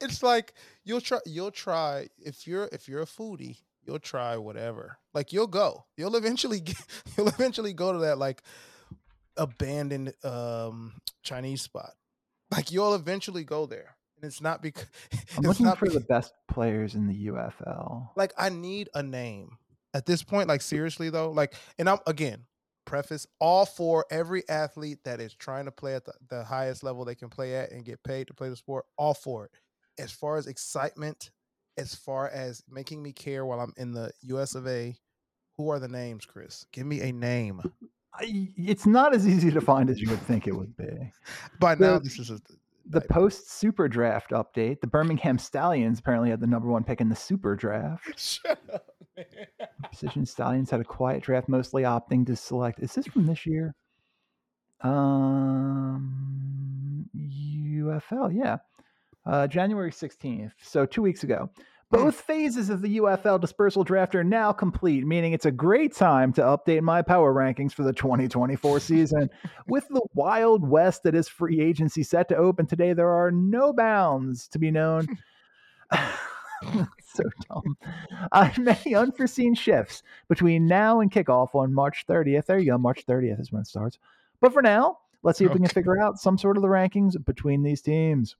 it's 0.00 0.22
like 0.22 0.54
you'll 0.84 1.00
try. 1.00 1.18
You'll 1.24 1.50
try 1.50 2.08
if 2.18 2.46
you're 2.46 2.68
if 2.72 2.88
you're 2.88 3.02
a 3.02 3.06
foodie, 3.06 3.58
you'll 3.86 3.98
try 3.98 4.36
whatever. 4.36 4.98
Like 5.14 5.32
you'll 5.32 5.46
go. 5.46 5.86
You'll 5.96 6.16
eventually 6.16 6.60
get, 6.68 6.76
you'll 7.16 7.28
eventually 7.28 7.72
go 7.72 7.92
to 7.92 7.98
that 8.00 8.18
like 8.18 8.42
abandoned 9.36 10.12
um 10.22 10.94
Chinese 11.22 11.62
spot. 11.62 11.92
Like 12.50 12.70
you'll 12.70 12.94
eventually 12.94 13.44
go 13.44 13.66
there, 13.66 13.96
and 14.16 14.24
it's 14.24 14.40
not 14.40 14.62
because 14.62 14.86
I'm 15.12 15.18
it's 15.38 15.46
looking 15.46 15.66
not 15.66 15.78
for 15.78 15.88
the 15.88 16.00
best 16.00 16.32
players 16.48 16.94
in 16.94 17.06
the 17.06 17.26
UFL. 17.26 18.10
like 18.16 18.32
I 18.36 18.50
need 18.50 18.90
a 18.94 19.02
name 19.02 19.58
at 19.94 20.06
this 20.06 20.22
point. 20.22 20.48
Like 20.48 20.60
seriously 20.60 21.08
though, 21.08 21.30
like 21.30 21.54
and 21.78 21.88
I'm 21.88 21.98
again 22.06 22.44
preface 22.84 23.26
all 23.40 23.66
for 23.66 24.04
every 24.10 24.46
athlete 24.48 24.98
that 25.04 25.20
is 25.20 25.34
trying 25.34 25.64
to 25.64 25.70
play 25.70 25.94
at 25.94 26.04
the, 26.04 26.12
the 26.28 26.44
highest 26.44 26.82
level 26.82 27.04
they 27.04 27.14
can 27.14 27.28
play 27.28 27.56
at 27.56 27.72
and 27.72 27.84
get 27.84 28.02
paid 28.02 28.26
to 28.26 28.34
play 28.34 28.48
the 28.48 28.56
sport. 28.56 28.84
All 28.96 29.14
for 29.14 29.46
it. 29.46 29.50
As 29.98 30.12
far 30.12 30.36
as 30.36 30.46
excitement, 30.46 31.30
as 31.76 31.94
far 31.94 32.28
as 32.28 32.62
making 32.68 33.02
me 33.02 33.12
care 33.12 33.46
while 33.46 33.60
I'm 33.60 33.72
in 33.76 33.92
the 33.92 34.10
U.S. 34.22 34.54
of 34.54 34.66
A. 34.66 34.96
Who 35.56 35.70
are 35.70 35.78
the 35.78 35.88
names, 35.88 36.26
Chris? 36.26 36.66
Give 36.72 36.84
me 36.84 37.00
a 37.00 37.12
name. 37.12 37.60
I, 38.14 38.48
it's 38.56 38.86
not 38.86 39.14
as 39.14 39.26
easy 39.26 39.50
to 39.52 39.60
find 39.60 39.88
as 39.88 40.00
you 40.00 40.10
would 40.10 40.22
think 40.22 40.46
it 40.46 40.54
would 40.54 40.76
be. 40.76 41.12
By 41.60 41.76
now, 41.76 41.98
this 41.98 42.18
is 42.18 42.30
a 42.30 42.40
The 42.86 43.00
post 43.00 43.50
super 43.50 43.88
draft 43.88 44.30
update, 44.30 44.80
the 44.80 44.86
Birmingham 44.88 45.38
Stallions 45.38 46.00
apparently 46.00 46.30
had 46.30 46.40
the 46.40 46.46
number 46.46 46.68
one 46.68 46.84
pick 46.84 47.00
in 47.00 47.08
the 47.08 47.16
super 47.16 47.54
draft. 47.54 48.02
shut 48.20 48.58
up. 48.72 48.93
Precision 49.84 50.26
Stallions 50.26 50.70
had 50.70 50.80
a 50.80 50.84
quiet 50.84 51.22
draft, 51.22 51.48
mostly 51.48 51.82
opting 51.82 52.26
to 52.26 52.36
select. 52.36 52.80
Is 52.80 52.94
this 52.94 53.06
from 53.06 53.26
this 53.26 53.46
year? 53.46 53.74
Um, 54.82 57.08
UFL, 57.16 58.34
yeah. 58.34 58.58
Uh, 59.26 59.46
January 59.46 59.90
16th, 59.90 60.52
so 60.60 60.84
two 60.84 61.02
weeks 61.02 61.24
ago. 61.24 61.48
Both 61.90 62.22
phases 62.22 62.70
of 62.70 62.82
the 62.82 62.98
UFL 62.98 63.40
dispersal 63.40 63.84
draft 63.84 64.16
are 64.16 64.24
now 64.24 64.52
complete, 64.52 65.06
meaning 65.06 65.32
it's 65.32 65.46
a 65.46 65.52
great 65.52 65.94
time 65.94 66.32
to 66.32 66.42
update 66.42 66.82
my 66.82 67.02
power 67.02 67.32
rankings 67.32 67.72
for 67.72 67.84
the 67.84 67.92
2024 67.92 68.80
season. 68.80 69.30
With 69.68 69.86
the 69.88 70.02
wild 70.12 70.68
west 70.68 71.04
that 71.04 71.14
is 71.14 71.28
free 71.28 71.60
agency 71.60 72.02
set 72.02 72.28
to 72.30 72.36
open 72.36 72.66
today, 72.66 72.94
there 72.94 73.12
are 73.12 73.30
no 73.30 73.72
bounds 73.72 74.48
to 74.48 74.58
be 74.58 74.72
known. 74.72 75.06
so 77.04 77.24
dumb. 77.48 77.76
Uh, 78.32 78.50
many 78.58 78.94
unforeseen 78.94 79.54
shifts 79.54 80.02
between 80.28 80.66
now 80.66 81.00
and 81.00 81.10
kickoff 81.10 81.54
on 81.54 81.72
March 81.72 82.04
30th. 82.08 82.46
There 82.46 82.58
you 82.58 82.72
go, 82.72 82.78
March 82.78 83.04
30th 83.06 83.40
is 83.40 83.52
when 83.52 83.62
it 83.62 83.66
starts. 83.66 83.98
But 84.40 84.52
for 84.52 84.62
now, 84.62 84.98
let's 85.22 85.38
see 85.38 85.44
if 85.44 85.52
we 85.52 85.60
can 85.60 85.68
figure 85.68 86.00
out 86.00 86.18
some 86.18 86.38
sort 86.38 86.56
of 86.56 86.62
the 86.62 86.68
rankings 86.68 87.22
between 87.24 87.62
these 87.62 87.80
teams. 87.80 88.36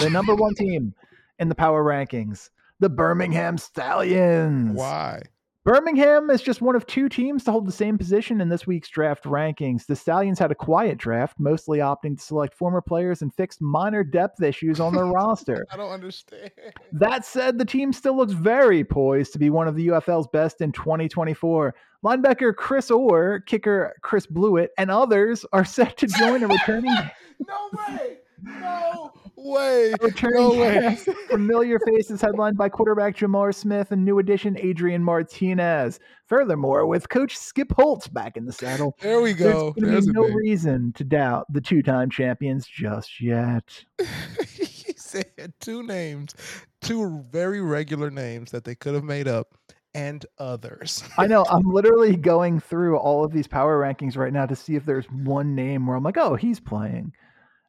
The 0.00 0.10
number 0.10 0.34
one 0.34 0.54
team 0.54 0.94
in 1.38 1.48
the 1.48 1.54
power 1.54 1.84
rankings, 1.84 2.50
the 2.80 2.88
Birmingham 2.88 3.58
Stallions. 3.58 4.76
Why? 4.76 5.22
Birmingham 5.64 6.28
is 6.28 6.42
just 6.42 6.60
one 6.60 6.76
of 6.76 6.86
two 6.86 7.08
teams 7.08 7.42
to 7.44 7.50
hold 7.50 7.66
the 7.66 7.72
same 7.72 7.96
position 7.96 8.42
in 8.42 8.50
this 8.50 8.66
week's 8.66 8.90
draft 8.90 9.24
rankings. 9.24 9.86
The 9.86 9.96
Stallions 9.96 10.38
had 10.38 10.50
a 10.50 10.54
quiet 10.54 10.98
draft, 10.98 11.40
mostly 11.40 11.78
opting 11.78 12.18
to 12.18 12.22
select 12.22 12.52
former 12.52 12.82
players 12.82 13.22
and 13.22 13.34
fix 13.34 13.62
minor 13.62 14.04
depth 14.04 14.42
issues 14.42 14.78
on 14.78 14.94
their 14.94 15.06
roster. 15.12 15.66
I 15.70 15.78
don't 15.78 15.90
understand. 15.90 16.50
That 16.92 17.24
said, 17.24 17.56
the 17.56 17.64
team 17.64 17.94
still 17.94 18.14
looks 18.14 18.34
very 18.34 18.84
poised 18.84 19.32
to 19.32 19.38
be 19.38 19.48
one 19.48 19.66
of 19.66 19.74
the 19.74 19.86
UFL's 19.88 20.28
best 20.28 20.60
in 20.60 20.70
2024. 20.70 21.74
Linebacker 22.04 22.54
Chris 22.54 22.90
Orr, 22.90 23.40
kicker 23.40 23.96
Chris 24.02 24.26
Blewitt, 24.26 24.68
and 24.76 24.90
others 24.90 25.46
are 25.54 25.64
set 25.64 25.96
to 25.96 26.06
join 26.06 26.42
a 26.42 26.46
returning 26.46 26.92
no 27.48 27.70
way. 27.72 28.18
No 28.44 29.12
way. 29.36 29.94
returning 30.00 30.34
No 30.34 30.50
way. 30.50 30.98
familiar 31.28 31.78
faces 31.80 32.20
headlined 32.20 32.56
by 32.56 32.68
quarterback 32.68 33.16
J'Mar 33.16 33.54
Smith 33.54 33.90
and 33.90 34.04
new 34.04 34.18
addition 34.18 34.58
Adrian 34.58 35.02
Martinez. 35.02 35.98
Furthermore, 36.26 36.86
with 36.86 37.08
coach 37.08 37.36
Skip 37.36 37.72
Holtz 37.72 38.08
back 38.08 38.36
in 38.36 38.44
the 38.44 38.52
saddle, 38.52 38.96
There 39.00 39.20
we 39.20 39.32
go. 39.32 39.74
There's 39.76 40.06
no 40.06 40.22
reason 40.22 40.92
to 40.94 41.04
doubt 41.04 41.46
the 41.52 41.60
two-time 41.60 42.10
champions 42.10 42.66
just 42.66 43.20
yet. 43.20 43.84
he 44.50 44.92
said 44.96 45.52
two 45.60 45.82
names, 45.82 46.34
two 46.80 47.24
very 47.30 47.60
regular 47.60 48.10
names 48.10 48.50
that 48.50 48.64
they 48.64 48.74
could 48.74 48.94
have 48.94 49.04
made 49.04 49.28
up, 49.28 49.54
and 49.94 50.26
others. 50.38 51.04
I 51.18 51.26
know. 51.26 51.44
I'm 51.48 51.70
literally 51.70 52.16
going 52.16 52.60
through 52.60 52.98
all 52.98 53.24
of 53.24 53.32
these 53.32 53.46
power 53.46 53.80
rankings 53.80 54.16
right 54.16 54.32
now 54.32 54.46
to 54.46 54.56
see 54.56 54.74
if 54.74 54.84
there's 54.84 55.06
one 55.06 55.54
name 55.54 55.86
where 55.86 55.96
I'm 55.96 56.02
like, 56.02 56.18
oh, 56.18 56.34
he's 56.34 56.60
playing. 56.60 57.12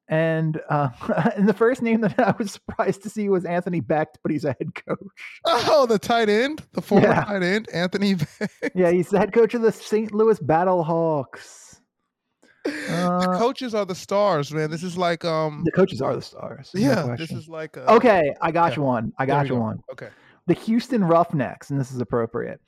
And 0.07 0.61
uh, 0.69 0.89
and 1.35 1.49
the 1.49 1.53
first 1.53 1.81
name 1.81 2.01
that 2.01 2.19
I 2.19 2.33
was 2.37 2.51
surprised 2.51 3.01
to 3.03 3.09
see 3.09 3.27
was 3.29 3.43
Anthony 3.45 3.81
Becht, 3.81 4.17
but 4.21 4.31
he's 4.31 4.45
a 4.45 4.55
head 4.59 4.75
coach. 4.87 4.99
Oh, 5.45 5.85
the 5.87 5.97
tight 5.97 6.29
end, 6.29 6.61
the 6.73 6.81
former 6.81 7.07
Yeah. 7.07 7.23
tight 7.23 7.41
end, 7.43 7.67
Anthony. 7.73 8.15
Becht. 8.15 8.71
Yeah, 8.75 8.91
he's 8.91 9.09
the 9.09 9.17
head 9.19 9.33
coach 9.33 9.53
of 9.55 9.61
the 9.63 9.71
St. 9.71 10.13
Louis 10.13 10.39
Battlehawks. 10.39 11.79
the 12.63 12.71
Uh, 12.93 13.37
coaches 13.37 13.73
are 13.75 13.85
the 13.85 13.95
stars, 13.95 14.51
man. 14.51 14.69
This 14.71 14.83
is 14.83 14.97
like 14.97 15.25
um, 15.25 15.63
The 15.65 15.71
coaches 15.71 16.01
are 16.01 16.15
the 16.15 16.21
stars. 16.21 16.71
no 16.75 16.81
yeah, 16.81 17.15
this 17.17 17.31
is 17.31 17.47
like 17.47 17.75
a, 17.77 17.91
okay. 17.93 18.33
I 18.41 18.51
got 18.51 18.71
yeah. 18.71 18.75
you 18.77 18.81
one. 18.83 19.13
I 19.17 19.25
got 19.25 19.45
you 19.47 19.53
go. 19.55 19.59
one. 19.61 19.79
Okay, 19.91 20.09
the 20.47 20.53
Houston 20.53 21.03
Roughnecks, 21.03 21.69
and 21.71 21.79
this 21.79 21.91
is 21.91 21.99
appropriate. 21.99 22.59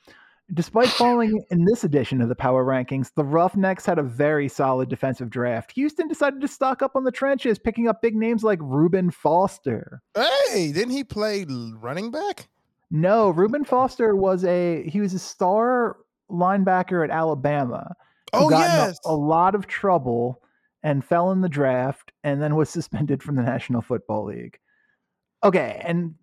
Despite 0.54 0.88
falling 0.88 1.44
in 1.50 1.66
this 1.66 1.84
edition 1.84 2.22
of 2.22 2.30
the 2.30 2.34
Power 2.34 2.64
Rankings, 2.64 3.12
the 3.14 3.24
Roughnecks 3.24 3.84
had 3.84 3.98
a 3.98 4.02
very 4.02 4.48
solid 4.48 4.88
defensive 4.88 5.28
draft. 5.28 5.72
Houston 5.72 6.08
decided 6.08 6.40
to 6.40 6.48
stock 6.48 6.80
up 6.80 6.96
on 6.96 7.04
the 7.04 7.12
trenches, 7.12 7.58
picking 7.58 7.86
up 7.86 8.00
big 8.00 8.16
names 8.16 8.42
like 8.42 8.58
Reuben 8.62 9.10
Foster. 9.10 10.00
hey, 10.14 10.72
didn't 10.72 10.92
he 10.92 11.04
play 11.04 11.44
running 11.48 12.10
back? 12.10 12.48
No, 12.90 13.28
Reuben 13.30 13.64
Foster 13.64 14.16
was 14.16 14.44
a 14.44 14.88
he 14.88 15.00
was 15.00 15.12
a 15.12 15.18
star 15.18 15.98
linebacker 16.30 17.04
at 17.04 17.10
Alabama. 17.10 17.94
Oh 18.32 18.48
got 18.48 18.60
yes, 18.60 18.98
a, 19.04 19.14
lot 19.14 19.54
of 19.54 19.66
trouble 19.66 20.42
and 20.82 21.04
fell 21.04 21.30
in 21.32 21.40
the 21.40 21.48
draft, 21.48 22.12
and 22.24 22.40
then 22.40 22.56
was 22.56 22.70
suspended 22.70 23.22
from 23.22 23.36
the 23.36 23.42
National 23.42 23.82
Football 23.82 24.26
League. 24.26 24.58
Okay, 25.44 25.80
and 25.84 26.14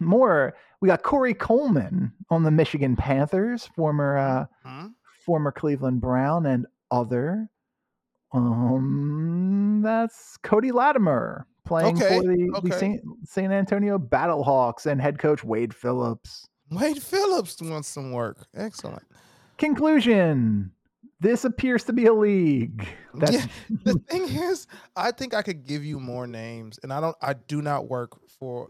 more. 0.00 0.54
We 0.82 0.88
got 0.88 1.04
Corey 1.04 1.32
Coleman 1.32 2.12
on 2.28 2.42
the 2.42 2.50
Michigan 2.50 2.96
Panthers, 2.96 3.66
former 3.76 4.18
uh, 4.18 4.46
Hmm? 4.64 4.88
former 5.24 5.52
Cleveland 5.52 6.00
Brown, 6.00 6.44
and 6.44 6.66
other. 6.90 7.48
Um, 8.32 9.80
that's 9.84 10.36
Cody 10.42 10.72
Latimer 10.72 11.46
playing 11.64 11.96
Okay, 12.02 12.16
for 12.16 12.22
the, 12.24 12.36
the 12.36 12.58
okay. 12.68 12.78
Saint, 12.78 13.00
San 13.24 13.52
Antonio 13.52 13.96
Battlehawks 13.96 14.86
and 14.86 15.00
head 15.00 15.20
coach 15.20 15.44
Wade 15.44 15.72
Phillips. 15.72 16.48
Wade 16.70 17.00
Phillips 17.00 17.62
wants 17.62 17.86
some 17.88 18.10
work. 18.10 18.44
Excellent. 18.56 19.04
Conclusion: 19.58 20.72
This 21.20 21.44
appears 21.44 21.84
to 21.84 21.92
be 21.92 22.06
a 22.06 22.12
league. 22.12 22.88
That's 23.14 23.34
Yeah, 23.34 23.46
the 23.84 23.94
thing 24.08 24.22
is, 24.24 24.66
I 24.96 25.12
think 25.12 25.32
I 25.32 25.42
could 25.42 25.64
give 25.64 25.84
you 25.84 26.00
more 26.00 26.26
names, 26.26 26.80
and 26.82 26.92
I 26.92 27.00
don't. 27.00 27.16
I 27.22 27.34
do 27.34 27.62
not 27.62 27.88
work 27.88 28.18
for. 28.28 28.68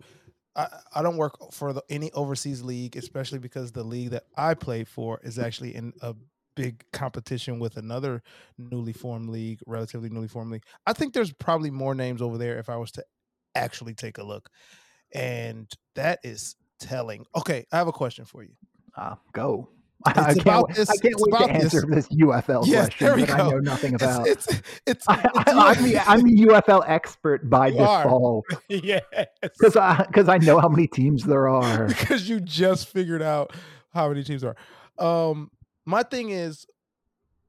I, 0.54 0.68
I 0.94 1.02
don't 1.02 1.16
work 1.16 1.52
for 1.52 1.72
the, 1.72 1.82
any 1.88 2.10
overseas 2.12 2.62
league, 2.62 2.96
especially 2.96 3.38
because 3.38 3.72
the 3.72 3.84
league 3.84 4.10
that 4.10 4.24
I 4.36 4.54
play 4.54 4.84
for 4.84 5.20
is 5.22 5.38
actually 5.38 5.74
in 5.74 5.92
a 6.02 6.14
big 6.54 6.84
competition 6.92 7.58
with 7.58 7.76
another 7.78 8.22
newly 8.58 8.92
formed 8.92 9.30
league, 9.30 9.60
relatively 9.66 10.10
newly 10.10 10.28
formed 10.28 10.52
league. 10.52 10.64
I 10.86 10.92
think 10.92 11.14
there's 11.14 11.32
probably 11.32 11.70
more 11.70 11.94
names 11.94 12.20
over 12.20 12.36
there 12.38 12.58
if 12.58 12.68
I 12.68 12.76
was 12.76 12.92
to 12.92 13.04
actually 13.54 13.94
take 13.94 14.18
a 14.18 14.22
look. 14.24 14.50
and 15.14 15.70
that 15.94 16.20
is 16.24 16.56
telling. 16.80 17.24
Okay, 17.36 17.66
I 17.72 17.76
have 17.76 17.88
a 17.88 17.92
question 17.92 18.24
for 18.24 18.42
you. 18.42 18.54
Uh, 18.96 19.16
go. 19.32 19.68
I, 20.04 20.34
can't, 20.34 20.74
this- 20.74 20.90
I 20.90 20.96
can't 20.96 21.14
wait 21.18 21.30
to 21.30 21.36
about 21.36 21.52
this. 21.52 21.74
answer 21.74 21.86
this 21.88 22.08
UFL 22.08 22.66
Yes, 22.66 22.88
question 22.94 23.20
that 23.20 23.30
I 23.30 23.48
know 23.50 23.58
nothing 23.58 23.94
about. 23.94 24.26
it's 24.26 24.46
it's, 24.48 24.62
it's 24.86 25.04
I, 25.08 25.28
I'm, 25.46 25.82
the, 25.84 25.98
I'm 26.08 26.22
the 26.22 26.46
UFL 26.46 26.84
expert 26.86 27.48
by 27.48 27.68
You 27.68 27.78
are. 27.80 28.02
default 28.04 28.44
yes 28.68 29.02
because 29.42 29.76
I 29.76 30.04
because 30.06 30.28
I 30.28 30.38
know 30.38 30.58
how 30.60 30.68
many 30.68 30.86
teams 30.86 31.24
there 31.24 31.48
are. 31.48 31.86
because 31.88 32.28
you 32.28 32.40
just 32.40 32.88
figured 32.88 33.22
out 33.22 33.52
how 33.94 34.08
many 34.08 34.24
teams 34.24 34.42
there 34.42 34.56
are. 34.98 35.30
Um, 35.30 35.50
my 35.84 36.02
thing 36.02 36.30
is, 36.30 36.66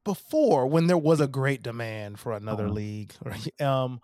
before 0.04 0.68
when 0.68 0.88
there 0.88 0.97
was 0.97 1.22
a 1.22 1.28
great 1.28 1.64
demand 1.64 2.20
for 2.20 2.34
another 2.34 2.66
Uh-huh. 2.66 2.74
league, 2.74 3.14
right, 3.24 3.62
um, 3.62 3.99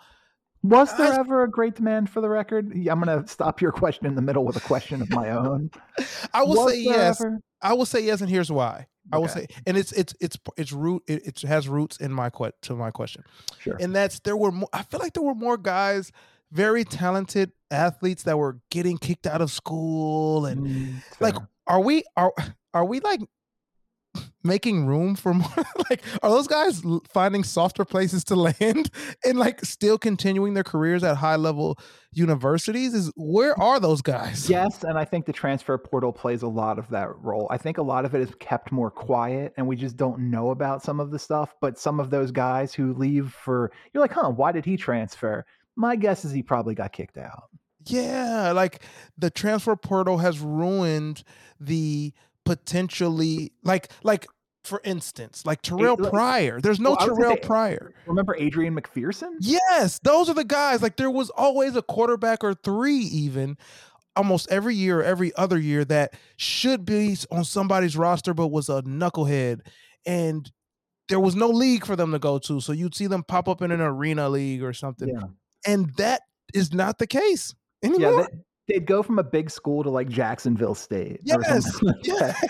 Was 0.64 0.96
there 0.98 1.14
I- 1.14 1.20
ever 1.20 1.44
a 1.44 1.50
great 1.50 1.76
demand 1.76 2.10
for 2.10 2.22
the 2.22 2.30
record? 2.30 2.72
I'm 2.74 3.02
going 3.02 3.22
to 3.24 3.28
stop 3.28 3.62
your 3.62 3.72
question 3.72 4.06
in 4.06 4.16
the 4.16 4.22
middle 4.22 4.46
with 4.46 4.56
a 4.56 4.62
question 4.62 5.02
of 5.02 5.10
my 5.10 5.30
own. 5.32 5.72
I 6.34 6.44
will 6.44 6.66
Was 6.66 6.74
say 6.74 6.80
yes. 6.82 7.20
ever? 7.22 7.40
I 7.62 7.74
will 7.74 7.86
say 7.86 8.02
yes, 8.06 8.22
and 8.22 8.30
here's 8.30 8.52
why. 8.52 8.88
I 9.12 9.18
will 9.18 9.28
say, 9.28 9.48
and 9.66 9.76
it's 9.76 9.92
it's 9.94 10.14
it's 10.22 10.38
it's 10.56 10.72
root. 10.72 11.02
It, 11.08 11.26
it 11.26 11.42
has 11.42 11.68
roots 11.68 11.98
in 11.98 12.12
my 12.14 12.30
que- 12.30 12.52
to 12.64 12.76
my 12.76 12.92
question, 12.92 13.24
Sure. 13.60 13.76
and 13.80 13.96
that's 13.96 14.20
there 14.20 14.38
were. 14.38 14.52
More, 14.52 14.70
I 14.72 14.84
feel 14.84 15.00
like 15.00 15.14
there 15.14 15.24
were 15.24 15.34
more 15.34 15.58
guys, 15.58 16.12
very 16.52 16.84
talented 16.84 17.52
athletes 17.72 18.24
that 18.24 18.38
were 18.38 18.60
getting 18.70 18.98
kicked 19.00 19.26
out 19.26 19.42
of 19.42 19.50
school, 19.52 20.46
and 20.46 20.68
Mm, 20.68 20.94
like, 21.20 21.36
are 21.66 21.82
we 21.82 22.04
are 22.16 22.32
are 22.74 22.86
we 22.86 23.00
like 23.00 23.22
making 24.44 24.86
room 24.86 25.16
for 25.16 25.34
more? 25.34 25.50
like, 25.90 26.02
are 26.22 26.30
those 26.30 26.48
guys 26.48 26.82
finding 27.10 27.44
softer 27.44 27.86
places 27.86 28.24
to 28.26 28.36
land 28.62 28.90
and 29.26 29.38
like 29.38 29.64
still 29.66 29.98
continuing 29.98 30.54
their 30.54 30.64
careers 30.64 31.04
at 31.04 31.18
high 31.18 31.36
level 31.36 31.78
universities? 32.14 32.94
Is 32.94 33.12
where 33.16 33.60
are 33.60 33.80
those 33.80 34.02
guys? 34.02 34.50
Yes, 34.50 34.84
and 34.84 34.98
I 34.98 35.06
think 35.06 35.26
the 35.26 35.34
transfer 35.34 35.78
portal 35.78 36.12
plays 36.12 36.42
a 36.42 36.48
lot 36.48 36.80
of 36.80 36.90
that 36.90 37.10
role. 37.18 37.48
I 37.50 37.58
think 37.58 37.78
a 37.78 37.84
lot 37.84 38.06
of 38.06 38.16
it 38.16 38.22
is 38.22 38.34
kept 38.40 38.72
more 38.72 38.92
quiet, 38.92 39.54
and 39.58 39.68
we 39.68 39.76
just 39.76 39.98
don't 39.98 40.30
know 40.32 40.52
about 40.52 40.84
some 40.84 41.00
of 41.00 41.12
the 41.12 41.20
stuff. 41.20 41.56
But 41.62 41.78
some 41.78 42.00
of 42.00 42.10
those 42.10 42.32
guys 42.32 42.74
who 42.74 42.94
leave 42.94 43.32
for, 43.32 43.72
you're 43.94 44.02
like, 44.02 44.14
huh, 44.14 44.30
why 44.30 44.52
did 44.52 44.66
he 44.66 44.78
transfer? 44.78 45.46
My 45.76 45.96
guess 45.96 46.26
is 46.26 46.32
he 46.32 46.44
probably 46.44 46.76
got 46.76 46.92
kicked 46.92 47.18
out. 47.18 47.44
Yeah, 47.86 48.52
like 48.52 48.82
the 49.18 49.30
transfer 49.30 49.76
portal 49.76 50.18
has 50.18 50.40
ruined 50.40 51.24
the 51.60 52.14
potentially 52.56 53.52
like 53.64 53.92
like 54.04 54.28
for 54.66 54.82
instance, 54.84 55.46
like 55.46 55.62
Terrell 55.62 55.96
like- 55.98 56.12
Pryor. 56.12 56.60
There's 56.62 56.80
no 56.80 56.92
Well, 56.92 57.00
I 57.00 57.04
was 57.06 57.10
gonna 57.12 57.22
Terrell 57.22 57.36
say- 57.38 57.48
Pryor. 57.48 57.94
Remember 58.08 58.36
Adrian 58.36 58.76
McPherson? 58.80 59.36
Yes, 59.40 60.00
those 60.04 60.30
are 60.30 60.34
the 60.34 60.44
guys. 60.44 60.82
Like 60.82 60.98
there 60.98 61.10
was 61.10 61.30
always 61.32 61.76
a 61.76 61.82
quarterback 61.82 62.44
or 62.44 62.54
three, 62.54 62.98
even 63.00 63.58
almost 64.16 64.52
every 64.52 64.76
year 64.76 65.00
or 65.00 65.04
every 65.04 65.34
other 65.36 65.58
year 65.58 65.86
that 65.86 66.14
should 66.36 66.84
be 66.86 67.16
on 67.32 67.46
somebody's 67.46 67.96
roster, 67.96 68.34
but 68.34 68.48
was 68.48 68.68
a 68.70 68.82
knucklehead. 68.84 69.62
And 70.06 70.52
there 71.08 71.20
was 71.22 71.36
no 71.36 71.48
league 71.48 71.86
for 71.86 71.96
them 71.96 72.12
to 72.12 72.20
go 72.20 72.38
to. 72.40 72.60
So 72.60 72.72
you'd 72.74 72.96
see 72.96 73.08
them 73.08 73.24
pop 73.24 73.48
up 73.48 73.62
in 73.62 73.72
an 73.72 73.82
arena 73.82 74.28
league 74.30 74.62
or 74.62 74.74
something. 74.74 75.08
Yeah. 75.10 75.24
And 75.66 75.90
that 75.96 76.22
is 76.54 76.74
not 76.74 76.98
the 77.00 77.08
case 77.08 77.56
Yeah, 77.82 77.90
anymore. 77.90 78.28
They, 78.70 78.76
they'd 78.76 78.86
go 78.86 79.04
from 79.04 79.20
a 79.20 79.24
big 79.24 79.50
school 79.50 79.84
to 79.84 79.90
like 79.90 80.08
Jacksonville 80.08 80.76
State. 80.76 81.22
Yes, 81.24 81.82
like 81.82 81.96
yes. 82.04 82.42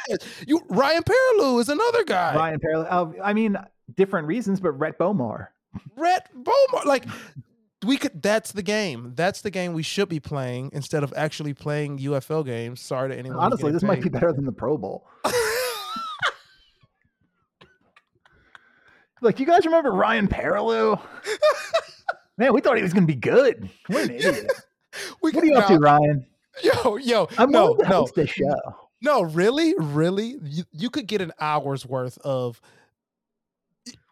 You 0.48 0.62
Ryan 0.70 1.04
Perrilloux 1.04 1.62
is 1.62 1.70
another 1.70 2.04
guy. 2.04 2.36
Ryan 2.36 2.60
Perrilloux. 2.60 2.88
Uh, 2.90 3.24
I 3.24 3.34
mean, 3.34 3.58
different 3.96 4.28
reasons, 4.28 4.60
but 4.60 4.72
Rhett 4.74 4.98
Bomar. 4.98 5.48
Rhett 5.96 6.30
Bomar. 6.36 6.86
Like 6.86 7.06
we 7.86 7.98
could. 7.98 8.22
That's 8.22 8.52
the 8.52 8.64
game. 8.64 9.14
That's 9.16 9.42
the 9.42 9.52
game 9.52 9.74
we 9.74 9.84
should 9.84 10.10
be 10.10 10.20
playing 10.20 10.72
instead 10.74 11.04
of 11.04 11.14
actually 11.16 11.54
playing 11.54 12.00
UFL 12.00 12.46
games. 12.46 12.82
Sorry 12.82 13.10
to 13.10 13.18
anyone. 13.18 13.40
Honestly, 13.40 13.72
this 13.72 13.84
might 13.84 14.02
be 14.02 14.10
better 14.10 14.34
than 14.34 14.46
the 14.46 14.52
Pro 14.52 14.78
Bowl. 14.78 15.08
Like, 19.22 19.40
you 19.40 19.46
guys 19.46 19.66
remember 19.66 19.92
Ryan 19.92 20.28
Perrilloux? 20.28 21.00
Man, 22.38 22.54
we 22.54 22.62
thought 22.62 22.78
he 22.78 22.84
was 22.84 22.94
going 22.94 23.06
to 23.06 23.14
be 23.14 23.20
good. 23.20 23.70
What 23.88 24.04
an 24.06 24.12
idiot. 24.12 24.52
we 25.22 25.32
What 25.32 25.43
are 25.43 25.47
you 25.47 25.56
up 25.56 25.68
to, 25.68 25.78
Ryan? 25.78 26.26
Yo, 26.64 26.97
yo. 26.97 27.28
I'm 27.38 27.52
no, 27.52 27.76
to 27.76 27.88
no, 27.88 28.08
this 28.16 28.30
show. 28.32 28.60
no. 29.02 29.22
Really, 29.22 29.76
really. 29.78 30.38
You, 30.43 30.64
you 30.72 30.89
could 30.89 31.08
get 31.08 31.22
an 31.22 31.32
hour's 31.39 31.86
worth 31.86 32.18
of. 32.20 32.62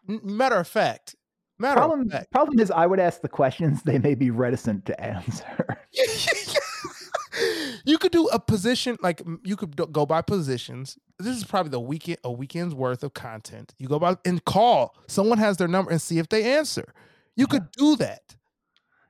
Matter 0.06 0.56
of 0.56 0.68
fact. 0.68 1.14
Matter 1.58 1.80
Problem, 1.80 2.02
of 2.02 2.12
fact. 2.12 2.30
problem 2.30 2.60
is, 2.60 2.70
I 2.70 2.86
would 2.86 3.00
ask 3.00 3.20
the 3.20 3.28
questions 3.28 3.82
they 3.82 3.98
may 3.98 4.14
be 4.14 4.30
reticent 4.30 4.86
to 4.86 5.00
answer. 5.00 5.76
you 7.84 7.98
could 7.98 8.12
do 8.12 8.28
a 8.28 8.38
position 8.38 8.96
like 9.02 9.22
you 9.42 9.56
could 9.56 9.76
go 9.92 10.06
by 10.06 10.22
positions. 10.22 10.96
This 11.18 11.36
is 11.36 11.44
probably 11.44 11.70
the 11.70 11.80
weekend 11.80 12.18
a 12.22 12.30
weekend's 12.30 12.74
worth 12.74 13.02
of 13.02 13.14
content. 13.14 13.74
You 13.78 13.88
go 13.88 13.98
by 13.98 14.16
and 14.24 14.44
call. 14.44 14.94
Someone 15.08 15.38
has 15.38 15.56
their 15.56 15.68
number 15.68 15.90
and 15.90 16.00
see 16.00 16.18
if 16.18 16.28
they 16.28 16.44
answer. 16.44 16.94
You 17.34 17.46
could 17.46 17.70
do 17.72 17.96
that. 17.96 18.36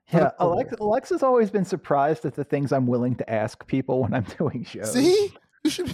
For 0.09 0.17
the 0.17 0.23
Yeah, 0.23 0.31
Pro 0.31 0.53
Alex, 0.53 0.75
Alexa's 0.81 1.23
always 1.23 1.51
been 1.51 1.65
surprised 1.65 2.25
at 2.25 2.35
the 2.35 2.45
things 2.45 2.73
I'm 2.73 2.87
willing 2.87 3.15
to 3.17 3.31
ask 3.31 3.67
people 3.67 4.03
when 4.03 4.15
I'm 4.15 4.25
doing 4.39 4.65
shows. 4.65 4.93
See, 4.93 5.33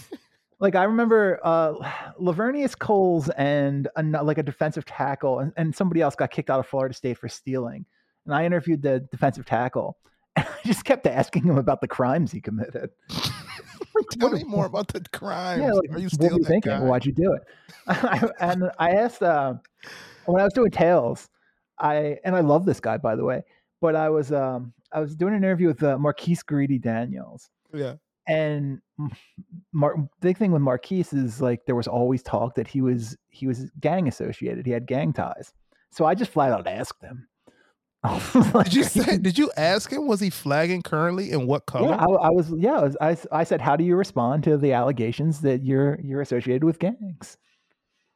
like 0.60 0.74
I 0.74 0.84
remember 0.84 1.40
uh 1.42 1.74
Laveranues 2.20 2.78
Coles 2.78 3.28
and 3.30 3.88
a, 3.96 4.02
like 4.22 4.38
a 4.38 4.42
defensive 4.42 4.84
tackle 4.84 5.40
and, 5.40 5.52
and 5.56 5.74
somebody 5.74 6.00
else 6.00 6.14
got 6.14 6.30
kicked 6.30 6.50
out 6.50 6.60
of 6.60 6.66
Florida 6.66 6.94
State 6.94 7.18
for 7.18 7.28
stealing. 7.28 7.84
And 8.24 8.34
I 8.34 8.44
interviewed 8.44 8.82
the 8.82 9.00
defensive 9.10 9.44
tackle. 9.46 9.98
And 10.36 10.46
I 10.48 10.66
just 10.66 10.84
kept 10.84 11.06
asking 11.06 11.44
him 11.44 11.58
about 11.58 11.80
the 11.80 11.86
crimes 11.86 12.32
he 12.32 12.40
committed. 12.40 12.90
Tell 14.18 14.30
me 14.30 14.42
more 14.42 14.66
about 14.66 14.88
the 14.88 15.00
crime. 15.12 15.60
Yeah, 15.60 15.70
like, 15.72 15.90
Are 15.92 15.98
you 15.98 16.04
what 16.06 16.12
still 16.12 16.28
were 16.30 16.36
you 16.38 16.42
that 16.42 16.48
thinking? 16.48 16.72
guy? 16.72 16.80
Why'd 16.80 17.06
you 17.06 17.12
do 17.12 17.32
it? 17.34 17.42
and 18.40 18.64
I 18.80 18.90
asked 18.90 19.22
uh, 19.22 19.54
when 20.26 20.40
I 20.40 20.44
was 20.44 20.52
doing 20.52 20.72
Tales, 20.72 21.28
I 21.78 22.18
and 22.24 22.34
I 22.34 22.40
love 22.40 22.64
this 22.64 22.80
guy 22.80 22.96
by 22.96 23.14
the 23.14 23.24
way, 23.24 23.42
but 23.84 23.94
I 23.94 24.08
was 24.08 24.32
um 24.32 24.72
I 24.92 25.00
was 25.00 25.14
doing 25.14 25.34
an 25.34 25.44
interview 25.44 25.66
with 25.68 25.82
uh, 25.82 25.98
Marquis 25.98 26.38
Greedy 26.46 26.78
Daniels. 26.78 27.50
Yeah. 27.74 27.96
and 28.26 28.80
Mar- 29.74 30.08
big 30.22 30.38
thing 30.38 30.52
with 30.52 30.62
Marquis 30.62 31.04
is 31.12 31.42
like 31.42 31.66
there 31.66 31.74
was 31.74 31.86
always 31.86 32.22
talk 32.22 32.54
that 32.54 32.66
he 32.66 32.80
was 32.80 33.14
he 33.28 33.46
was 33.46 33.70
gang 33.80 34.08
associated. 34.08 34.64
He 34.64 34.72
had 34.72 34.86
gang 34.86 35.12
ties. 35.12 35.52
So 35.90 36.06
I 36.06 36.14
just 36.14 36.30
flat 36.30 36.50
out 36.50 36.66
asked 36.66 37.04
him. 37.04 37.28
Like, 38.54 38.64
Did 38.70 38.74
you 38.74 38.84
say? 38.84 39.18
Did 39.28 39.36
you 39.36 39.50
ask 39.58 39.92
him? 39.92 40.06
Was 40.06 40.20
he 40.20 40.30
flagging 40.30 40.80
currently 40.80 41.32
and 41.32 41.46
what 41.46 41.66
color? 41.66 41.90
Yeah, 41.90 41.96
I, 41.96 42.28
I 42.28 42.30
was. 42.30 42.54
Yeah, 42.56 42.78
I, 42.78 42.82
was, 42.84 42.96
I, 43.02 43.40
I 43.40 43.44
said, 43.44 43.60
how 43.60 43.76
do 43.76 43.84
you 43.84 43.96
respond 43.96 44.44
to 44.44 44.56
the 44.56 44.72
allegations 44.72 45.42
that 45.42 45.62
you're 45.62 46.00
you're 46.02 46.22
associated 46.22 46.64
with 46.64 46.78
gangs? 46.78 47.36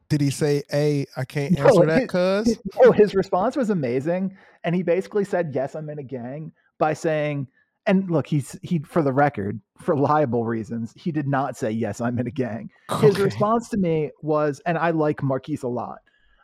Did 0.08 0.20
he 0.20 0.30
say, 0.30 0.62
"Hey, 0.70 1.06
I 1.16 1.24
can't 1.24 1.58
No, 1.58 1.66
answer 1.66 1.86
that, 1.86 2.08
cuz"? 2.08 2.58
Oh, 2.82 2.92
his 2.92 3.14
response 3.14 3.56
was 3.56 3.70
amazing, 3.70 4.36
and 4.64 4.74
he 4.74 4.82
basically 4.82 5.24
said, 5.24 5.54
"Yes, 5.54 5.74
I'm 5.74 5.90
in 5.90 5.98
a 5.98 6.02
gang," 6.02 6.52
by 6.78 6.94
saying, 6.94 7.48
and 7.86 8.10
look, 8.10 8.26
he's 8.26 8.58
he 8.62 8.78
for 8.80 9.02
the 9.02 9.12
record, 9.12 9.60
for 9.78 9.96
liable 9.96 10.44
reasons, 10.44 10.92
he 10.96 11.12
did 11.12 11.26
not 11.26 11.56
say, 11.56 11.70
"Yes, 11.70 12.00
I'm 12.00 12.18
in 12.18 12.26
a 12.26 12.30
gang." 12.30 12.70
His 13.00 13.18
response 13.18 13.68
to 13.70 13.76
me 13.76 14.10
was, 14.22 14.60
and 14.66 14.78
I 14.78 14.90
like 14.90 15.22
Marquis 15.22 15.58
a 15.62 15.68
lot. 15.68 15.98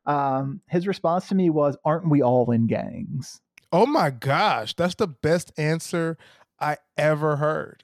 Um, 0.07 0.61
his 0.69 0.87
response 0.87 1.29
to 1.29 1.35
me 1.35 1.51
was, 1.51 1.77
"Aren't 1.85 2.11
we 2.11 2.23
all 2.23 2.51
in 2.51 2.67
gangs?" 2.67 3.41
Oh 3.73 3.87
my 3.87 4.11
gosh, 4.11 4.75
that's 4.75 4.95
the 4.95 5.09
best 5.09 5.53
answer 5.59 6.17
I 6.61 6.77
ever 6.97 7.37
heard. 7.37 7.83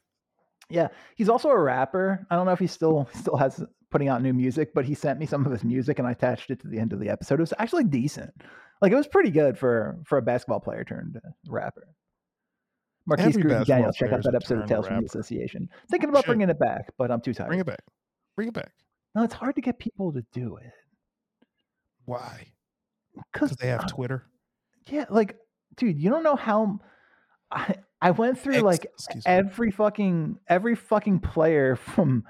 Yeah, 0.69 0.89
he's 1.17 1.29
also 1.29 1.49
a 1.49 1.59
rapper. 1.59 2.27
I 2.31 2.37
don't 2.37 2.47
know 2.47 2.53
if 2.53 2.61
he 2.61 2.67
still 2.67 3.09
still 3.15 3.37
has 3.37 3.65
putting 3.91 4.09
out 4.09 4.23
new 4.23 4.33
music, 4.33 4.73
but 4.75 4.85
he 4.85 4.95
sent 4.95 5.19
me 5.19 5.27
some 5.27 5.45
of 5.45 5.53
his 5.53 5.65
music 5.65 5.99
and 5.99 6.07
I 6.07 6.13
attached 6.13 6.51
it 6.51 6.61
to 6.61 6.69
the 6.69 6.79
end 6.79 6.93
of 6.93 7.01
the 7.01 7.09
episode. 7.09 7.35
It 7.41 7.43
was 7.43 7.55
actually 7.59 7.85
decent. 7.85 8.31
Like 8.81 8.93
it 8.93 8.97
was 8.97 9.07
pretty 9.09 9.31
good 9.31 9.59
for 9.59 9.99
for 10.05 10.19
a 10.19 10.23
basketball 10.23 10.61
player 10.61 10.85
turned 10.85 11.17
uh, 11.17 11.29
rapper. 11.49 11.89
Marquis 13.07 13.25
Every 13.25 13.43
Greedy 13.43 13.49
basketball 13.57 13.77
Daniels, 13.77 13.97
check 13.97 14.13
out 14.13 14.23
that 14.23 14.35
episode 14.35 14.59
of 14.61 14.69
Tales 14.69 14.87
from 14.87 15.01
the. 15.01 15.07
Association. 15.07 15.69
Thinking 15.91 16.09
about 16.11 16.21
Should. 16.25 16.29
bringing 16.31 16.51
it 16.51 16.59
back, 16.59 16.93
but 16.97 17.11
I'm 17.11 17.21
too 17.21 17.35
tired. 17.35 17.49
Bring 17.49 17.61
it 17.61 17.67
back. 17.67 17.81
Bring 18.37 18.49
it 18.49 18.55
back. 18.55 18.73
No, 19.15 19.23
it's 19.25 19.35
hard 19.35 19.57
to 19.57 19.61
get 19.61 19.79
people 19.79 20.13
to 20.13 20.25
do 20.33 20.57
it 20.57 20.73
Why? 22.05 22.47
because 23.33 23.51
they 23.53 23.67
have 23.69 23.87
Twitter. 23.89 24.27
yeah, 24.87 25.05
like 25.11 25.37
dude, 25.77 25.99
you 25.99 26.11
don't 26.11 26.23
know 26.23 26.37
how 26.37 26.79
I 27.51 27.75
I 28.01 28.13
went 28.13 28.39
through 28.39 28.55
X- 28.55 28.63
like 28.63 28.85
excuse 28.85 29.27
me. 29.27 29.33
every 29.33 29.71
fucking 29.73 30.39
every 30.49 30.75
fucking 30.77 31.21
player 31.21 31.77
from 31.95 32.25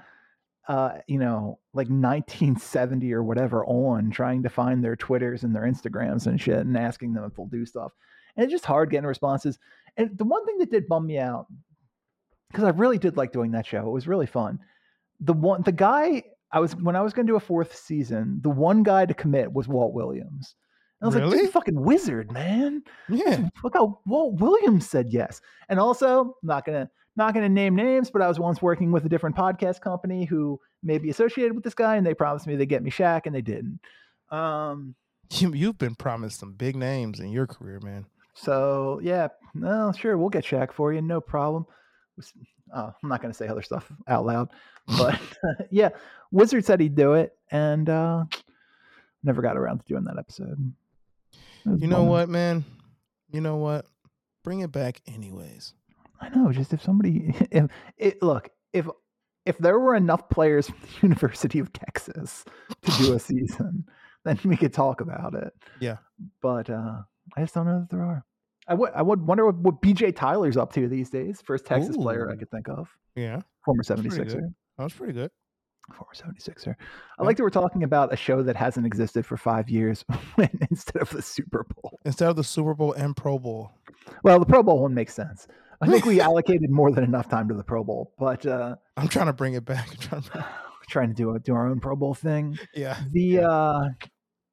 uh 0.67 0.97
you 1.07 1.17
know 1.17 1.59
like 1.73 1.87
1970 1.87 3.13
or 3.13 3.23
whatever 3.23 3.65
on 3.65 4.11
trying 4.11 4.43
to 4.43 4.49
find 4.49 4.83
their 4.83 4.95
twitters 4.95 5.43
and 5.43 5.55
their 5.55 5.63
instagrams 5.63 6.27
and 6.27 6.39
shit 6.39 6.59
and 6.59 6.77
asking 6.77 7.13
them 7.13 7.23
if 7.23 7.35
they'll 7.35 7.47
do 7.47 7.65
stuff 7.65 7.91
and 8.35 8.43
it's 8.43 8.51
just 8.51 8.65
hard 8.65 8.89
getting 8.89 9.07
responses 9.07 9.57
and 9.97 10.17
the 10.17 10.23
one 10.23 10.45
thing 10.45 10.57
that 10.59 10.71
did 10.71 10.87
bum 10.87 11.07
me 11.07 11.17
out 11.17 11.47
because 12.49 12.63
i 12.63 12.69
really 12.69 12.97
did 12.97 13.17
like 13.17 13.31
doing 13.31 13.51
that 13.51 13.65
show 13.65 13.87
it 13.87 13.91
was 13.91 14.07
really 14.07 14.27
fun 14.27 14.59
the 15.19 15.33
one 15.33 15.61
the 15.63 15.71
guy 15.71 16.23
i 16.51 16.59
was 16.59 16.75
when 16.75 16.95
i 16.95 17.01
was 17.01 17.13
going 17.13 17.25
to 17.25 17.31
do 17.31 17.37
a 17.37 17.39
fourth 17.39 17.75
season 17.75 18.39
the 18.41 18.49
one 18.49 18.83
guy 18.83 19.05
to 19.05 19.13
commit 19.13 19.51
was 19.51 19.67
walt 19.67 19.93
williams 19.93 20.55
and 20.99 21.05
i 21.05 21.07
was 21.07 21.15
like 21.15 21.23
Really? 21.23 21.45
dude 21.45 21.51
fucking 21.53 21.81
wizard 21.81 22.31
man 22.31 22.83
yeah. 23.09 23.47
Look 23.63 23.73
how 23.73 23.99
Walt 24.05 24.39
Williams 24.39 24.89
said 24.89 25.07
yes. 25.09 25.41
And 25.69 25.79
also, 25.79 26.21
I'm 26.21 26.33
not 26.43 26.65
gonna 26.65 26.89
not 27.15 27.33
going 27.33 27.43
to 27.45 27.53
name 27.53 27.75
names, 27.75 28.09
but 28.09 28.21
I 28.21 28.27
was 28.27 28.39
once 28.39 28.61
working 28.61 28.91
with 28.91 29.05
a 29.05 29.09
different 29.09 29.35
podcast 29.35 29.81
company 29.81 30.25
who 30.25 30.59
may 30.81 30.97
be 30.97 31.09
associated 31.09 31.53
with 31.53 31.63
this 31.63 31.73
guy, 31.73 31.97
and 31.97 32.05
they 32.05 32.13
promised 32.13 32.47
me 32.47 32.55
they'd 32.55 32.65
get 32.67 32.83
me 32.83 32.91
Shaq, 32.91 33.21
and 33.25 33.35
they 33.35 33.41
didn't. 33.41 33.79
Um, 34.29 34.95
You, 35.31 35.53
you've 35.53 35.77
been 35.77 35.95
promised 35.95 36.39
some 36.39 36.53
big 36.53 36.75
names 36.75 37.19
in 37.19 37.31
your 37.31 37.47
career, 37.47 37.79
man. 37.81 38.05
so 38.33 38.99
yeah, 39.03 39.27
no, 39.53 39.91
sure, 39.91 40.17
we'll 40.17 40.29
get 40.29 40.45
Shaq 40.45 40.71
for 40.71 40.93
you, 40.93 41.01
no 41.01 41.19
problem. 41.21 41.65
Oh, 42.73 42.93
I'm 43.03 43.09
not 43.09 43.21
going 43.21 43.31
to 43.33 43.37
say 43.37 43.47
other 43.47 43.61
stuff 43.61 43.91
out 44.07 44.25
loud, 44.25 44.49
but 44.97 45.19
yeah, 45.71 45.89
Wizard 46.31 46.65
said 46.65 46.79
he'd 46.79 46.95
do 46.95 47.13
it, 47.13 47.33
and 47.51 47.89
uh, 47.89 48.23
never 49.23 49.41
got 49.41 49.57
around 49.57 49.79
to 49.79 49.85
doing 49.85 50.05
that 50.05 50.17
episode. 50.17 50.73
Was 51.65 51.81
You 51.81 51.87
know 51.87 52.03
what, 52.03 52.29
man? 52.29 52.63
You 53.31 53.41
know 53.41 53.57
what? 53.57 53.85
Bring 54.43 54.61
it 54.61 54.71
back 54.71 55.01
anyways. 55.07 55.73
I 56.21 56.29
know. 56.29 56.51
Just 56.51 56.73
if 56.73 56.81
somebody, 56.81 57.35
if 57.51 57.65
it 57.97 58.21
look, 58.21 58.49
if 58.73 58.87
if 59.45 59.57
there 59.57 59.79
were 59.79 59.95
enough 59.95 60.29
players 60.29 60.67
from 60.67 60.79
the 60.81 60.87
University 61.07 61.59
of 61.59 61.73
Texas 61.73 62.45
to 62.83 62.91
do 62.97 63.13
a 63.13 63.19
season, 63.19 63.85
then 64.23 64.39
we 64.45 64.55
could 64.55 64.73
talk 64.73 65.01
about 65.01 65.33
it. 65.33 65.53
Yeah. 65.79 65.97
But 66.41 66.69
uh 66.69 67.01
I 67.35 67.41
just 67.41 67.53
don't 67.53 67.65
know 67.65 67.79
that 67.79 67.89
there 67.89 68.03
are. 68.03 68.23
I 68.67 68.73
would 68.75 68.91
I 68.95 69.01
would 69.01 69.21
wonder 69.25 69.45
what, 69.45 69.55
what 69.57 69.81
BJ 69.81 70.15
Tyler's 70.15 70.57
up 70.57 70.71
to 70.73 70.87
these 70.87 71.09
days. 71.09 71.41
First 71.41 71.65
Texas 71.65 71.97
player 71.97 72.29
I 72.31 72.35
could 72.35 72.51
think 72.51 72.69
of. 72.69 72.89
Yeah, 73.15 73.41
Former 73.65 73.83
pretty 73.83 74.09
76er. 74.09 74.41
that 74.77 74.83
was 74.83 74.93
pretty 74.93 75.13
good. 75.13 75.31
Former 75.93 76.13
76er. 76.13 76.75
I 77.19 77.23
like 77.23 77.37
that 77.37 77.43
we're 77.43 77.49
talking 77.49 77.83
about 77.83 78.13
a 78.13 78.15
show 78.15 78.43
that 78.43 78.55
hasn't 78.55 78.85
existed 78.85 79.25
for 79.25 79.35
five 79.35 79.69
years 79.69 80.05
instead 80.69 81.01
of 81.01 81.09
the 81.09 81.21
Super 81.21 81.65
Bowl. 81.75 81.99
Instead 82.05 82.29
of 82.29 82.35
the 82.35 82.43
Super 82.43 82.73
Bowl 82.75 82.93
and 82.93 83.17
Pro 83.17 83.39
Bowl. 83.39 83.71
Well, 84.23 84.39
the 84.39 84.45
Pro 84.45 84.63
Bowl 84.63 84.79
one 84.79 84.93
makes 84.93 85.13
sense. 85.13 85.47
I 85.81 85.87
think 85.87 86.05
we 86.05 86.21
allocated 86.21 86.69
more 86.69 86.91
than 86.91 87.03
enough 87.03 87.27
time 87.27 87.47
to 87.49 87.55
the 87.55 87.63
Pro 87.63 87.83
Bowl, 87.83 88.13
but 88.19 88.45
uh 88.45 88.75
I'm 88.97 89.07
trying 89.07 89.27
to 89.27 89.33
bring 89.33 89.53
it 89.55 89.65
back. 89.65 89.89
I'm 89.89 89.97
trying 89.99 90.21
to 90.23 90.29
bring- 90.31 90.45
trying 90.89 91.07
to 91.07 91.13
do 91.15 91.33
a, 91.33 91.39
do 91.39 91.53
our 91.53 91.67
own 91.67 91.79
Pro 91.79 91.95
Bowl 91.95 92.13
thing. 92.13 92.57
yeah. 92.73 92.99
The 93.11 93.39
uh 93.39 93.81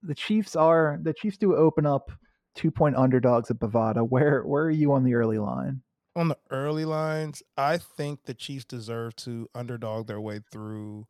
the 0.02 0.14
Chiefs 0.14 0.56
are 0.56 0.98
the 1.02 1.12
Chiefs 1.12 1.36
do 1.36 1.54
open 1.54 1.84
up 1.86 2.10
two 2.54 2.70
point 2.70 2.96
underdogs 2.96 3.50
at 3.50 3.58
Bovada. 3.58 4.08
Where 4.08 4.42
where 4.42 4.64
are 4.64 4.70
you 4.70 4.92
on 4.92 5.04
the 5.04 5.14
early 5.14 5.38
line? 5.38 5.82
On 6.16 6.28
the 6.28 6.38
early 6.50 6.84
lines, 6.84 7.42
I 7.56 7.76
think 7.78 8.24
the 8.24 8.34
Chiefs 8.34 8.64
deserve 8.64 9.14
to 9.16 9.48
underdog 9.54 10.06
their 10.06 10.20
way 10.20 10.40
through 10.50 11.06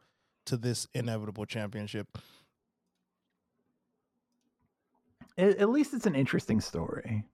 to 0.47 0.57
this 0.57 0.87
inevitable 0.95 1.47
championship. 1.47 2.19
At, 5.39 5.57
at 5.59 5.71
least 5.71 5.95
it's 5.95 6.07
an 6.07 6.15
interesting 6.15 6.61
story. 6.61 7.25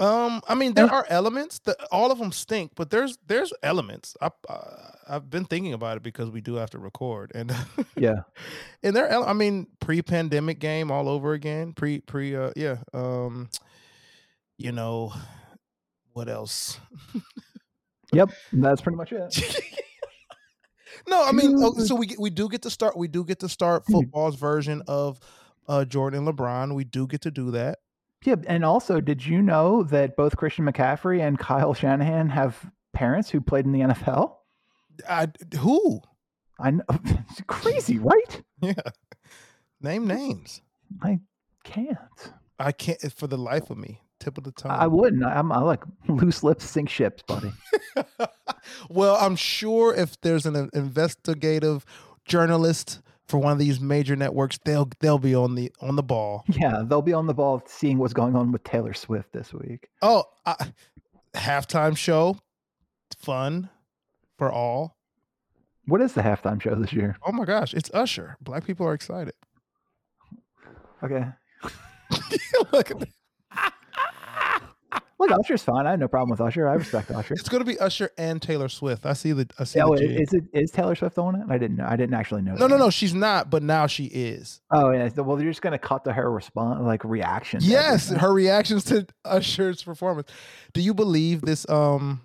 Um, 0.00 0.40
I 0.48 0.54
mean, 0.54 0.74
there 0.74 0.86
are 0.92 1.06
elements. 1.08 1.58
that 1.60 1.76
all 1.90 2.12
of 2.12 2.18
them 2.18 2.32
stink, 2.32 2.72
but 2.76 2.90
there's 2.90 3.18
there's 3.26 3.52
elements. 3.62 4.16
I 4.20 4.30
uh, 4.48 4.90
I've 5.08 5.30
been 5.30 5.44
thinking 5.44 5.72
about 5.72 5.96
it 5.96 6.02
because 6.02 6.30
we 6.30 6.40
do 6.40 6.54
have 6.54 6.70
to 6.70 6.78
record, 6.78 7.32
and 7.34 7.54
Yeah. 7.96 8.22
and 8.82 8.94
there. 8.94 9.10
I 9.12 9.32
mean, 9.32 9.66
pre-pandemic 9.80 10.58
game 10.60 10.90
all 10.90 11.08
over 11.08 11.32
again. 11.32 11.72
Pre 11.72 12.00
pre 12.00 12.36
uh 12.36 12.50
yeah. 12.56 12.76
Um, 12.94 13.48
you 14.56 14.72
know, 14.72 15.12
what 16.12 16.28
else? 16.28 16.78
Yep. 18.12 18.30
That's 18.52 18.80
pretty 18.80 18.96
much 18.96 19.12
it. 19.12 19.60
no, 21.08 21.22
I 21.24 21.32
mean, 21.32 21.54
oh, 21.58 21.74
so 21.74 21.94
we 21.94 22.06
get, 22.06 22.18
we 22.18 22.30
do 22.30 22.48
get 22.48 22.62
to 22.62 22.70
start. 22.70 22.96
We 22.96 23.08
do 23.08 23.24
get 23.24 23.40
to 23.40 23.48
start 23.48 23.84
football's 23.86 24.36
version 24.36 24.82
of 24.88 25.18
uh 25.68 25.84
Jordan 25.84 26.26
and 26.26 26.36
LeBron. 26.36 26.74
We 26.74 26.84
do 26.84 27.06
get 27.06 27.20
to 27.22 27.30
do 27.30 27.50
that. 27.52 27.78
Yeah, 28.24 28.36
and 28.46 28.64
also, 28.64 29.00
did 29.00 29.24
you 29.24 29.40
know 29.40 29.84
that 29.84 30.16
both 30.16 30.36
Christian 30.36 30.66
McCaffrey 30.66 31.20
and 31.20 31.38
Kyle 31.38 31.72
Shanahan 31.72 32.30
have 32.30 32.70
parents 32.92 33.30
who 33.30 33.40
played 33.40 33.64
in 33.64 33.72
the 33.72 33.80
NFL? 33.80 34.34
I 35.08 35.28
who? 35.58 36.00
I 36.58 36.72
know, 36.72 36.84
it's 37.04 37.42
crazy, 37.46 37.98
right? 37.98 38.42
Yeah, 38.60 38.72
name 39.80 40.08
names. 40.08 40.62
I 41.00 41.20
can't. 41.62 41.96
I 42.58 42.72
can't 42.72 43.00
for 43.12 43.28
the 43.28 43.38
life 43.38 43.70
of 43.70 43.78
me. 43.78 44.02
Tip 44.18 44.36
of 44.36 44.42
the 44.42 44.50
tongue. 44.50 44.72
I 44.72 44.88
wouldn't. 44.88 45.24
I'm 45.24 45.52
I 45.52 45.60
like 45.60 45.84
loose 46.08 46.42
lips 46.42 46.64
sink 46.64 46.88
ships, 46.88 47.22
buddy. 47.22 47.52
well, 48.90 49.14
I'm 49.14 49.36
sure 49.36 49.94
if 49.94 50.20
there's 50.22 50.44
an 50.44 50.70
investigative 50.74 51.84
journalist 52.24 53.00
for 53.28 53.38
one 53.38 53.52
of 53.52 53.58
these 53.58 53.78
major 53.78 54.16
networks, 54.16 54.58
they'll 54.64 54.88
they'll 55.00 55.18
be 55.18 55.34
on 55.34 55.54
the 55.54 55.70
on 55.80 55.96
the 55.96 56.02
ball. 56.02 56.44
Yeah, 56.48 56.82
they'll 56.84 57.02
be 57.02 57.12
on 57.12 57.26
the 57.26 57.34
ball 57.34 57.62
seeing 57.66 57.98
what's 57.98 58.14
going 58.14 58.34
on 58.34 58.50
with 58.50 58.64
Taylor 58.64 58.94
Swift 58.94 59.32
this 59.32 59.52
week. 59.52 59.88
Oh, 60.02 60.24
I, 60.46 60.56
halftime 61.34 61.96
show, 61.96 62.38
fun 63.18 63.68
for 64.38 64.50
all. 64.50 64.96
What 65.86 66.00
is 66.00 66.12
the 66.12 66.22
halftime 66.22 66.60
show 66.60 66.74
this 66.74 66.92
year? 66.92 67.16
Oh 67.22 67.32
my 67.32 67.44
gosh, 67.44 67.74
it's 67.74 67.90
Usher. 67.94 68.36
Black 68.40 68.66
people 68.66 68.86
are 68.86 68.94
excited. 68.94 69.34
Okay. 71.02 71.26
Look 72.72 72.90
at 72.90 72.98
that. 73.00 73.72
Look, 75.20 75.32
Usher's 75.32 75.62
fine. 75.64 75.84
I 75.86 75.90
have 75.90 75.98
no 75.98 76.06
problem 76.06 76.30
with 76.30 76.40
Usher. 76.40 76.68
I 76.68 76.74
respect 76.74 77.10
Usher. 77.10 77.34
It's 77.34 77.48
going 77.48 77.60
to 77.60 77.64
be 77.64 77.78
Usher 77.78 78.10
and 78.16 78.40
Taylor 78.40 78.68
Swift. 78.68 79.04
I 79.04 79.14
see 79.14 79.32
the 79.32 79.48
I 79.58 79.64
see 79.64 79.80
Oh, 79.80 79.96
the 79.96 80.04
is 80.22 80.32
it 80.32 80.44
is 80.52 80.70
Taylor 80.70 80.94
Swift 80.94 81.18
on 81.18 81.34
it? 81.34 81.46
I 81.48 81.58
didn't 81.58 81.76
know. 81.76 81.86
I 81.88 81.96
didn't 81.96 82.14
actually 82.14 82.42
know. 82.42 82.52
No, 82.54 82.68
no, 82.68 82.76
that. 82.76 82.84
no, 82.84 82.90
she's 82.90 83.14
not, 83.14 83.50
but 83.50 83.62
now 83.64 83.86
she 83.88 84.04
is. 84.06 84.60
Oh 84.70 84.90
yeah. 84.92 85.08
Well, 85.16 85.42
you're 85.42 85.50
just 85.50 85.62
gonna 85.62 85.78
cut 85.78 86.04
to 86.04 86.12
her 86.12 86.30
response, 86.30 86.80
like 86.82 87.02
reaction. 87.04 87.60
Yes, 87.62 88.10
her 88.10 88.32
reactions 88.32 88.84
to 88.84 89.06
Usher's 89.24 89.82
performance. 89.82 90.28
Do 90.72 90.80
you 90.80 90.94
believe 90.94 91.40
this 91.40 91.68
um 91.68 92.20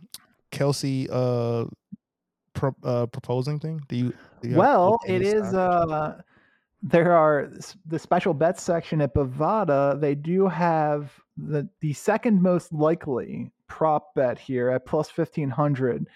Kelce 0.51 1.07
uh, 1.11 1.65
pro- 2.53 2.75
uh 2.83 3.07
proposing 3.07 3.59
thing? 3.59 3.81
Do 3.87 3.95
you? 3.95 4.13
do 4.43 4.49
you 4.49 4.55
Well, 4.55 4.99
it 5.07 5.23
is. 5.23 5.51
uh 5.53 6.21
There 6.86 7.13
are 7.13 7.49
the 7.86 7.97
special 7.97 8.34
bets 8.34 8.61
section 8.61 8.99
at 9.01 9.15
Bovada. 9.15 9.99
They 9.99 10.15
do 10.15 10.47
have 10.47 11.13
the 11.38 11.67
the 11.79 11.93
second 11.93 12.41
most 12.41 12.73
likely 12.73 13.51
prop 13.67 14.13
bet 14.15 14.38
here 14.38 14.69
at 14.69 14.86
plus 14.86 15.09
fifteen 15.09 15.49
hundred 15.49 16.07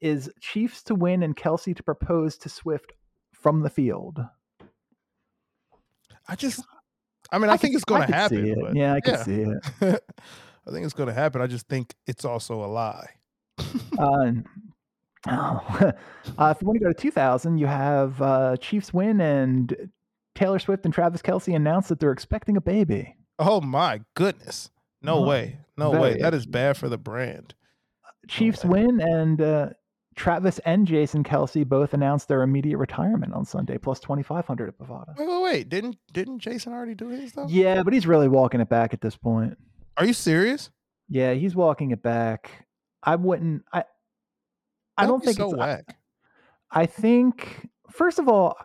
is 0.00 0.30
Chiefs 0.40 0.82
to 0.84 0.94
win 0.94 1.22
and 1.22 1.36
Kelce 1.36 1.76
to 1.76 1.82
propose 1.82 2.36
to 2.38 2.48
Swift 2.48 2.92
from 3.32 3.60
the 3.60 3.70
field. 3.70 4.20
I 6.28 6.36
just, 6.36 6.64
I 7.30 7.38
mean, 7.38 7.50
I, 7.50 7.56
think 7.56 7.72
could- 7.72 7.76
it's 7.76 7.84
going 7.84 8.06
to 8.06 8.12
happen. 8.14 8.44
see 8.44 8.50
it. 8.50 8.58
but- 8.60 8.74
Yeah, 8.74 8.94
I 8.94 9.00
can 9.00 9.14
yeah. 9.14 9.22
see 9.22 9.40
it. 9.42 9.60
I 10.66 10.70
think 10.70 10.84
it's 10.84 10.94
going 10.94 11.08
to 11.08 11.14
happen. 11.14 11.42
I 11.42 11.46
just 11.46 11.68
think 11.68 11.94
it's 12.06 12.24
also 12.24 12.64
a 12.64 12.66
lie. 12.66 13.08
Uh, 13.98 14.32
oh, 15.28 15.66
uh, 16.38 16.54
if 16.54 16.60
you 16.60 16.66
want 16.66 16.78
to 16.78 16.84
go 16.84 16.88
to 16.88 16.94
2000, 16.94 17.56
you 17.58 17.66
have 17.66 18.20
uh, 18.20 18.56
Chiefs 18.58 18.92
win 18.92 19.20
and 19.22 19.74
Taylor 20.34 20.58
Swift 20.58 20.84
and 20.84 20.92
Travis 20.94 21.22
Kelce 21.22 21.54
announced 21.54 21.88
that 21.88 22.00
they're 22.00 22.12
expecting 22.12 22.56
a 22.56 22.60
baby. 22.60 23.16
Oh 23.38 23.60
my 23.60 24.00
goodness! 24.14 24.70
No 25.02 25.16
Oh, 25.18 25.26
way! 25.26 25.58
No 25.76 25.90
way! 25.90 26.10
very 26.10 26.22
That 26.22 26.34
is 26.34 26.46
bad 26.46 26.76
for 26.76 26.88
the 26.88 26.98
brand. 26.98 27.54
Chiefs 28.28 28.64
way. 28.64 28.84
win 28.86 29.00
and 29.00 29.40
uh, 29.40 29.68
Travis 30.16 30.58
and 30.60 30.86
Jason 30.86 31.24
Kelce 31.24 31.66
both 31.66 31.92
announced 31.94 32.28
their 32.28 32.42
immediate 32.42 32.78
retirement 32.78 33.34
on 33.34 33.44
Sunday, 33.44 33.76
plus 33.78 34.00
2,500 34.00 34.68
at 34.68 34.78
Bovada. 34.78 35.16
Wait, 35.18 35.28
wait, 35.28 35.42
wait! 35.42 35.68
Didn't 35.68 35.96
didn't 36.12 36.38
Jason 36.38 36.72
already 36.72 36.94
do 36.94 37.08
his 37.08 37.32
though? 37.32 37.46
Yeah, 37.48 37.82
but 37.82 37.92
he's 37.92 38.06
really 38.06 38.28
walking 38.28 38.60
it 38.60 38.68
back 38.68 38.94
at 38.94 39.00
this 39.00 39.16
point. 39.16 39.58
Are 39.96 40.06
you 40.06 40.12
serious? 40.12 40.70
Yeah, 41.08 41.34
he's 41.34 41.54
walking 41.54 41.90
it 41.90 42.02
back. 42.02 42.66
I 43.02 43.16
wouldn't. 43.16 43.64
I. 43.72 43.84
I 44.96 45.06
That'd 45.06 45.10
don't 45.12 45.24
think 45.24 45.36
so 45.36 45.50
it's. 45.52 45.60
I- 45.60 45.82
I 46.76 46.86
think 46.86 47.68
first 47.90 48.18
of 48.18 48.28
all, 48.28 48.56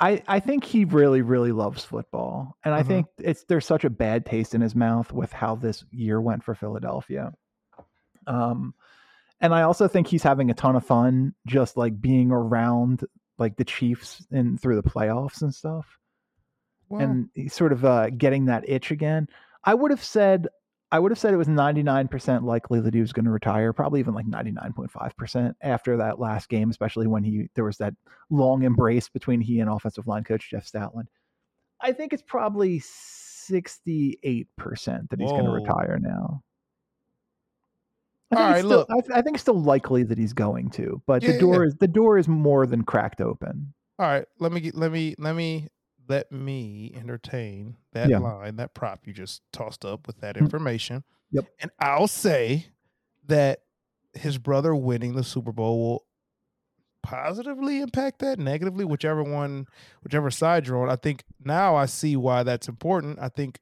I 0.00 0.22
I 0.26 0.40
think 0.40 0.64
he 0.64 0.84
really 0.86 1.22
really 1.22 1.52
loves 1.52 1.84
football, 1.84 2.56
and 2.64 2.74
I 2.74 2.82
Mhm. 2.82 2.86
think 2.86 3.06
it's 3.18 3.44
there's 3.44 3.66
such 3.66 3.84
a 3.84 3.90
bad 3.90 4.24
taste 4.24 4.54
in 4.54 4.60
his 4.62 4.74
mouth 4.74 5.12
with 5.12 5.32
how 5.32 5.56
this 5.56 5.84
year 5.90 6.20
went 6.20 6.42
for 6.42 6.54
Philadelphia. 6.54 7.32
Um, 8.26 8.74
and 9.40 9.54
I 9.54 9.62
also 9.62 9.88
think 9.88 10.06
he's 10.06 10.22
having 10.22 10.50
a 10.50 10.54
ton 10.54 10.76
of 10.76 10.84
fun 10.84 11.34
just 11.46 11.76
like 11.76 12.00
being 12.00 12.30
around 12.30 13.04
like 13.38 13.56
the 13.56 13.64
Chiefs 13.64 14.26
and 14.30 14.60
through 14.60 14.76
the 14.76 14.88
playoffs 14.88 15.42
and 15.42 15.54
stuff, 15.54 15.98
and 17.02 17.28
he's 17.34 17.54
sort 17.54 17.72
of 17.72 17.84
uh, 17.84 18.10
getting 18.10 18.46
that 18.46 18.68
itch 18.68 18.90
again. 18.90 19.28
I 19.64 19.74
would 19.74 19.90
have 19.90 20.04
said. 20.04 20.48
I 20.92 20.98
would 20.98 21.12
have 21.12 21.18
said 21.18 21.32
it 21.32 21.38
was 21.38 21.46
99% 21.46 22.42
likely 22.42 22.80
that 22.80 22.94
he 22.94 23.00
was 23.00 23.12
going 23.12 23.24
to 23.24 23.30
retire, 23.30 23.72
probably 23.72 24.00
even 24.00 24.14
like 24.14 24.26
99.5% 24.26 25.54
after 25.62 25.96
that 25.98 26.18
last 26.18 26.48
game, 26.48 26.68
especially 26.70 27.06
when 27.06 27.22
he 27.22 27.48
there 27.54 27.64
was 27.64 27.76
that 27.78 27.94
long 28.28 28.64
embrace 28.64 29.08
between 29.08 29.40
he 29.40 29.60
and 29.60 29.70
offensive 29.70 30.08
line 30.08 30.24
coach 30.24 30.50
Jeff 30.50 30.66
Stoutland. 30.66 31.06
I 31.80 31.92
think 31.92 32.12
it's 32.12 32.22
probably 32.22 32.80
68% 32.80 34.46
that 35.10 35.20
he's 35.20 35.30
going 35.30 35.44
to 35.44 35.50
retire 35.50 35.98
now. 36.00 36.42
I 38.32 38.36
All 38.36 38.50
right, 38.50 38.64
still, 38.64 38.70
look. 38.70 38.88
I, 38.90 39.18
I 39.18 39.22
think 39.22 39.36
it's 39.36 39.42
still 39.42 39.60
likely 39.60 40.02
that 40.04 40.18
he's 40.18 40.32
going 40.32 40.70
to, 40.70 41.02
but 41.06 41.22
Yeah, 41.22 41.32
the 41.32 41.38
door 41.38 41.62
yeah. 41.62 41.68
is 41.68 41.74
the 41.76 41.88
door 41.88 42.18
is 42.18 42.28
more 42.28 42.66
than 42.66 42.84
cracked 42.84 43.20
open. 43.20 43.72
all 43.98 44.06
right. 44.06 44.24
Let 44.38 44.52
me. 44.52 44.70
Let 44.72 44.92
me. 44.92 45.14
Let 45.18 45.34
me. 45.34 45.68
Let 46.10 46.32
me 46.32 46.92
entertain 46.96 47.76
that 47.92 48.10
Yeah. 48.10 48.18
line, 48.18 48.56
that 48.56 48.74
prop 48.74 49.06
you 49.06 49.12
just 49.12 49.42
tossed 49.52 49.84
up 49.84 50.08
with 50.08 50.18
that 50.18 50.34
Mhm. 50.34 50.40
information. 50.40 51.04
Yep. 51.30 51.44
And 51.60 51.70
I'll 51.78 52.08
say 52.08 52.66
that 53.28 53.62
his 54.14 54.36
brother 54.36 54.74
winning 54.74 55.14
the 55.14 55.22
Super 55.22 55.52
Bowl 55.52 55.78
will 55.78 56.06
positively 57.04 57.80
impact 57.80 58.18
that, 58.18 58.40
negatively, 58.40 58.84
whichever 58.84 59.22
one, 59.22 59.66
whichever 60.02 60.32
side 60.32 60.66
you're 60.66 60.82
on. 60.82 60.90
I 60.90 60.96
think 60.96 61.22
now 61.38 61.76
I 61.76 61.86
see 61.86 62.16
why 62.16 62.42
that's 62.42 62.66
important. 62.68 63.20
I 63.20 63.28
think 63.28 63.60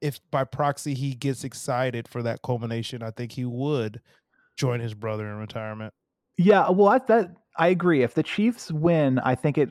if 0.00 0.18
by 0.30 0.44
proxy 0.44 0.94
he 0.94 1.14
gets 1.14 1.44
excited 1.44 2.08
for 2.08 2.22
that 2.22 2.40
culmination, 2.42 3.02
I 3.02 3.10
think 3.10 3.32
he 3.32 3.44
would 3.44 4.00
join 4.56 4.80
his 4.80 4.94
brother 4.94 5.28
in 5.28 5.36
retirement. 5.36 5.92
Yeah, 6.38 6.70
well, 6.70 6.88
I, 6.88 6.98
that 7.00 7.36
I 7.56 7.68
agree. 7.68 8.02
If 8.02 8.14
the 8.14 8.22
Chiefs 8.22 8.70
win, 8.70 9.18
I 9.18 9.34
think 9.34 9.58
it 9.58 9.70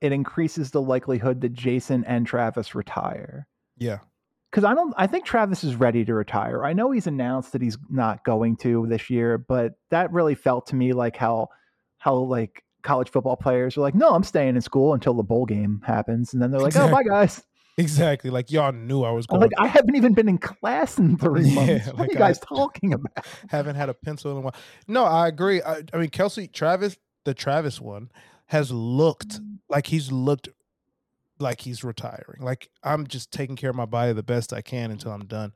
it 0.00 0.12
increases 0.12 0.70
the 0.70 0.82
likelihood 0.82 1.40
that 1.40 1.52
Jason 1.52 2.04
and 2.04 2.26
Travis 2.26 2.74
retire. 2.74 3.46
Yeah, 3.76 3.98
because 4.50 4.64
I 4.64 4.74
don't. 4.74 4.94
I 4.96 5.06
think 5.06 5.24
Travis 5.24 5.64
is 5.64 5.74
ready 5.74 6.04
to 6.04 6.14
retire. 6.14 6.64
I 6.64 6.72
know 6.72 6.90
he's 6.90 7.06
announced 7.06 7.52
that 7.52 7.62
he's 7.62 7.78
not 7.90 8.24
going 8.24 8.56
to 8.58 8.86
this 8.88 9.10
year, 9.10 9.38
but 9.38 9.72
that 9.90 10.12
really 10.12 10.34
felt 10.34 10.68
to 10.68 10.76
me 10.76 10.92
like 10.92 11.16
how 11.16 11.48
how 11.98 12.14
like 12.14 12.62
college 12.82 13.10
football 13.10 13.36
players 13.36 13.76
are 13.76 13.80
like, 13.80 13.94
no, 13.94 14.10
I'm 14.10 14.22
staying 14.22 14.54
in 14.54 14.62
school 14.62 14.94
until 14.94 15.14
the 15.14 15.24
bowl 15.24 15.46
game 15.46 15.82
happens, 15.84 16.32
and 16.32 16.40
then 16.40 16.50
they're 16.50 16.60
like, 16.60 16.68
exactly. 16.68 16.92
oh, 16.92 16.96
bye 16.96 17.02
guys. 17.02 17.42
Exactly. 17.78 18.30
Like 18.30 18.50
y'all 18.50 18.72
knew 18.72 19.02
I 19.02 19.10
was 19.10 19.26
going. 19.26 19.42
Like 19.42 19.50
I 19.58 19.66
haven't 19.66 19.96
even 19.96 20.14
been 20.14 20.28
in 20.28 20.38
class 20.38 20.98
in 20.98 21.18
three 21.18 21.50
months. 21.54 21.86
what 21.88 21.98
like 21.98 22.08
are 22.08 22.12
you 22.12 22.18
guys 22.18 22.40
I 22.50 22.54
talking 22.54 22.94
about? 22.94 23.26
Haven't 23.50 23.76
had 23.76 23.90
a 23.90 23.94
pencil 23.94 24.32
in 24.32 24.38
a 24.38 24.40
while. 24.40 24.54
No, 24.88 25.04
I 25.04 25.28
agree. 25.28 25.60
I, 25.60 25.82
I 25.92 25.98
mean, 25.98 26.08
Kelce 26.08 26.50
Travis, 26.50 26.96
the 27.26 27.34
Travis 27.34 27.80
one, 27.80 28.10
has 28.46 28.70
looked 28.70 29.40
like 29.68 29.88
he's 29.88 30.10
looked 30.10 30.48
like 31.38 31.60
he's 31.60 31.84
retiring. 31.84 32.40
Like 32.40 32.70
I'm 32.82 33.06
just 33.06 33.30
taking 33.30 33.56
care 33.56 33.68
of 33.68 33.76
my 33.76 33.84
body 33.84 34.14
the 34.14 34.22
best 34.22 34.54
I 34.54 34.62
can 34.62 34.90
until 34.90 35.12
I'm 35.12 35.26
done. 35.26 35.52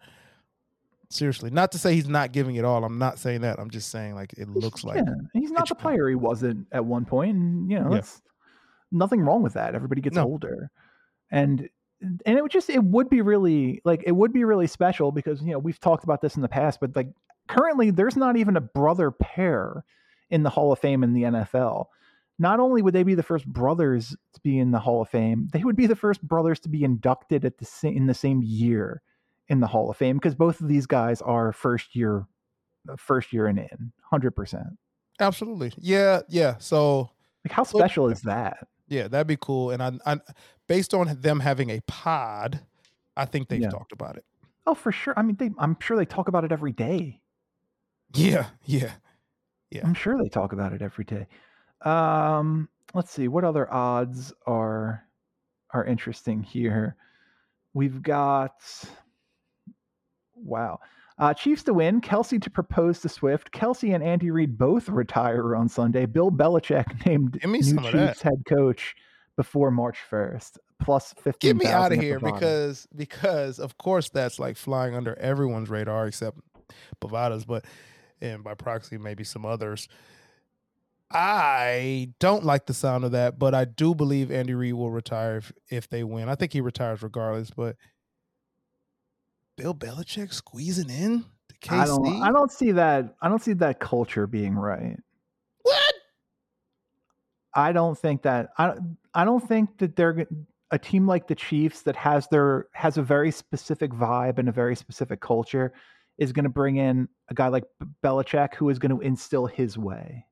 Seriously, 1.08 1.50
not 1.50 1.72
to 1.72 1.78
say 1.78 1.94
he's 1.94 2.08
not 2.08 2.32
giving 2.32 2.56
it 2.56 2.64
all. 2.64 2.84
I'm 2.84 2.98
not 2.98 3.18
saying 3.18 3.40
that. 3.40 3.58
I'm 3.58 3.70
just 3.70 3.90
saying 3.90 4.14
like 4.14 4.32
it 4.34 4.48
looks 4.48 4.84
like 4.84 5.04
he's 5.32 5.50
not 5.50 5.68
the 5.68 5.74
player 5.74 6.08
he 6.08 6.14
wasn't 6.14 6.66
at 6.72 6.84
one 6.84 7.04
point, 7.04 7.36
and 7.36 7.70
you 7.70 7.80
know, 7.80 7.94
yeah. 7.94 8.02
nothing 8.92 9.20
wrong 9.20 9.42
with 9.42 9.54
that. 9.54 9.74
Everybody 9.74 10.02
gets 10.02 10.16
no. 10.16 10.24
older, 10.24 10.70
and 11.30 11.68
and 12.00 12.38
it 12.38 12.42
would 12.42 12.52
just 12.52 12.70
it 12.70 12.82
would 12.82 13.08
be 13.08 13.22
really 13.22 13.80
like 13.84 14.04
it 14.06 14.12
would 14.12 14.32
be 14.32 14.44
really 14.44 14.66
special 14.66 15.10
because 15.10 15.40
you 15.42 15.50
know 15.50 15.58
we've 15.58 15.80
talked 15.80 16.04
about 16.04 16.20
this 16.20 16.36
in 16.36 16.42
the 16.42 16.48
past, 16.48 16.78
but 16.80 16.94
like 16.94 17.08
currently 17.48 17.90
there's 17.90 18.16
not 18.16 18.36
even 18.36 18.56
a 18.56 18.60
brother 18.60 19.10
pair 19.10 19.84
in 20.30 20.42
the 20.42 20.50
Hall 20.50 20.72
of 20.72 20.78
Fame 20.78 21.02
in 21.02 21.12
the 21.12 21.22
NFL 21.22 21.86
not 22.40 22.58
only 22.58 22.80
would 22.80 22.94
they 22.94 23.02
be 23.02 23.14
the 23.14 23.22
first 23.22 23.46
brothers 23.46 24.16
to 24.32 24.40
be 24.40 24.58
in 24.58 24.70
the 24.70 24.78
Hall 24.78 25.02
of 25.02 25.10
Fame, 25.10 25.48
they 25.52 25.62
would 25.62 25.76
be 25.76 25.86
the 25.86 25.94
first 25.94 26.22
brothers 26.26 26.58
to 26.60 26.70
be 26.70 26.82
inducted 26.82 27.44
at 27.44 27.58
the 27.58 27.66
same, 27.66 27.94
in 27.94 28.06
the 28.06 28.14
same 28.14 28.40
year 28.42 29.02
in 29.48 29.60
the 29.60 29.66
Hall 29.66 29.90
of 29.90 29.96
Fame 29.98 30.16
because 30.16 30.34
both 30.34 30.60
of 30.60 30.66
these 30.66 30.86
guys 30.86 31.20
are 31.20 31.52
first 31.52 31.94
year, 31.94 32.26
uh, 32.88 32.96
first 32.96 33.34
year 33.34 33.46
and 33.46 33.58
in, 33.58 33.92
hundred 34.02 34.30
percent. 34.30 34.68
Absolutely, 35.20 35.74
yeah, 35.76 36.20
yeah. 36.30 36.56
So, 36.58 37.10
like, 37.44 37.52
how 37.52 37.62
special 37.62 38.04
look, 38.04 38.14
is 38.14 38.22
that? 38.22 38.66
Yeah, 38.88 39.06
that'd 39.06 39.26
be 39.26 39.36
cool. 39.38 39.70
And 39.70 39.82
I, 39.82 39.92
I, 40.06 40.20
based 40.66 40.94
on 40.94 41.14
them 41.20 41.40
having 41.40 41.68
a 41.68 41.80
pod, 41.86 42.58
I 43.18 43.26
think 43.26 43.48
they've 43.48 43.60
yeah. 43.60 43.68
talked 43.68 43.92
about 43.92 44.16
it. 44.16 44.24
Oh, 44.66 44.74
for 44.74 44.92
sure. 44.92 45.12
I 45.14 45.22
mean, 45.22 45.36
they, 45.36 45.50
I'm 45.58 45.76
sure 45.78 45.98
they 45.98 46.06
talk 46.06 46.28
about 46.28 46.44
it 46.44 46.52
every 46.52 46.72
day. 46.72 47.20
Yeah, 48.14 48.46
yeah, 48.64 48.92
yeah. 49.70 49.82
I'm 49.84 49.94
sure 49.94 50.16
they 50.22 50.28
talk 50.28 50.52
about 50.52 50.72
it 50.72 50.82
every 50.82 51.04
day. 51.04 51.26
Um, 51.82 52.68
let's 52.94 53.10
see 53.10 53.28
what 53.28 53.44
other 53.44 53.72
odds 53.72 54.32
are 54.46 55.04
are 55.72 55.84
interesting 55.84 56.42
here. 56.42 56.96
We've 57.74 58.02
got 58.02 58.62
wow. 60.34 60.80
Uh, 61.18 61.34
Chiefs 61.34 61.62
to 61.64 61.74
win, 61.74 62.00
Kelce 62.00 62.40
to 62.40 62.50
propose 62.50 63.00
to 63.00 63.08
Swift. 63.08 63.52
Kelce 63.52 63.94
and 63.94 64.02
Andy 64.02 64.30
Reid 64.30 64.56
both 64.56 64.88
retire 64.88 65.54
on 65.54 65.68
Sunday. 65.68 66.06
Bill 66.06 66.30
Belichick 66.30 67.06
named 67.06 67.38
new 67.44 67.62
Chiefs 67.62 68.22
head 68.22 68.42
coach 68.48 68.96
before 69.36 69.70
March 69.70 69.98
1st, 70.10 70.56
plus 70.80 71.12
15. 71.20 71.34
Get 71.40 71.56
me 71.62 71.70
out 71.70 71.92
of 71.92 72.00
here 72.00 72.18
because 72.18 72.88
because 72.96 73.58
of 73.58 73.76
course 73.78 74.08
that's 74.08 74.38
like 74.38 74.56
flying 74.56 74.94
under 74.94 75.14
everyone's 75.18 75.68
radar 75.68 76.06
except 76.06 76.38
Bovada's, 77.00 77.44
but 77.44 77.64
and 78.20 78.44
by 78.44 78.54
proxy 78.54 78.98
maybe 78.98 79.24
some 79.24 79.44
others. 79.44 79.88
I 81.12 82.10
don't 82.20 82.44
like 82.44 82.66
the 82.66 82.74
sound 82.74 83.04
of 83.04 83.12
that, 83.12 83.38
but 83.38 83.52
I 83.54 83.64
do 83.64 83.94
believe 83.94 84.30
Andy 84.30 84.54
Reid 84.54 84.74
will 84.74 84.92
retire 84.92 85.38
if, 85.38 85.52
if 85.68 85.88
they 85.88 86.04
win. 86.04 86.28
I 86.28 86.36
think 86.36 86.52
he 86.52 86.60
retires 86.60 87.02
regardless, 87.02 87.50
but 87.50 87.76
Bill 89.56 89.74
Belichick 89.74 90.32
squeezing 90.32 90.88
in 90.88 91.24
to 91.48 91.68
KC? 91.68 91.80
I 91.80 91.86
don't 91.86 92.22
I 92.22 92.32
don't 92.32 92.52
see 92.52 92.72
that 92.72 93.14
I 93.20 93.28
don't 93.28 93.42
see 93.42 93.52
that 93.54 93.80
culture 93.80 94.26
being 94.26 94.54
right. 94.54 94.96
What? 95.62 95.94
I 97.54 97.72
don't 97.72 97.98
think 97.98 98.22
that 98.22 98.50
I 98.56 98.74
I 99.12 99.24
don't 99.24 99.46
think 99.46 99.78
that 99.78 99.96
they're 99.96 100.26
a 100.70 100.78
team 100.78 101.06
like 101.06 101.26
the 101.26 101.34
Chiefs 101.34 101.82
that 101.82 101.96
has 101.96 102.28
their 102.28 102.68
has 102.72 102.96
a 102.96 103.02
very 103.02 103.32
specific 103.32 103.90
vibe 103.90 104.38
and 104.38 104.48
a 104.48 104.52
very 104.52 104.76
specific 104.76 105.20
culture 105.20 105.72
is 106.20 106.32
going 106.32 106.44
to 106.44 106.50
bring 106.50 106.76
in 106.76 107.08
a 107.28 107.34
guy 107.34 107.48
like 107.48 107.64
Belichick 108.04 108.54
who 108.54 108.68
is 108.68 108.78
going 108.78 108.96
to 108.96 109.00
instill 109.00 109.46
his 109.46 109.76
way. 109.76 110.26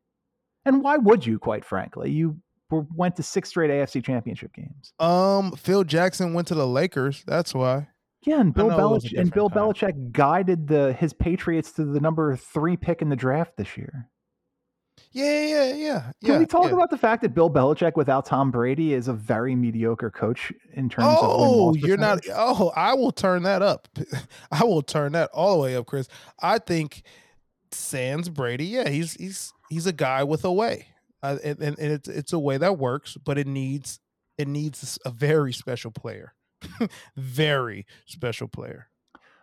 And 0.64 0.82
why 0.82 0.98
would 0.98 1.26
you, 1.26 1.38
quite 1.38 1.64
frankly? 1.64 2.10
You 2.10 2.38
went 2.70 3.16
to 3.16 3.22
six 3.22 3.48
straight 3.48 3.70
AFC 3.70 4.04
championship 4.04 4.52
games. 4.52 4.92
Um, 5.00 5.52
Phil 5.52 5.82
Jackson 5.82 6.34
went 6.34 6.46
to 6.48 6.54
the 6.54 6.66
Lakers. 6.66 7.24
That's 7.26 7.54
why. 7.54 7.88
Yeah, 8.22 8.40
and 8.40 8.52
Bill 8.52 8.68
Belichick 8.68 9.18
and 9.18 9.32
Bill 9.32 9.48
time. 9.48 9.58
Belichick 9.58 10.12
guided 10.12 10.68
the 10.68 10.92
his 10.92 11.12
Patriots 11.12 11.72
to 11.72 11.84
the 11.84 12.00
number 12.00 12.36
three 12.36 12.76
pick 12.76 13.00
in 13.00 13.08
the 13.08 13.16
draft 13.16 13.56
this 13.56 13.76
year. 13.76 14.10
Yeah, 15.12 15.42
yeah, 15.42 15.74
yeah. 15.74 16.12
Can 16.24 16.38
we 16.38 16.46
talk 16.46 16.66
yeah. 16.66 16.72
about 16.72 16.90
the 16.90 16.98
fact 16.98 17.22
that 17.22 17.34
Bill 17.34 17.50
Belichick 17.50 17.96
without 17.96 18.26
Tom 18.26 18.50
Brady 18.50 18.94
is 18.94 19.08
a 19.08 19.12
very 19.12 19.54
mediocre 19.54 20.10
coach 20.10 20.52
in 20.74 20.88
terms 20.88 21.16
oh, 21.20 21.70
of 21.70 21.74
Oh, 21.74 21.74
you're 21.74 21.96
not 21.96 22.20
oh, 22.34 22.72
I 22.76 22.94
will 22.94 23.12
turn 23.12 23.42
that 23.44 23.62
up. 23.62 23.88
I 24.52 24.64
will 24.64 24.82
turn 24.82 25.12
that 25.12 25.30
all 25.32 25.56
the 25.56 25.62
way 25.62 25.76
up, 25.76 25.86
Chris. 25.86 26.08
I 26.40 26.58
think 26.58 27.02
Sans 27.72 28.28
Brady, 28.28 28.66
yeah, 28.66 28.88
he's 28.88 29.14
he's 29.14 29.52
he's 29.68 29.86
a 29.86 29.92
guy 29.92 30.24
with 30.24 30.44
a 30.44 30.52
way, 30.52 30.88
uh, 31.22 31.36
and, 31.42 31.58
and, 31.60 31.78
and 31.78 31.92
it's 31.92 32.08
it's 32.08 32.32
a 32.32 32.38
way 32.38 32.56
that 32.58 32.78
works, 32.78 33.16
but 33.24 33.38
it 33.38 33.46
needs 33.46 34.00
it 34.36 34.48
needs 34.48 34.98
a 35.04 35.10
very 35.10 35.52
special 35.52 35.90
player, 35.90 36.34
very 37.16 37.86
special 38.06 38.48
player. 38.48 38.88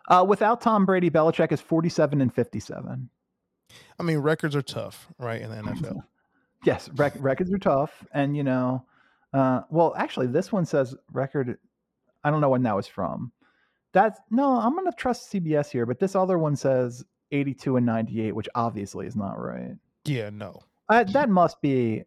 Uh, 0.08 0.24
without 0.26 0.60
Tom 0.60 0.86
Brady, 0.86 1.10
Belichick 1.10 1.52
is 1.52 1.60
forty-seven 1.60 2.20
and 2.20 2.32
fifty-seven. 2.32 3.10
I 3.98 4.02
mean, 4.02 4.18
records 4.18 4.54
are 4.56 4.62
tough, 4.62 5.08
right? 5.18 5.40
In 5.40 5.50
the 5.50 5.56
NFL. 5.56 6.02
yes, 6.64 6.88
rec- 6.96 7.16
records 7.18 7.52
are 7.52 7.58
tough, 7.58 8.04
and 8.12 8.36
you 8.36 8.42
know, 8.42 8.84
uh, 9.32 9.62
well, 9.70 9.94
actually, 9.96 10.26
this 10.26 10.52
one 10.52 10.64
says 10.64 10.94
record. 11.12 11.58
I 12.24 12.30
don't 12.30 12.40
know 12.40 12.48
when 12.48 12.62
that 12.64 12.74
was 12.74 12.86
from. 12.86 13.32
That's 13.92 14.20
no, 14.30 14.58
I'm 14.58 14.74
gonna 14.74 14.92
trust 14.92 15.32
CBS 15.32 15.70
here, 15.70 15.86
but 15.86 15.98
this 15.98 16.14
other 16.14 16.38
one 16.38 16.56
says 16.56 17.04
82 17.32 17.76
and 17.76 17.86
98, 17.86 18.32
which 18.32 18.48
obviously 18.54 19.06
is 19.06 19.16
not 19.16 19.38
right. 19.38 19.76
Yeah, 20.04 20.30
no. 20.30 20.60
Uh, 20.88 21.04
that 21.04 21.28
must 21.28 21.60
be 21.60 22.04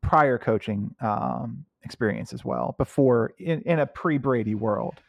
prior 0.00 0.38
coaching 0.38 0.94
um, 1.00 1.64
experience 1.82 2.32
as 2.32 2.44
well, 2.44 2.74
before 2.78 3.34
in, 3.38 3.60
in 3.62 3.80
a 3.80 3.86
pre 3.86 4.18
Brady 4.18 4.54
world. 4.54 5.00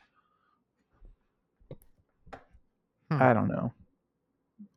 Hmm. 3.09 3.21
I 3.21 3.33
don't 3.33 3.47
know. 3.47 3.73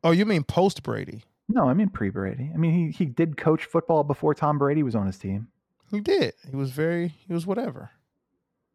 Oh, 0.03 0.11
you 0.11 0.25
mean 0.25 0.43
post 0.43 0.83
Brady? 0.83 1.23
No, 1.47 1.67
I 1.67 1.73
mean 1.73 1.89
pre 1.89 2.09
Brady. 2.09 2.51
I 2.53 2.57
mean 2.57 2.73
he 2.73 2.91
he 2.91 3.05
did 3.05 3.37
coach 3.37 3.65
football 3.65 4.03
before 4.03 4.33
Tom 4.33 4.57
Brady 4.57 4.83
was 4.83 4.95
on 4.95 5.05
his 5.05 5.17
team. 5.17 5.47
He 5.91 5.99
did. 5.99 6.33
He 6.49 6.55
was 6.55 6.71
very. 6.71 7.09
He 7.27 7.33
was 7.33 7.45
whatever. 7.45 7.91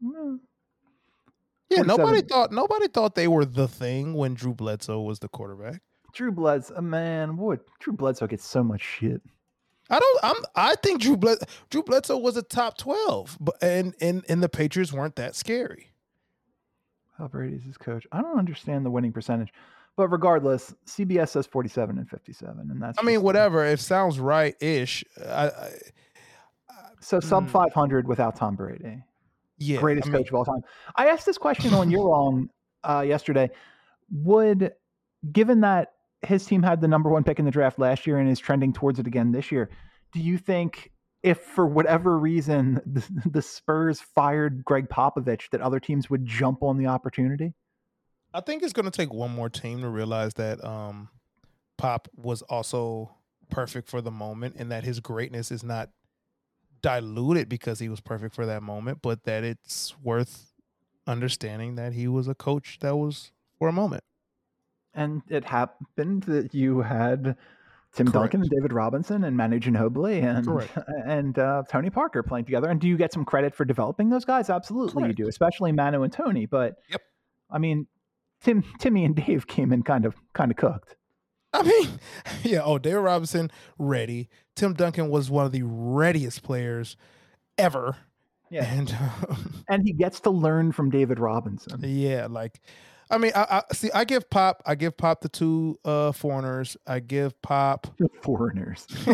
Mm. 0.03 0.39
Yeah, 1.71 1.83
nobody 1.83 2.23
thought 2.23 2.53
nobody 2.53 2.89
thought 2.89 3.15
they 3.15 3.29
were 3.29 3.45
the 3.45 3.69
thing 3.69 4.15
when 4.15 4.35
Drew 4.35 4.55
Bledsoe 4.55 5.01
was 5.01 5.19
the 5.19 5.29
quarterback. 5.29 5.83
Drew 6.13 6.33
Bledsoe, 6.33 6.81
man, 6.81 7.37
what 7.37 7.61
Drew 7.81 7.93
Bledsoe 7.93 8.27
gets 8.27 8.45
so 8.45 8.63
much 8.63 8.81
shit. 8.81 9.21
I 9.91 9.99
don't. 9.99 10.19
I'm. 10.23 10.37
I 10.55 10.75
think 10.77 11.01
Drew 11.01 11.17
Bled, 11.17 11.39
Drew 11.71 11.83
Bledsoe 11.83 12.19
was 12.19 12.37
a 12.37 12.43
top 12.43 12.79
twelve, 12.79 13.37
but 13.41 13.57
and 13.63 13.95
and 14.01 14.25
and 14.29 14.43
the 14.43 14.49
Patriots 14.49 14.93
weren't 14.93 15.17
that 15.17 15.35
scary. 15.35 15.91
How 17.19 17.29
Brady's 17.29 17.65
his 17.65 17.77
coach. 17.77 18.07
I 18.13 18.23
don't 18.23 18.39
understand 18.39 18.87
the 18.87 18.91
winning 18.91 19.13
percentage, 19.13 19.53
but 19.99 20.09
regardless, 20.13 20.73
CBS 20.87 21.31
says 21.31 21.45
forty-seven 21.47 21.99
and 21.99 22.09
fifty-seven, 22.09 22.71
and 22.71 22.81
that's. 22.81 22.97
I 23.01 23.03
mean, 23.03 23.21
whatever. 23.21 23.67
It 23.67 23.81
sounds 23.81 24.21
right 24.21 24.55
ish. 24.63 25.05
So 27.01 27.19
sub 27.19 27.47
mm. 27.47 27.51
five 27.51 27.75
hundred 27.75 28.07
without 28.07 28.37
Tom 28.37 28.55
Brady. 28.55 29.03
Yeah, 29.59 29.81
greatest 29.81 30.07
I 30.07 30.13
mean, 30.13 30.23
coach 30.23 30.29
of 30.29 30.37
all 30.37 30.45
time. 30.45 30.61
I 30.95 31.09
asked 31.09 31.27
this 31.27 31.37
question 31.37 31.75
on 31.75 31.91
your 31.91 32.15
own 32.15 32.49
uh, 32.85 33.05
yesterday. 33.07 33.51
Would 34.13 34.73
given 35.33 35.63
that 35.63 35.95
his 36.23 36.47
team 36.47 36.63
had 36.63 36.81
the 36.81 36.87
number 36.87 37.11
one 37.11 37.25
pick 37.25 37.41
in 37.41 37.45
the 37.45 37.51
draft 37.51 37.81
last 37.81 38.07
year 38.07 38.19
and 38.19 38.31
is 38.31 38.39
trending 38.39 38.73
towards 38.73 39.01
it 39.01 39.09
again 39.09 39.33
this 39.33 39.51
year. 39.51 39.69
Do 40.13 40.21
you 40.21 40.39
think 40.39 40.93
if 41.25 41.41
for 41.41 41.67
whatever 41.67 42.17
reason 42.17 42.81
the, 42.87 43.05
the 43.31 43.43
Spurs 43.43 44.01
fired 44.01 44.65
Gregg 44.65 44.89
Popovich, 44.89 45.51
that 45.51 45.61
other 45.61 45.81
teams 45.81 46.09
would 46.09 46.25
jump 46.25 46.63
on 46.63 46.79
the 46.79 46.87
opportunity? 46.87 47.53
I 48.35 48.41
think 48.41 48.63
it's 48.63 48.73
going 48.73 48.85
to 48.85 48.91
take 48.91 49.13
one 49.13 49.31
more 49.31 49.49
team 49.49 49.81
to 49.81 49.89
realize 49.89 50.35
that 50.35 50.63
um, 50.65 51.09
Pop 51.77 52.09
was 52.17 52.43
also 52.43 53.11
perfect 53.51 53.89
for 53.89 54.01
the 54.01 54.11
moment 54.11 54.57
and 54.59 54.71
that 54.71 54.85
his 54.85 55.01
greatness 55.01 55.51
is 55.51 55.65
not 55.65 55.91
diluted 56.83 57.49
because 57.49 57.79
he 57.79 57.89
was 57.89 58.01
perfect 58.01 58.35
for 58.35 58.47
that 58.47 58.63
moment, 58.63 59.01
but 59.03 59.25
that 59.25 59.45
it's 59.45 59.95
worth 60.03 60.53
understanding 61.07 61.77
that 61.77 61.95
he 61.95 62.07
was 62.07 62.29
a 62.29 62.35
coach 62.35 62.79
that 62.81 62.97
was 62.97 63.33
for 63.59 63.69
a 63.69 63.73
moment. 63.73 64.05
And 64.95 65.23
it 65.29 65.45
happened 65.45 66.25
that 66.25 66.55
you 66.55 66.81
had 66.81 67.37
Tim 67.95 68.07
Correct. 68.07 68.13
Duncan 68.13 68.41
and 68.43 68.51
David 68.51 68.73
Robinson 68.73 69.25
and 69.25 69.37
Manu 69.37 69.59
Ginobili 69.59 70.23
and 70.23 70.47
Correct. 70.47 70.77
and 71.07 71.39
uh, 71.39 71.63
Tony 71.69 71.89
Parker 71.89 72.23
playing 72.23 72.45
together. 72.45 72.69
And 72.69 72.81
do 72.81 72.89
you 72.89 72.97
get 72.97 73.13
some 73.13 73.25
credit 73.25 73.55
for 73.55 73.65
developing 73.65 74.11
those 74.11 74.25
guys? 74.25 74.51
Absolutely, 74.51 75.03
Correct. 75.03 75.19
you 75.19 75.25
do, 75.25 75.29
especially 75.29 75.73
Manu 75.73 76.03
and 76.03 76.13
Tony. 76.13 76.47
But 76.47 76.79
Yep. 76.91 77.03
I 77.51 77.59
mean, 77.59 77.87
Tim, 78.43 78.63
Timmy, 78.79 79.05
and 79.05 79.15
Dave 79.17 79.47
came 79.47 79.73
in 79.73 79.83
kind 79.83 80.05
of 80.05 80.15
kind 80.35 80.51
of 80.51 80.57
cooked. 80.57 80.97
I 81.53 81.63
mean, 81.63 81.89
yeah. 82.43 82.63
Oh, 82.63 82.79
David 82.79 82.99
Robinson 83.01 83.51
ready. 83.79 84.29
Tim 84.55 84.75
Duncan 84.75 85.09
was 85.09 85.31
one 85.31 85.47
of 85.47 85.53
the 85.53 85.63
readiest 85.65 86.43
players 86.43 86.97
ever. 87.57 87.97
Yeah. 88.51 88.65
And 88.65 88.97
um, 89.29 89.65
And 89.69 89.83
he 89.85 89.93
gets 89.93 90.21
to 90.21 90.31
learn 90.31 90.73
from 90.73 90.91
David 90.91 91.19
Robinson. 91.19 91.81
yeah, 91.85 92.27
like, 92.31 92.61
I 93.11 93.19
mean, 93.19 93.33
I, 93.35 93.63
I 93.71 93.75
see. 93.75 93.91
I 93.93 94.05
give 94.05 94.29
Pop. 94.31 94.63
I 94.67 94.75
give 94.75 94.97
Pop 94.97 95.21
the 95.23 95.29
two 95.31 95.79
uh 95.85 96.13
foreigners. 96.13 96.77
I 96.87 97.01
give 97.01 97.41
Pop. 97.43 97.87
The 97.99 98.09
foreigners. 98.23 98.87
You 99.07 99.13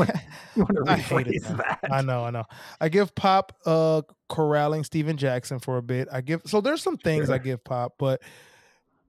want 0.62 0.70
to 0.76 0.84
I 0.86 0.96
hate 0.96 1.26
it. 1.28 1.42
rephrase 1.42 1.48
man. 1.48 1.56
that? 1.58 1.78
I 1.90 2.00
know, 2.02 2.24
I 2.24 2.30
know. 2.30 2.44
I 2.80 2.88
give 2.88 3.14
Pop 3.14 3.52
uh 3.66 4.02
corralling 4.28 4.84
Stephen 4.84 5.16
Jackson 5.16 5.58
for 5.60 5.76
a 5.78 5.82
bit. 5.82 6.08
I 6.12 6.20
give 6.20 6.42
so 6.46 6.60
there's 6.60 6.82
some 6.82 6.96
things 6.96 7.28
I 7.30 7.38
give 7.38 7.62
Pop, 7.64 7.94
but 7.98 8.22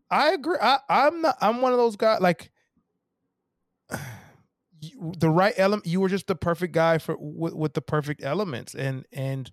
I 0.10 0.34
agree. 0.34 0.58
I, 0.62 0.80
I'm 0.90 1.22
not 1.22 1.38
I'm 1.42 1.62
one 1.62 1.72
of 1.72 1.78
those 1.78 1.96
guys 1.96 2.22
like 2.22 2.52
you, 4.82 5.14
the 5.18 5.30
right 5.30 5.54
element 5.58 5.88
you 5.88 6.00
were 6.00 6.10
just 6.10 6.28
the 6.28 6.36
perfect 6.36 6.74
guy 6.74 6.98
for 6.98 7.16
with, 7.20 7.54
with 7.54 7.74
the 7.74 7.82
perfect 7.82 8.24
elements 8.24 8.76
and 8.76 9.06
and 9.12 9.50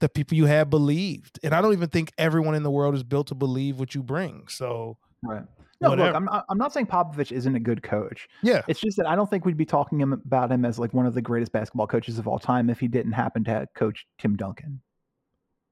the 0.00 0.08
people 0.08 0.36
you 0.36 0.46
had 0.46 0.68
believed. 0.68 1.40
And 1.42 1.54
I 1.54 1.62
don't 1.62 1.72
even 1.72 1.88
think 1.88 2.12
everyone 2.18 2.54
in 2.54 2.62
the 2.62 2.70
world 2.70 2.94
is 2.94 3.02
built 3.02 3.28
to 3.28 3.34
believe 3.34 3.78
what 3.78 3.94
you 3.94 4.02
bring. 4.02 4.46
So 4.48 4.98
Right. 5.22 5.44
No, 5.80 5.90
look, 5.90 6.14
I'm 6.14 6.24
not- 6.24 6.44
I'm 6.48 6.56
not 6.56 6.72
saying 6.72 6.86
Popovich 6.86 7.32
isn't 7.32 7.54
a 7.54 7.60
good 7.60 7.82
coach. 7.82 8.28
yeah, 8.42 8.62
It's 8.66 8.80
just 8.80 8.96
that 8.96 9.06
I 9.06 9.14
don't 9.14 9.28
think 9.28 9.44
we'd 9.44 9.58
be 9.58 9.66
talking 9.66 10.00
about 10.02 10.50
him 10.50 10.64
as 10.64 10.78
like 10.78 10.94
one 10.94 11.04
of 11.04 11.12
the 11.12 11.20
greatest 11.20 11.52
basketball 11.52 11.86
coaches 11.86 12.18
of 12.18 12.26
all 12.26 12.38
time 12.38 12.70
if 12.70 12.80
he 12.80 12.88
didn't 12.88 13.12
happen 13.12 13.44
to 13.44 13.66
coach 13.74 14.06
Tim 14.18 14.36
Duncan. 14.36 14.80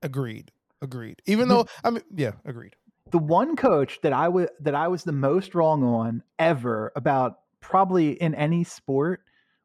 agreed. 0.02 0.50
Agreed. 0.82 1.22
Even 1.24 1.48
though 1.48 1.64
mm-hmm. 1.64 1.86
I 1.86 1.90
mean 1.90 2.02
yeah, 2.14 2.32
agreed. 2.44 2.76
The 3.10 3.18
one 3.18 3.56
coach 3.56 4.00
that 4.02 4.12
I 4.12 4.28
was 4.28 4.48
that 4.60 4.74
I 4.74 4.88
was 4.88 5.04
the 5.04 5.12
most 5.12 5.54
wrong 5.54 5.82
on 5.82 6.22
ever 6.38 6.92
about 6.96 7.40
probably 7.60 8.12
in 8.12 8.34
any 8.34 8.64
sport 8.64 9.20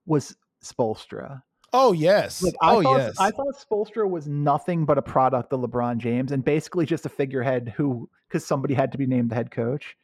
was 0.05 0.35
Spoelstra. 0.63 1.41
Oh 1.71 1.91
yes. 1.91 2.41
Like 2.41 2.55
I 2.61 2.75
oh 2.75 2.83
thought 2.83 2.97
yes. 2.97 3.15
I 3.19 3.31
thought 3.31 3.55
Spoelstra 3.57 4.09
was 4.09 4.27
nothing 4.27 4.85
but 4.85 4.97
a 4.97 5.01
product 5.01 5.53
of 5.53 5.61
LeBron 5.61 5.97
James 5.97 6.31
and 6.31 6.43
basically 6.43 6.85
just 6.85 7.05
a 7.05 7.09
figurehead 7.09 7.73
who 7.75 8.09
because 8.27 8.45
somebody 8.45 8.73
had 8.73 8.91
to 8.91 8.97
be 8.97 9.05
named 9.05 9.29
the 9.29 9.35
head 9.35 9.51
coach. 9.51 9.95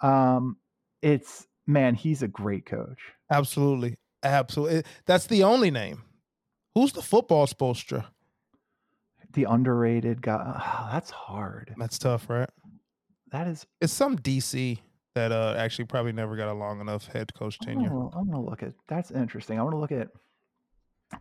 Um 0.00 0.56
it's 1.02 1.46
man, 1.66 1.94
he's 1.94 2.22
a 2.22 2.28
great 2.28 2.66
coach. 2.66 2.98
Absolutely. 3.30 3.96
Absolutely. 4.22 4.82
That's 5.06 5.26
the 5.26 5.44
only 5.44 5.70
name. 5.70 6.02
Who's 6.74 6.92
the 6.92 7.02
football 7.02 7.46
Spoelstra? 7.46 8.06
The 9.32 9.44
underrated 9.44 10.22
guy. 10.22 10.88
that's 10.92 11.10
hard. 11.10 11.74
That's 11.78 11.98
tough, 11.98 12.28
right? 12.28 12.50
That 13.32 13.46
is 13.46 13.66
It's 13.80 13.92
some 13.92 14.16
DC 14.18 14.78
that 15.14 15.32
uh 15.32 15.54
actually 15.56 15.86
probably 15.86 16.12
never 16.12 16.36
got 16.36 16.48
a 16.48 16.54
long 16.54 16.80
enough 16.80 17.06
head 17.06 17.32
coach 17.34 17.58
I'm 17.62 17.66
tenure. 17.66 17.88
gonna, 17.88 18.16
I'm 18.16 18.30
gonna 18.30 18.44
look 18.44 18.62
at 18.62 18.72
that's 18.88 19.10
interesting. 19.10 19.58
I 19.58 19.62
want 19.62 19.74
to 19.74 19.78
look 19.78 19.92
at 19.92 20.08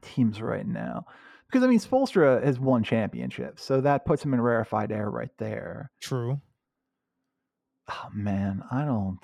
teams 0.01 0.41
right 0.41 0.67
now 0.67 1.05
because 1.47 1.63
I 1.63 1.67
mean 1.67 1.79
Spoelstra 1.79 2.43
has 2.43 2.59
won 2.59 2.83
championships, 2.83 3.63
so 3.63 3.81
that 3.81 4.05
puts 4.05 4.23
him 4.23 4.33
in 4.33 4.41
rarefied 4.41 4.91
air 4.91 5.09
right 5.09 5.31
there. 5.37 5.91
True. 6.01 6.39
Oh 7.89 8.07
man, 8.13 8.63
I 8.71 8.83
don't. 8.85 9.19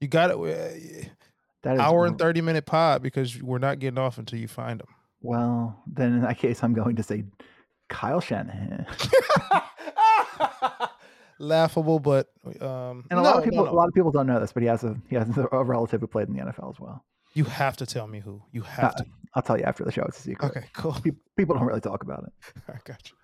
You 0.00 0.08
got 0.08 0.30
it. 0.30 1.10
That 1.62 1.74
is 1.74 1.80
Hour 1.80 2.06
and 2.06 2.18
30 2.18 2.42
minute 2.42 2.66
pod 2.66 3.02
because 3.02 3.42
we're 3.42 3.58
not 3.58 3.78
getting 3.78 3.98
off 3.98 4.18
until 4.18 4.38
you 4.38 4.46
find 4.46 4.78
them. 4.80 4.88
Well, 5.20 5.82
then 5.86 6.12
in 6.12 6.20
that 6.20 6.38
case, 6.38 6.62
I'm 6.62 6.74
going 6.74 6.96
to 6.96 7.02
say 7.02 7.24
Kyle 7.88 8.20
Shanahan. 8.20 8.86
Laughable, 11.38 11.98
but 11.98 12.28
um 12.62 13.04
And 13.10 13.18
a 13.18 13.22
no, 13.22 13.22
lot 13.22 13.36
of 13.38 13.44
people, 13.44 13.64
no. 13.64 13.70
a 13.70 13.74
lot 13.74 13.88
of 13.88 13.94
people 13.94 14.10
don't 14.10 14.26
know 14.26 14.40
this, 14.40 14.52
but 14.52 14.62
he 14.62 14.68
has 14.68 14.84
a 14.84 14.96
he 15.08 15.16
has 15.16 15.28
a 15.52 15.64
relative 15.64 16.00
who 16.00 16.06
played 16.06 16.28
in 16.28 16.34
the 16.34 16.42
NFL 16.42 16.70
as 16.74 16.80
well. 16.80 17.04
You 17.34 17.44
have 17.44 17.76
to 17.78 17.86
tell 17.86 18.06
me 18.06 18.20
who. 18.20 18.42
You 18.52 18.62
have 18.62 18.92
Uh, 18.92 19.02
to. 19.02 19.06
I'll 19.34 19.42
tell 19.42 19.58
you 19.58 19.64
after 19.64 19.84
the 19.84 19.92
show. 19.92 20.04
It's 20.04 20.18
a 20.18 20.22
secret. 20.22 20.48
Okay, 20.56 20.66
cool. 20.72 20.92
Pe- 21.04 21.10
People 21.36 21.54
don't 21.56 21.66
really 21.66 21.82
talk 21.82 22.02
about 22.02 22.24
it. 22.24 22.32
I 22.68 22.78
got 22.84 23.02
you. 23.10 23.16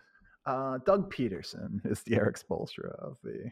Uh, 0.45 0.79
Doug 0.85 1.11
Pederson 1.15 1.81
is 1.91 2.03
the 2.03 2.17
Erik 2.17 2.37
Spoelstra 2.39 2.91
of 3.01 3.17
the. 3.25 3.51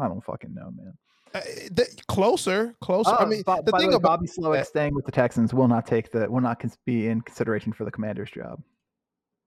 I 0.00 0.08
don't 0.08 0.22
fucking 0.22 0.52
know, 0.52 0.70
man. 0.76 0.92
Uh, 1.34 1.40
th- 1.74 2.06
closer, 2.08 2.74
closer. 2.82 3.10
I 3.10 3.22
Uh, 3.22 3.26
mean, 3.26 3.42
Bo- 3.42 3.62
the 3.62 3.72
by 3.72 3.78
thing 3.78 3.88
way, 3.88 3.94
about 3.94 4.20
Bobby 4.20 4.26
Slowik 4.26 4.56
that- 4.58 4.66
staying 4.66 4.94
with 4.94 5.06
the 5.06 5.12
Texans 5.12 5.54
will 5.54 5.68
not 5.68 5.86
take 5.86 6.10
the 6.12 6.30
will 6.30 6.40
not 6.42 6.58
cons- 6.60 6.76
be 6.84 7.08
in 7.08 7.22
consideration 7.22 7.72
for 7.72 7.84
the 7.84 7.90
Commander's 7.90 8.30
job. 8.30 8.62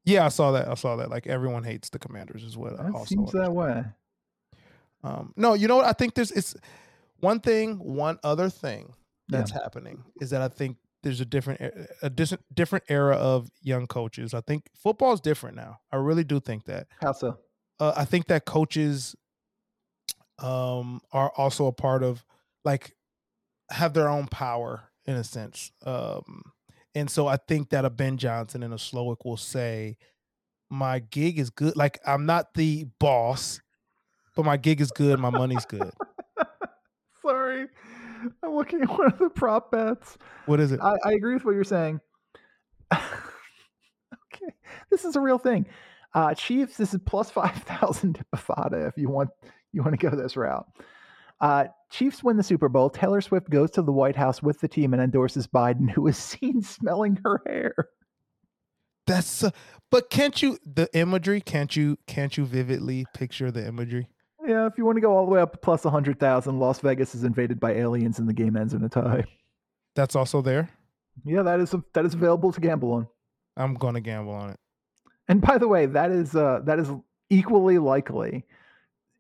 yeah, 0.06 0.26
I 0.26 0.30
saw 0.30 0.52
that. 0.54 0.68
I 0.68 0.74
saw 0.74 0.96
that. 0.96 1.10
Like 1.12 1.28
everyone 1.28 1.64
hates 1.64 1.90
the 1.90 2.00
Commanders 2.00 2.44
as 2.44 2.58
well. 2.58 2.76
Also 2.96 3.06
seems 3.06 3.32
that 3.34 3.52
way. 3.54 3.84
Um, 5.04 5.34
no, 5.38 5.54
you 5.54 5.68
know 5.68 5.78
what? 5.78 5.86
I 5.86 5.94
think 5.94 6.14
there's 6.14 6.32
it's 6.32 6.56
one 7.20 7.40
thing, 7.40 7.78
one 7.80 8.20
other 8.24 8.50
thing 8.50 8.94
Yeah. 9.30 9.40
that's 9.40 9.52
happening 9.52 10.04
is 10.22 10.30
that 10.32 10.42
I 10.42 10.48
think 10.50 10.78
there's 11.04 11.22
a 11.22 11.26
different 11.26 11.62
a 12.02 12.10
different 12.10 12.44
different 12.54 12.86
era 12.90 13.16
of 13.16 13.50
young 13.62 13.88
coaches. 13.88 14.34
I 14.34 14.42
think 14.42 14.66
football 14.76 15.14
is 15.14 15.22
different 15.22 15.56
now. 15.56 15.80
I 15.92 15.96
really 15.98 16.24
do 16.26 16.40
think 16.42 16.66
that. 16.66 16.88
How 17.02 17.14
so? 17.14 17.38
Uh, 17.80 17.94
I 17.96 18.04
think 18.06 18.28
that 18.28 18.46
coaches 18.46 19.16
um 20.40 21.02
are 21.12 21.32
also 21.36 21.68
a 21.68 21.72
part 21.72 22.04
of 22.04 22.24
like 22.64 22.96
have 23.72 23.94
their 23.94 24.10
own 24.10 24.28
power 24.28 24.84
in 25.06 25.16
a 25.16 25.24
sense. 25.24 25.72
Um 25.86 26.44
and 26.96 27.10
so 27.10 27.28
I 27.28 27.38
think 27.38 27.70
that 27.70 27.86
a 27.86 27.90
Ben 27.90 28.18
Johnson 28.18 28.64
and 28.64 28.74
a 28.74 28.78
Slowik 28.78 29.24
will 29.24 29.38
say 29.38 29.98
my 30.70 31.00
gig 31.00 31.40
is 31.40 31.50
good. 31.50 31.76
Like 31.78 32.00
I'm 32.06 32.26
not 32.26 32.54
the 32.56 32.86
boss, 33.00 33.62
but 34.40 34.46
my 34.46 34.56
gig 34.56 34.80
is 34.80 34.90
good, 34.92 35.20
my 35.20 35.30
money's 35.30 35.66
good. 35.66 35.92
Sorry, 37.22 37.68
I'm 38.42 38.56
looking 38.56 38.82
at 38.84 38.88
one 38.88 39.08
of 39.08 39.20
the 39.20 39.30
prop 39.30 39.70
bets. 39.70 40.18
What 40.46 40.62
is 40.62 40.72
it? 40.72 40.80
I, 40.80 40.96
I 41.04 41.12
agree 41.12 41.34
with 41.34 41.44
what 41.44 41.56
you're 41.56 41.66
saying. 41.66 42.00
okay, 42.94 44.54
this 44.90 45.04
is 45.04 45.18
a 45.18 45.20
real 45.20 45.38
thing. 45.38 45.66
Uh, 46.14 46.34
Chiefs, 46.34 46.78
this 46.78 46.94
is 46.94 47.02
plus 47.06 47.30
five 47.30 47.54
thousand 47.64 48.16
to 48.16 48.26
Bovada 48.34 48.88
if 48.88 48.94
you 48.96 49.10
want 49.10 49.30
you 49.74 49.84
want 49.84 50.00
to 50.00 50.10
go 50.10 50.16
this 50.16 50.38
route. 50.38 50.66
Uh, 51.42 51.66
Chiefs 51.90 52.24
win 52.24 52.38
the 52.38 52.44
Super 52.44 52.70
Bowl. 52.70 52.90
Taylor 52.90 53.20
Swift 53.20 53.50
goes 53.50 53.70
to 53.72 53.82
the 53.82 53.92
White 53.92 54.16
House 54.16 54.42
with 54.42 54.62
the 54.62 54.70
team 54.70 54.94
and 54.94 55.04
endorses 55.04 55.48
Biden, 55.48 55.92
who 55.92 56.08
is 56.08 56.18
seen 56.18 56.62
smelling 56.62 57.20
her 57.26 57.42
hair. 57.46 57.76
That's 59.06 59.44
uh, 59.44 59.52
but 59.92 60.10
can't 60.10 60.42
you 60.42 60.60
the 60.66 60.88
imagery? 60.94 61.42
Can't 61.42 61.76
you 61.76 61.98
can't 62.08 62.38
you 62.38 62.46
vividly 62.46 63.06
picture 63.14 63.52
the 63.52 63.68
imagery? 63.68 64.08
Yeah, 64.50 64.66
if 64.66 64.80
you 64.80 64.86
want 64.86 64.96
to 64.96 65.02
go 65.02 65.16
all 65.16 65.28
the 65.28 65.32
way 65.32 65.42
up 65.42 65.52
to 65.52 65.60
plus 65.60 65.86
a 65.86 65.92
hundred 65.92 66.20
thousand, 66.20 66.58
Las 66.58 66.80
Vegas 66.80 67.14
is 67.14 67.24
invaded 67.24 67.60
by 67.60 67.74
aliens 67.74 68.18
and 68.18 68.28
the 68.28 68.34
game 68.34 68.58
ends 68.58 68.74
in 68.74 68.84
a 68.84 68.90
tie. 68.90 69.24
That's 69.96 70.16
also 70.16 70.42
there. 70.42 70.70
Yeah, 71.24 71.44
that 71.44 71.60
is 71.60 71.76
that 71.94 72.04
is 72.04 72.16
available 72.16 72.52
to 72.52 72.60
gamble 72.60 72.94
on. 72.94 73.08
I'm 73.58 73.76
gonna 73.76 74.02
gamble 74.02 74.34
on 74.34 74.50
it. 74.50 74.60
And 75.28 75.40
by 75.40 75.60
the 75.60 75.68
way, 75.68 75.86
that 75.86 76.10
is 76.10 76.36
uh, 76.36 76.62
that 76.66 76.80
is 76.80 76.90
equally 77.30 77.78
likely 77.78 78.44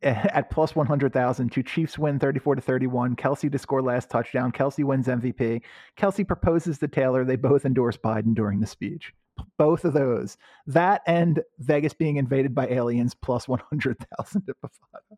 at 0.01 0.49
plus 0.49 0.75
one 0.75 0.88
hundred 0.88 1.13
thousand 1.13 1.51
to 1.51 1.61
Chiefs 1.61 1.99
win 1.99 2.17
thirty 2.17 2.39
four 2.39 2.55
to 2.55 2.61
thirty 2.61 2.88
one. 2.88 3.15
Kelce 3.15 3.51
to 3.51 3.59
score 3.59 3.84
last 3.84 4.09
touchdown. 4.09 4.51
Kelce 4.51 4.84
wins 4.84 5.05
MVP. 5.05 5.61
Kelce 5.95 6.27
proposes 6.27 6.80
to 6.80 6.88
Taylor. 6.88 7.23
They 7.23 7.36
both 7.36 7.65
endorse 7.65 7.97
Biden 7.97 8.34
during 8.34 8.59
the 8.61 8.67
speech. 8.67 9.13
Both 9.57 9.85
of 9.85 9.93
those, 9.93 10.37
that 10.67 11.01
and 11.07 11.41
Vegas 11.59 11.93
being 11.93 12.17
invaded 12.17 12.53
by 12.55 12.67
aliens, 12.67 13.13
plus 13.13 13.47
one 13.47 13.61
hundred 13.69 13.97
thousand 14.17 14.45
to 14.47 14.53
Bovada. 14.63 15.17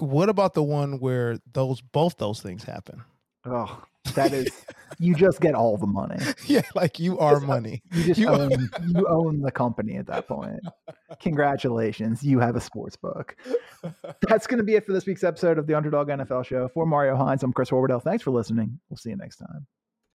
What 0.00 0.28
about 0.28 0.54
the 0.54 0.62
one 0.62 1.00
where 1.00 1.38
those 1.52 1.80
both 1.80 2.16
those 2.18 2.40
things 2.40 2.62
happen? 2.64 3.02
Oh, 3.44 3.82
that 4.14 4.32
is 4.32 4.48
you 4.98 5.14
just 5.14 5.40
get 5.40 5.54
all 5.54 5.76
the 5.76 5.86
money. 5.86 6.18
yeah, 6.46 6.62
like 6.74 6.98
you 6.98 7.18
are 7.18 7.36
uh, 7.36 7.40
money. 7.40 7.82
You 7.92 8.04
just 8.04 8.20
You- 8.20 8.28
own 8.28 8.50
you 8.86 9.06
own 9.08 9.40
the 9.40 9.50
company 9.50 9.96
at 9.96 10.06
that 10.06 10.28
point. 10.28 10.60
Congratulations, 11.20 12.22
you 12.22 12.38
have 12.38 12.54
a 12.56 12.60
sports 12.60 12.96
book. 12.96 13.36
That's 14.28 14.46
going 14.46 14.58
to 14.58 14.64
be 14.64 14.74
it 14.74 14.84
for 14.86 14.92
this 14.92 15.06
week's 15.06 15.24
episode 15.24 15.58
of 15.58 15.66
the 15.66 15.74
Underdog 15.74 16.08
NFL 16.08 16.44
Show. 16.44 16.68
For 16.68 16.86
Mario 16.86 17.16
Hines, 17.16 17.42
I'm 17.42 17.52
Chris 17.52 17.70
Horwedel. 17.70 18.02
Thanks 18.02 18.22
for 18.22 18.30
listening. 18.30 18.78
We'll 18.88 18.98
see 18.98 19.10
you 19.10 19.16
next 19.16 19.36
time. 19.38 19.66